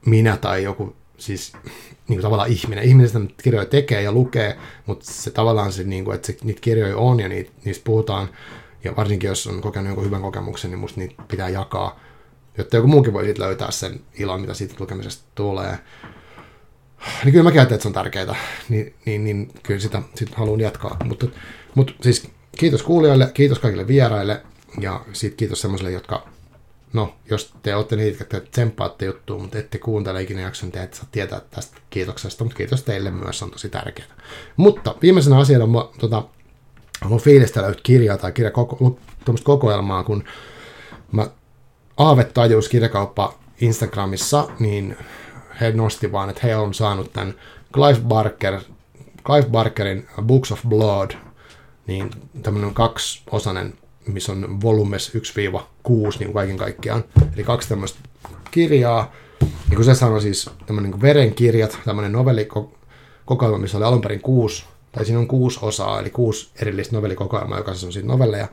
minä 0.05 0.37
tai 0.37 0.63
joku, 0.63 0.95
siis 1.17 1.53
niin 1.53 2.05
kuin 2.07 2.21
tavallaan 2.21 2.49
ihminen. 2.49 2.83
Ihminen 2.83 3.07
sitä 3.07 3.19
kirjoja 3.43 3.65
tekee 3.65 4.01
ja 4.01 4.11
lukee, 4.11 4.57
mutta 4.85 5.05
se 5.05 5.31
tavallaan 5.31 5.71
se, 5.71 5.83
niin 5.83 6.05
kuin, 6.05 6.15
että 6.15 6.27
se, 6.27 6.37
niitä 6.43 6.61
kirjoja 6.61 6.97
on 6.97 7.19
ja 7.19 7.29
niitä, 7.29 7.51
niistä 7.65 7.83
puhutaan. 7.83 8.29
Ja 8.83 8.95
varsinkin 8.95 9.27
jos 9.27 9.47
on 9.47 9.61
kokenut 9.61 9.87
jonkun 9.87 10.05
hyvän 10.05 10.21
kokemuksen, 10.21 10.71
niin 10.71 10.79
musta 10.79 10.99
niitä 10.99 11.23
pitää 11.27 11.49
jakaa, 11.49 11.99
jotta 12.57 12.75
joku 12.75 12.87
muukin 12.87 13.13
voi 13.13 13.33
löytää 13.37 13.71
sen 13.71 13.99
ilon, 14.19 14.41
mitä 14.41 14.53
siitä 14.53 14.75
lukemisesta 14.79 15.23
tulee. 15.35 15.79
Niin 17.23 17.31
kyllä 17.31 17.43
mä 17.43 17.49
ajattelen, 17.49 17.75
että 17.75 17.81
se 17.81 17.87
on 17.87 17.93
tärkeää, 17.93 18.35
niin, 18.69 18.93
niin, 19.05 19.23
niin 19.23 19.51
kyllä 19.63 19.79
sitä 19.79 20.01
sit 20.15 20.35
haluan 20.35 20.59
jatkaa. 20.59 20.97
Mutta, 21.03 21.27
mutta 21.75 21.93
siis 22.01 22.29
kiitos 22.57 22.83
kuulijoille, 22.83 23.31
kiitos 23.33 23.59
kaikille 23.59 23.87
vieraille 23.87 24.41
ja 24.81 25.01
sitten 25.13 25.37
kiitos 25.37 25.61
semmoisille, 25.61 25.91
jotka 25.91 26.27
no, 26.93 27.15
jos 27.29 27.53
te 27.63 27.75
olette 27.75 27.95
niitä, 27.95 28.23
että 28.23 28.39
tsemppaatte 28.39 29.05
juttuun, 29.05 29.41
mutta 29.41 29.57
ette 29.57 29.77
kuuntele 29.77 30.21
ikinä 30.21 30.41
jakson, 30.41 30.71
te 30.71 30.83
ette 30.83 30.97
saa 30.97 31.07
tietää 31.11 31.41
tästä 31.51 31.77
kiitoksesta, 31.89 32.43
mutta 32.43 32.57
kiitos 32.57 32.83
teille 32.83 33.11
myös, 33.11 33.43
on 33.43 33.51
tosi 33.51 33.69
tärkeää. 33.69 34.07
Mutta 34.57 34.95
viimeisenä 35.01 35.37
asiana 35.37 35.67
mä 35.67 35.85
tota, 35.99 36.23
haluan 37.01 37.21
fiilistellä 37.21 37.67
yhtä 37.67 37.81
kirjaa 37.83 38.17
tai 38.17 38.31
kirja 38.31 38.51
koko, 38.51 38.99
kokoelmaa, 39.43 40.03
kun 40.03 40.23
mä 41.11 41.27
Aave 41.97 42.23
tajus 42.23 42.69
kirjakauppa 42.69 43.33
Instagramissa, 43.61 44.47
niin 44.59 44.97
he 45.61 45.71
nosti 45.71 46.11
vaan, 46.11 46.29
että 46.29 46.47
he 46.47 46.55
on 46.55 46.73
saanut 46.73 47.13
tämän 47.13 47.33
Clive, 47.73 47.99
Barker, 48.07 48.59
Clive 49.23 49.49
Barkerin 49.49 50.07
Books 50.21 50.51
of 50.51 50.59
Blood, 50.67 51.11
niin 51.87 52.11
tämmöinen 52.43 52.73
kaksiosainen 52.73 53.73
missä 54.07 54.31
on 54.31 54.61
volumes 54.61 55.11
1-6 55.15 56.19
niin 56.19 56.33
kaiken 56.33 56.57
kaikkiaan. 56.57 57.03
Eli 57.35 57.43
kaksi 57.43 57.69
tämmöistä 57.69 57.99
kirjaa. 58.51 59.11
Niin 59.41 59.75
kuin 59.75 59.85
se 59.85 59.95
sanoi 59.95 60.21
siis 60.21 60.49
tämmöinen 60.65 60.91
niin 60.91 61.01
verenkirjat, 61.01 61.79
tämmöinen 61.85 62.11
novellikokoelma, 62.11 63.57
missä 63.57 63.77
oli 63.77 63.85
alun 63.85 64.01
perin 64.01 64.21
kuusi, 64.21 64.65
tai 64.93 65.05
siinä 65.05 65.19
on 65.19 65.27
kuusi 65.27 65.59
osaa, 65.61 65.99
eli 65.99 66.09
kuusi 66.09 66.51
erillistä 66.61 66.95
novellikokoelmaa, 66.95 67.57
joka 67.57 67.71
on 67.71 67.77
siitä 67.77 68.07
novelleja. 68.07 68.47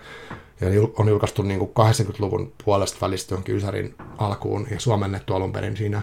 Ja 0.60 0.66
on 0.98 1.08
julkaistu 1.08 1.42
niin 1.42 1.58
kuin 1.58 1.70
80-luvun 1.70 2.52
puolesta 2.64 2.98
välistä 3.00 3.34
johonkin 3.34 3.56
Ysärin 3.56 3.94
alkuun 4.18 4.66
ja 4.70 4.80
suomennettu 4.80 5.34
alun 5.34 5.52
perin 5.52 5.76
siinä 5.76 6.02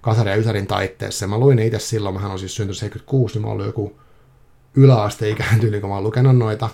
Kasari 0.00 0.30
ja 0.30 0.36
Ysärin 0.36 0.66
taitteessa. 0.66 1.24
Ja 1.24 1.28
mä 1.28 1.38
luin 1.38 1.56
ne 1.56 1.66
itse 1.66 1.78
silloin, 1.78 2.14
mähän 2.14 2.30
on 2.30 2.38
siis 2.38 2.54
syntynyt 2.54 2.78
76, 2.78 3.34
niin 3.34 3.46
mä 3.46 3.52
ollut 3.52 3.66
joku 3.66 4.00
yläasteikäinen 4.74 5.60
tyyli, 5.60 5.80
kun 5.80 5.90
mä 5.90 5.94
oon 5.94 6.04
lukenut 6.04 6.36
noita. 6.36 6.68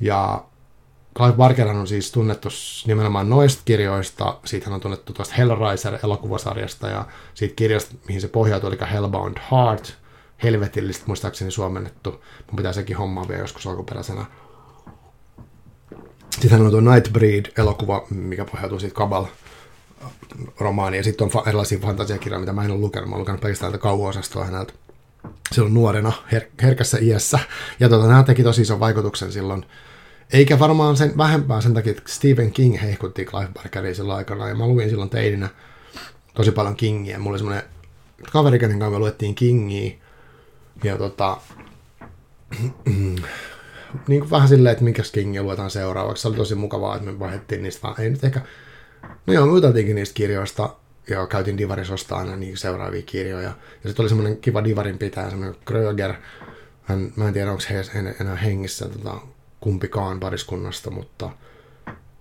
Ja 0.00 0.44
Clive 1.16 1.32
Barkerhan 1.32 1.76
on 1.76 1.86
siis 1.86 2.12
tunnettu 2.12 2.48
nimenomaan 2.86 3.30
noista 3.30 3.62
kirjoista. 3.64 4.38
Siitä 4.44 4.66
hän 4.66 4.74
on 4.74 4.80
tunnettu 4.80 5.12
tuosta 5.12 5.34
Hellraiser-elokuvasarjasta 5.34 6.88
ja 6.88 7.04
siitä 7.34 7.54
kirjasta, 7.54 7.94
mihin 8.08 8.20
se 8.20 8.28
pohjautuu, 8.28 8.70
eli 8.70 8.78
Hellbound 8.92 9.36
Heart. 9.52 9.99
Helvetillistä 10.42 11.04
muistaakseni 11.06 11.50
suomennettu. 11.50 12.10
Mun 12.46 12.56
pitää 12.56 12.72
sekin 12.72 12.96
hommaa 12.96 13.28
vielä 13.28 13.42
joskus 13.42 13.66
alkuperäisenä. 13.66 14.24
Sitten 16.40 16.60
on 16.60 16.70
tuo 16.70 16.80
Nightbreed-elokuva, 16.80 18.06
mikä 18.10 18.44
pohjautuu 18.44 18.80
siitä 18.80 18.94
Kabal 18.94 19.26
romaani, 20.58 20.96
ja 20.96 21.02
sitten 21.02 21.30
on 21.34 21.48
erilaisia 21.48 21.78
fantasiakirjoja, 21.78 22.40
mitä 22.40 22.52
mä 22.52 22.64
en 22.64 22.70
ole 22.70 22.80
lukenut. 22.80 23.08
Mä 23.08 23.14
oon 23.14 23.20
lukenut 23.20 23.40
pelkästään 23.40 23.72
täältä 23.72 23.82
kauhuosastoa 23.82 24.44
häneltä 24.44 24.72
silloin 25.52 25.74
nuorena, 25.74 26.12
her- 26.34 26.50
herkässä 26.62 26.98
iässä. 27.00 27.38
Ja 27.80 27.88
tota, 27.88 28.08
nämä 28.08 28.22
teki 28.22 28.42
tosi 28.42 28.62
ison 28.62 28.80
vaikutuksen 28.80 29.32
silloin 29.32 29.64
eikä 30.32 30.58
varmaan 30.58 30.96
sen 30.96 31.16
vähempää 31.16 31.60
sen 31.60 31.74
takia, 31.74 31.90
että 31.90 32.02
Stephen 32.06 32.52
King 32.52 32.82
heikutti 32.82 33.24
Clive 33.24 33.48
Barkeria 33.54 33.94
silloin 33.94 34.16
aikana, 34.16 34.48
ja 34.48 34.54
mä 34.54 34.66
luin 34.66 34.90
silloin 34.90 35.10
teininä 35.10 35.48
tosi 36.34 36.50
paljon 36.50 36.76
Kingiä. 36.76 37.18
Mulla 37.18 37.30
oli 37.30 37.38
semmoinen 37.38 37.64
kaveri, 38.32 38.58
kenen 38.58 38.78
kanssa 38.78 38.90
me 38.90 38.98
luettiin 38.98 39.34
Kingiä, 39.34 39.92
ja 40.84 40.98
tota, 40.98 41.36
niin 44.08 44.20
kuin 44.20 44.30
vähän 44.30 44.48
silleen, 44.48 44.72
että 44.72 44.84
minkä 44.84 45.02
Kingia 45.12 45.42
luetaan 45.42 45.70
seuraavaksi. 45.70 46.22
Se 46.22 46.28
oli 46.28 46.36
tosi 46.36 46.54
mukavaa, 46.54 46.96
että 46.96 47.10
me 47.10 47.18
vaihdettiin 47.18 47.62
niistä 47.62 47.82
vaan, 47.82 48.00
ei 48.00 48.10
nyt 48.10 48.24
ehkä, 48.24 48.40
no 49.26 49.32
joo, 49.32 49.46
me 49.46 49.52
niistä 49.94 50.14
kirjoista, 50.14 50.76
ja 51.10 51.26
käytiin 51.26 51.58
Divarissa 51.58 51.94
ostaa 51.94 52.18
aina 52.18 52.36
niin 52.36 52.56
seuraavia 52.56 53.02
kirjoja. 53.02 53.48
Ja 53.48 53.88
sitten 53.88 54.02
oli 54.02 54.08
semmoinen 54.08 54.36
kiva 54.36 54.64
Divarin 54.64 54.98
pitäjä, 54.98 55.30
semmoinen 55.30 55.60
Kröger, 55.64 56.14
hän, 56.82 57.12
mä 57.16 57.28
en 57.28 57.34
tiedä, 57.34 57.50
onko 57.50 57.62
he 57.70 58.14
enää 58.20 58.36
hengissä, 58.36 58.88
tota, 58.88 59.20
kumpikaan 59.60 60.20
pariskunnasta, 60.20 60.90
mutta 60.90 61.30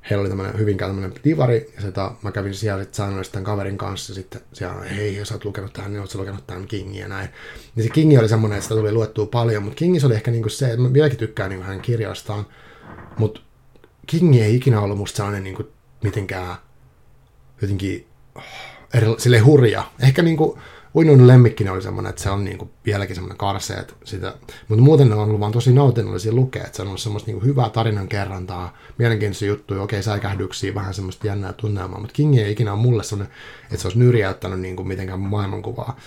heillä 0.09 0.21
oli 0.21 0.29
tämmöinen 0.29 0.59
hyvinkään 0.59 0.91
tämmöinen 0.91 1.19
divari, 1.23 1.73
ja 1.75 1.81
sitä, 1.81 2.11
mä 2.21 2.31
kävin 2.31 2.53
siellä 2.53 2.83
sitten 2.83 2.97
säännöllisesti 2.97 3.33
tämän 3.33 3.45
kaverin 3.45 3.77
kanssa, 3.77 4.13
sitten 4.13 4.41
siellä, 4.53 4.73
hei, 4.73 5.15
jos 5.15 5.31
oot 5.31 5.45
lukenut 5.45 5.73
tähän, 5.73 5.91
niin 5.91 6.01
oot 6.01 6.15
lukenut 6.15 6.47
tämän 6.47 6.67
Kingin 6.67 7.01
ja 7.01 7.07
näin. 7.07 7.29
Niin 7.75 7.83
se 7.83 7.89
Kingi 7.89 8.17
oli 8.17 8.29
semmoinen, 8.29 8.57
että 8.57 8.63
sitä 8.63 8.79
tuli 8.79 8.91
luettua 8.91 9.25
paljon, 9.25 9.63
mutta 9.63 9.77
Kingis 9.77 10.05
oli 10.05 10.13
ehkä 10.13 10.31
niinku 10.31 10.49
se, 10.49 10.65
että 10.65 10.81
mä 10.81 10.93
vieläkin 10.93 11.17
tykkään 11.17 11.49
niinku 11.49 11.65
hänen 11.65 11.81
kirjastaan, 11.81 12.45
mutta 13.17 13.41
Kingi 14.07 14.41
ei 14.41 14.55
ikinä 14.55 14.81
ollut 14.81 14.97
musta 14.97 15.17
sellainen 15.17 15.43
niinku 15.43 15.63
mitenkään 16.03 16.55
jotenkin 17.61 18.07
oh, 18.35 18.43
sille 19.17 19.39
hurja. 19.39 19.83
Ehkä 19.99 20.21
niinku, 20.21 20.59
Uinun 20.95 21.27
lemmikkini 21.27 21.69
oli 21.69 21.81
semmoinen, 21.81 22.09
että 22.09 22.21
se 22.21 22.29
on 22.29 22.43
niinku 22.43 22.69
vieläkin 22.85 23.15
semmoinen 23.15 23.37
karseet 23.37 23.95
sitä, 24.03 24.35
mutta 24.67 24.83
muuten 24.83 25.09
ne 25.09 25.15
on 25.15 25.23
ollut 25.23 25.39
vaan 25.39 25.51
tosi 25.51 25.73
nautinnollisia 25.73 26.33
lukea, 26.33 26.63
että 26.63 26.75
se 26.75 26.81
on 26.81 26.87
ollut 26.87 27.01
semmoista 27.01 27.31
niinku 27.31 27.45
hyvää 27.45 27.69
tarinan 27.69 28.07
kerrantaa, 28.07 28.77
mielenkiintoisia 28.97 29.47
juttuja, 29.47 29.81
okei 29.81 30.03
säikähdyksiä, 30.03 30.75
vähän 30.75 30.93
semmoista 30.93 31.27
jännää 31.27 31.53
tunnelmaa, 31.53 31.99
mutta 31.99 32.13
King 32.13 32.37
ei 32.37 32.51
ikinä 32.51 32.73
ole 32.73 32.81
mulle 32.81 33.03
semmoinen, 33.03 33.35
että 33.63 33.77
se 33.77 33.87
olisi 33.87 33.99
nyrjäyttänyt 33.99 34.59
niinku 34.59 34.83
mitenkään 34.83 35.19
maailmankuvaa. 35.19 35.97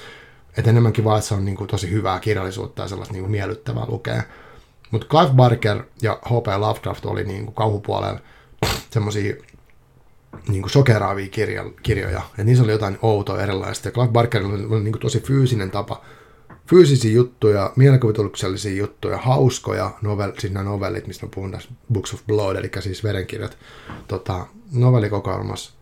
Että 0.56 0.70
enemmänkin 0.70 1.04
vaan, 1.04 1.18
että 1.18 1.28
se 1.28 1.34
on 1.34 1.44
niinku 1.44 1.66
tosi 1.66 1.90
hyvää 1.90 2.20
kirjallisuutta 2.20 2.82
ja 2.82 2.88
sellaista 2.88 3.14
niinku 3.14 3.30
miellyttävää 3.30 3.84
lukea. 3.88 4.22
Mutta 4.90 5.06
Clive 5.06 5.32
Barker 5.34 5.82
ja 6.02 6.18
H.P. 6.24 6.46
Lovecraft 6.58 7.06
oli 7.06 7.24
niinku 7.24 7.52
kauhupuolella 7.52 8.20
semmoisia 8.90 9.34
niin 10.48 10.62
kuin 10.62 10.70
sokeraavia 10.70 11.28
kirja, 11.28 11.64
kirjoja. 11.82 12.22
Ja 12.38 12.44
niissä 12.44 12.64
oli 12.64 12.72
jotain 12.72 12.98
outoa 13.02 13.42
erilaista. 13.42 13.88
Ja 13.88 13.92
Clive 13.92 14.12
Barker 14.12 14.46
oli, 14.46 14.64
oli 14.64 14.82
niin 14.82 14.92
kuin 14.92 15.02
tosi 15.02 15.20
fyysinen 15.20 15.70
tapa. 15.70 16.04
Fyysisiä 16.66 17.12
juttuja, 17.12 17.72
mielikuvituksellisia 17.76 18.76
juttuja, 18.76 19.18
hauskoja 19.18 19.90
novel, 20.02 20.32
siis 20.38 20.52
nämä 20.52 20.64
novellit, 20.64 21.06
mistä 21.06 21.26
mä 21.26 21.30
puhun 21.34 21.50
tässä 21.50 21.68
Books 21.92 22.14
of 22.14 22.20
Blood, 22.26 22.56
eli 22.56 22.70
siis 22.80 23.04
verenkirjat, 23.04 23.58
tota, 24.08 24.46
novellikokoelmassa. 24.72 25.72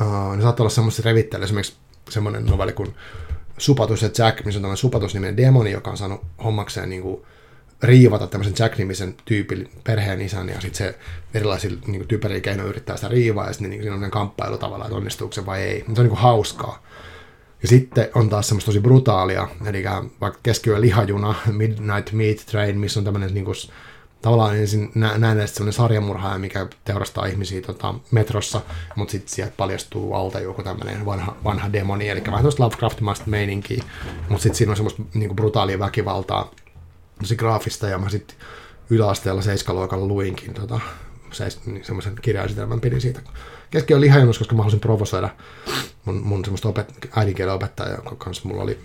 Uh, 0.00 0.36
ne 0.36 0.42
saattaa 0.42 0.64
olla 0.64 0.70
semmoisia 0.70 1.02
revittelyjä, 1.04 1.44
esimerkiksi 1.44 1.76
semmoinen 2.10 2.46
novelli 2.46 2.72
kuin 2.72 2.94
Supatus 3.58 4.02
ja 4.02 4.10
Jack, 4.18 4.44
missä 4.44 4.58
on 4.58 4.62
tämmöinen 4.62 4.76
Supatus-niminen 4.76 5.36
demoni, 5.36 5.70
joka 5.70 5.90
on 5.90 5.96
saanut 5.96 6.20
hommakseen 6.44 6.88
niin 6.88 7.02
kuin, 7.02 7.22
riivata 7.82 8.26
tämmöisen 8.26 8.54
Jack-nimisen 8.58 9.14
tyypin 9.24 9.70
perheen 9.84 10.20
isän 10.20 10.48
ja 10.48 10.60
sitten 10.60 10.74
se 10.74 10.98
erilaisilla 11.34 11.80
niin 11.86 12.08
typeriä 12.08 12.40
keinoja 12.40 12.68
yrittää 12.68 12.96
sitä 12.96 13.08
riivaa 13.08 13.46
ja 13.46 13.52
sitten 13.52 13.70
niin, 13.70 13.82
siinä 13.82 13.96
on 13.96 14.10
kamppailu 14.10 14.58
tavallaan, 14.58 14.88
että 14.88 14.96
onnistuuko 14.96 15.32
se 15.32 15.46
vai 15.46 15.62
ei. 15.62 15.84
Mutta 15.86 15.94
se 15.94 16.00
on 16.00 16.04
niin 16.04 16.16
kuin 16.16 16.22
hauskaa. 16.22 16.82
Ja 17.62 17.68
sitten 17.68 18.08
on 18.14 18.28
taas 18.28 18.48
semmoista 18.48 18.68
tosi 18.68 18.80
brutaalia, 18.80 19.48
eli 19.66 19.84
vaikka 20.20 20.40
keskiyön 20.42 20.80
lihajuna, 20.80 21.34
Midnight 21.52 22.12
Meat 22.12 22.36
Train, 22.46 22.78
missä 22.78 23.00
on 23.00 23.04
tämmöinen 23.04 23.34
niin 23.34 23.44
kuin, 23.44 23.56
tavallaan 24.22 24.56
ensin 24.56 24.90
nä- 24.94 25.18
näen 25.18 25.38
edes 25.38 25.54
sellainen 25.54 25.72
sarjamurhaaja, 25.72 26.38
mikä 26.38 26.66
teurastaa 26.84 27.26
ihmisiä 27.26 27.60
tota, 27.60 27.94
metrossa, 28.10 28.60
mutta 28.96 29.12
sitten 29.12 29.34
sieltä 29.34 29.52
paljastuu 29.56 30.14
alta 30.14 30.40
joku 30.40 30.62
tämmöinen 30.62 31.06
vanha, 31.06 31.36
vanha 31.44 31.72
demoni, 31.72 32.08
eli 32.08 32.22
vähän 32.26 32.38
tämmöistä 32.38 32.62
Lovecraft-maista 32.62 33.24
meininkiä, 33.26 33.84
mutta 34.28 34.42
sitten 34.42 34.56
siinä 34.56 34.70
on 34.70 34.76
semmoista 34.76 35.02
niin 35.14 35.36
brutaalia 35.36 35.78
väkivaltaa, 35.78 36.50
tosi 37.22 37.36
graafista, 37.36 37.88
ja 37.88 37.98
mä 37.98 38.08
sitten 38.08 38.36
yläasteella 38.90 39.42
seiskaluokalla 39.42 40.06
luinkin 40.06 40.54
tota, 40.54 40.80
seis, 41.32 41.66
niin 41.66 41.84
semmoisen 41.84 42.14
kirjaesitelmän 42.22 42.80
pidin 42.80 43.00
siitä. 43.00 43.20
Keskiön 43.70 44.00
lihajunus, 44.00 44.38
koska 44.38 44.54
mä 44.54 44.62
halusin 44.62 44.80
provosoida 44.80 45.28
mun, 46.04 46.22
mun 46.22 46.44
semmoista 46.44 46.68
opet, 46.68 47.08
äidinkielen 47.16 47.54
opettajaa, 47.54 47.94
jonka 47.94 48.14
kanssa 48.14 48.48
mulla 48.48 48.62
oli, 48.62 48.78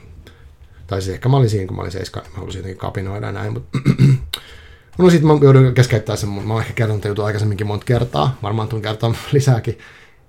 tai 0.88 1.02
siis 1.02 1.14
ehkä 1.14 1.30
mä 1.30 1.38
olin 1.38 1.50
siinä, 1.50 1.68
kun 1.68 1.76
mä 1.76 1.82
olin 1.82 1.92
seiska, 1.92 2.20
niin 2.20 2.32
mä 2.32 2.38
halusin 2.38 2.60
jotenkin 2.60 2.80
kapinoida 2.80 3.26
ja 3.26 3.32
näin, 3.32 3.54
mutta 3.54 3.80
No 4.98 5.10
sitten 5.10 5.28
mä 5.28 5.34
joudun 5.42 5.74
keskeyttämään 5.74 6.18
sen, 6.18 6.30
mä 6.30 6.54
oon 6.54 6.62
ehkä 6.62 6.74
kertonut 6.74 7.06
jutun 7.06 7.26
aikaisemminkin 7.26 7.68
monta 7.68 7.86
kertaa, 7.86 8.38
varmaan 8.44 8.68
tuun 8.68 8.82
kertoa 8.82 9.16
lisääkin, 9.32 9.78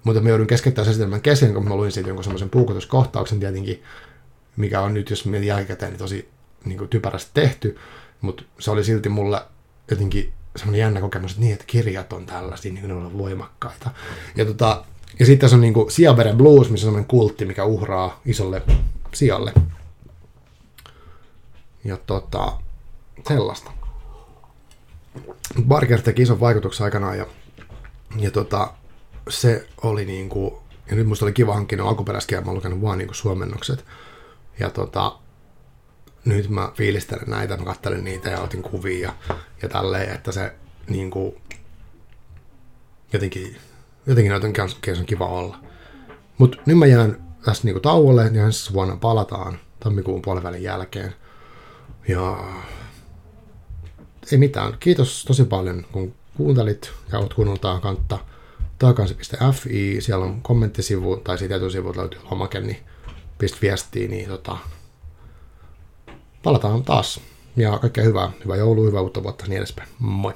mutta 0.04 0.20
mä 0.20 0.28
joudun 0.28 0.46
keskeyttämään 0.46 0.84
sen 0.84 0.90
esitelmän 0.90 1.20
kesken, 1.20 1.54
kun 1.54 1.68
mä 1.68 1.76
luin 1.76 1.92
siitä 1.92 2.08
jonkun 2.08 2.24
semmoisen 2.24 2.50
puukotuskohtauksen 2.50 3.40
tietenkin, 3.40 3.82
mikä 4.56 4.80
on 4.80 4.94
nyt, 4.94 5.10
jos 5.10 5.24
mietin 5.24 5.48
jälkikäteen, 5.48 5.92
niin 5.92 5.98
tosi 5.98 6.28
niin 6.64 6.78
kuin 6.78 6.88
typerästi 6.88 7.30
tehty, 7.34 7.78
mutta 8.20 8.42
se 8.58 8.70
oli 8.70 8.84
silti 8.84 9.08
mulle 9.08 9.42
jotenkin 9.90 10.32
semmoinen 10.56 10.80
jännä 10.80 11.00
kokemus, 11.00 11.30
että 11.30 11.40
niin, 11.40 11.52
että 11.52 11.64
kirjat 11.66 12.12
on 12.12 12.26
tällaisia, 12.26 12.72
niin 12.72 12.88
ne 12.88 12.94
on 12.94 13.18
voimakkaita. 13.18 13.90
Ja, 14.36 14.44
tota, 14.44 14.84
ja 15.18 15.26
sitten 15.26 15.40
tässä 15.40 15.56
on 15.56 15.60
niin 15.60 15.74
kuin 15.74 15.90
Siaveren 15.90 16.36
Blues, 16.36 16.70
missä 16.70 16.86
on 16.86 16.88
semmoinen 16.88 17.08
kultti, 17.08 17.44
mikä 17.44 17.64
uhraa 17.64 18.20
isolle 18.24 18.62
sijalle. 19.14 19.52
Ja 21.84 21.96
tota, 21.96 22.52
sellaista. 23.28 23.70
Barker 25.62 26.02
teki 26.02 26.22
ison 26.22 26.40
vaikutuksen 26.40 26.84
aikanaan 26.84 27.18
ja, 27.18 27.26
ja 28.18 28.30
tota, 28.30 28.72
se 29.28 29.68
oli 29.82 30.04
niin 30.04 30.28
kuin, 30.28 30.54
ja 30.90 30.96
nyt 30.96 31.06
musta 31.06 31.24
oli 31.24 31.32
kiva 31.32 31.54
hankkia 31.54 31.84
alkuperäiskielä, 31.84 32.44
mä 32.44 32.48
oon 32.50 32.56
lukenut 32.56 32.82
vaan 32.82 32.98
niin 32.98 33.08
kuin 33.08 33.16
suomennokset. 33.16 33.84
Ja 34.58 34.70
tota, 34.70 35.18
nyt 36.28 36.48
mä 36.48 36.72
fiilistelen 36.74 37.30
näitä, 37.30 37.56
mä 37.56 37.64
kattelin 37.64 38.04
niitä 38.04 38.30
ja 38.30 38.40
otin 38.40 38.62
kuvia 38.62 39.12
ja, 39.28 39.36
ja 39.62 39.68
tälleen, 39.68 40.14
että 40.14 40.32
se 40.32 40.54
niin 40.88 41.10
kuin, 41.10 41.34
jotenkin, 43.12 43.56
jotenkin 44.06 44.32
noiden 44.32 44.52
kanssa 44.52 44.78
on 44.98 45.06
kiva 45.06 45.26
olla. 45.26 45.58
Mutta 46.38 46.58
nyt 46.66 46.78
mä 46.78 46.86
jään 46.86 47.28
tästä 47.44 47.64
niin 47.64 47.74
kuin 47.74 47.82
tauolle 47.82 48.30
ja 48.32 48.44
ensi 48.44 48.72
vuonna 48.72 48.96
palataan 48.96 49.58
tammikuun 49.80 50.22
puolivälin 50.22 50.62
jälkeen. 50.62 51.14
Ja 52.08 52.44
ei 54.32 54.38
mitään. 54.38 54.76
Kiitos 54.80 55.24
tosi 55.24 55.44
paljon, 55.44 55.86
kun 55.92 56.14
kuuntelit 56.36 56.92
ja 57.12 57.18
oot 57.18 57.34
kuunnellut 57.34 57.82
kantta 57.82 58.18
taakansi.fi. 58.78 60.00
Siellä 60.00 60.24
on 60.24 60.42
kommenttisivu 60.42 61.16
tai 61.16 61.38
siitä 61.38 61.56
etusivu 61.56 61.94
löytyy 61.96 62.20
lomake, 62.30 62.60
niin 62.60 62.78
pist 63.38 63.62
viestiä, 63.62 64.08
niin 64.08 64.28
tota, 64.28 64.56
palataan 66.42 66.84
taas. 66.84 67.20
Ja 67.56 67.78
kaikkea 67.78 68.04
hyvää. 68.04 68.30
Hyvää 68.44 68.56
joulua, 68.56 68.86
hyvää 68.86 69.00
uutta 69.00 69.22
vuotta 69.22 69.44
niin 69.46 69.56
edespäin. 69.58 69.88
Moi! 69.98 70.34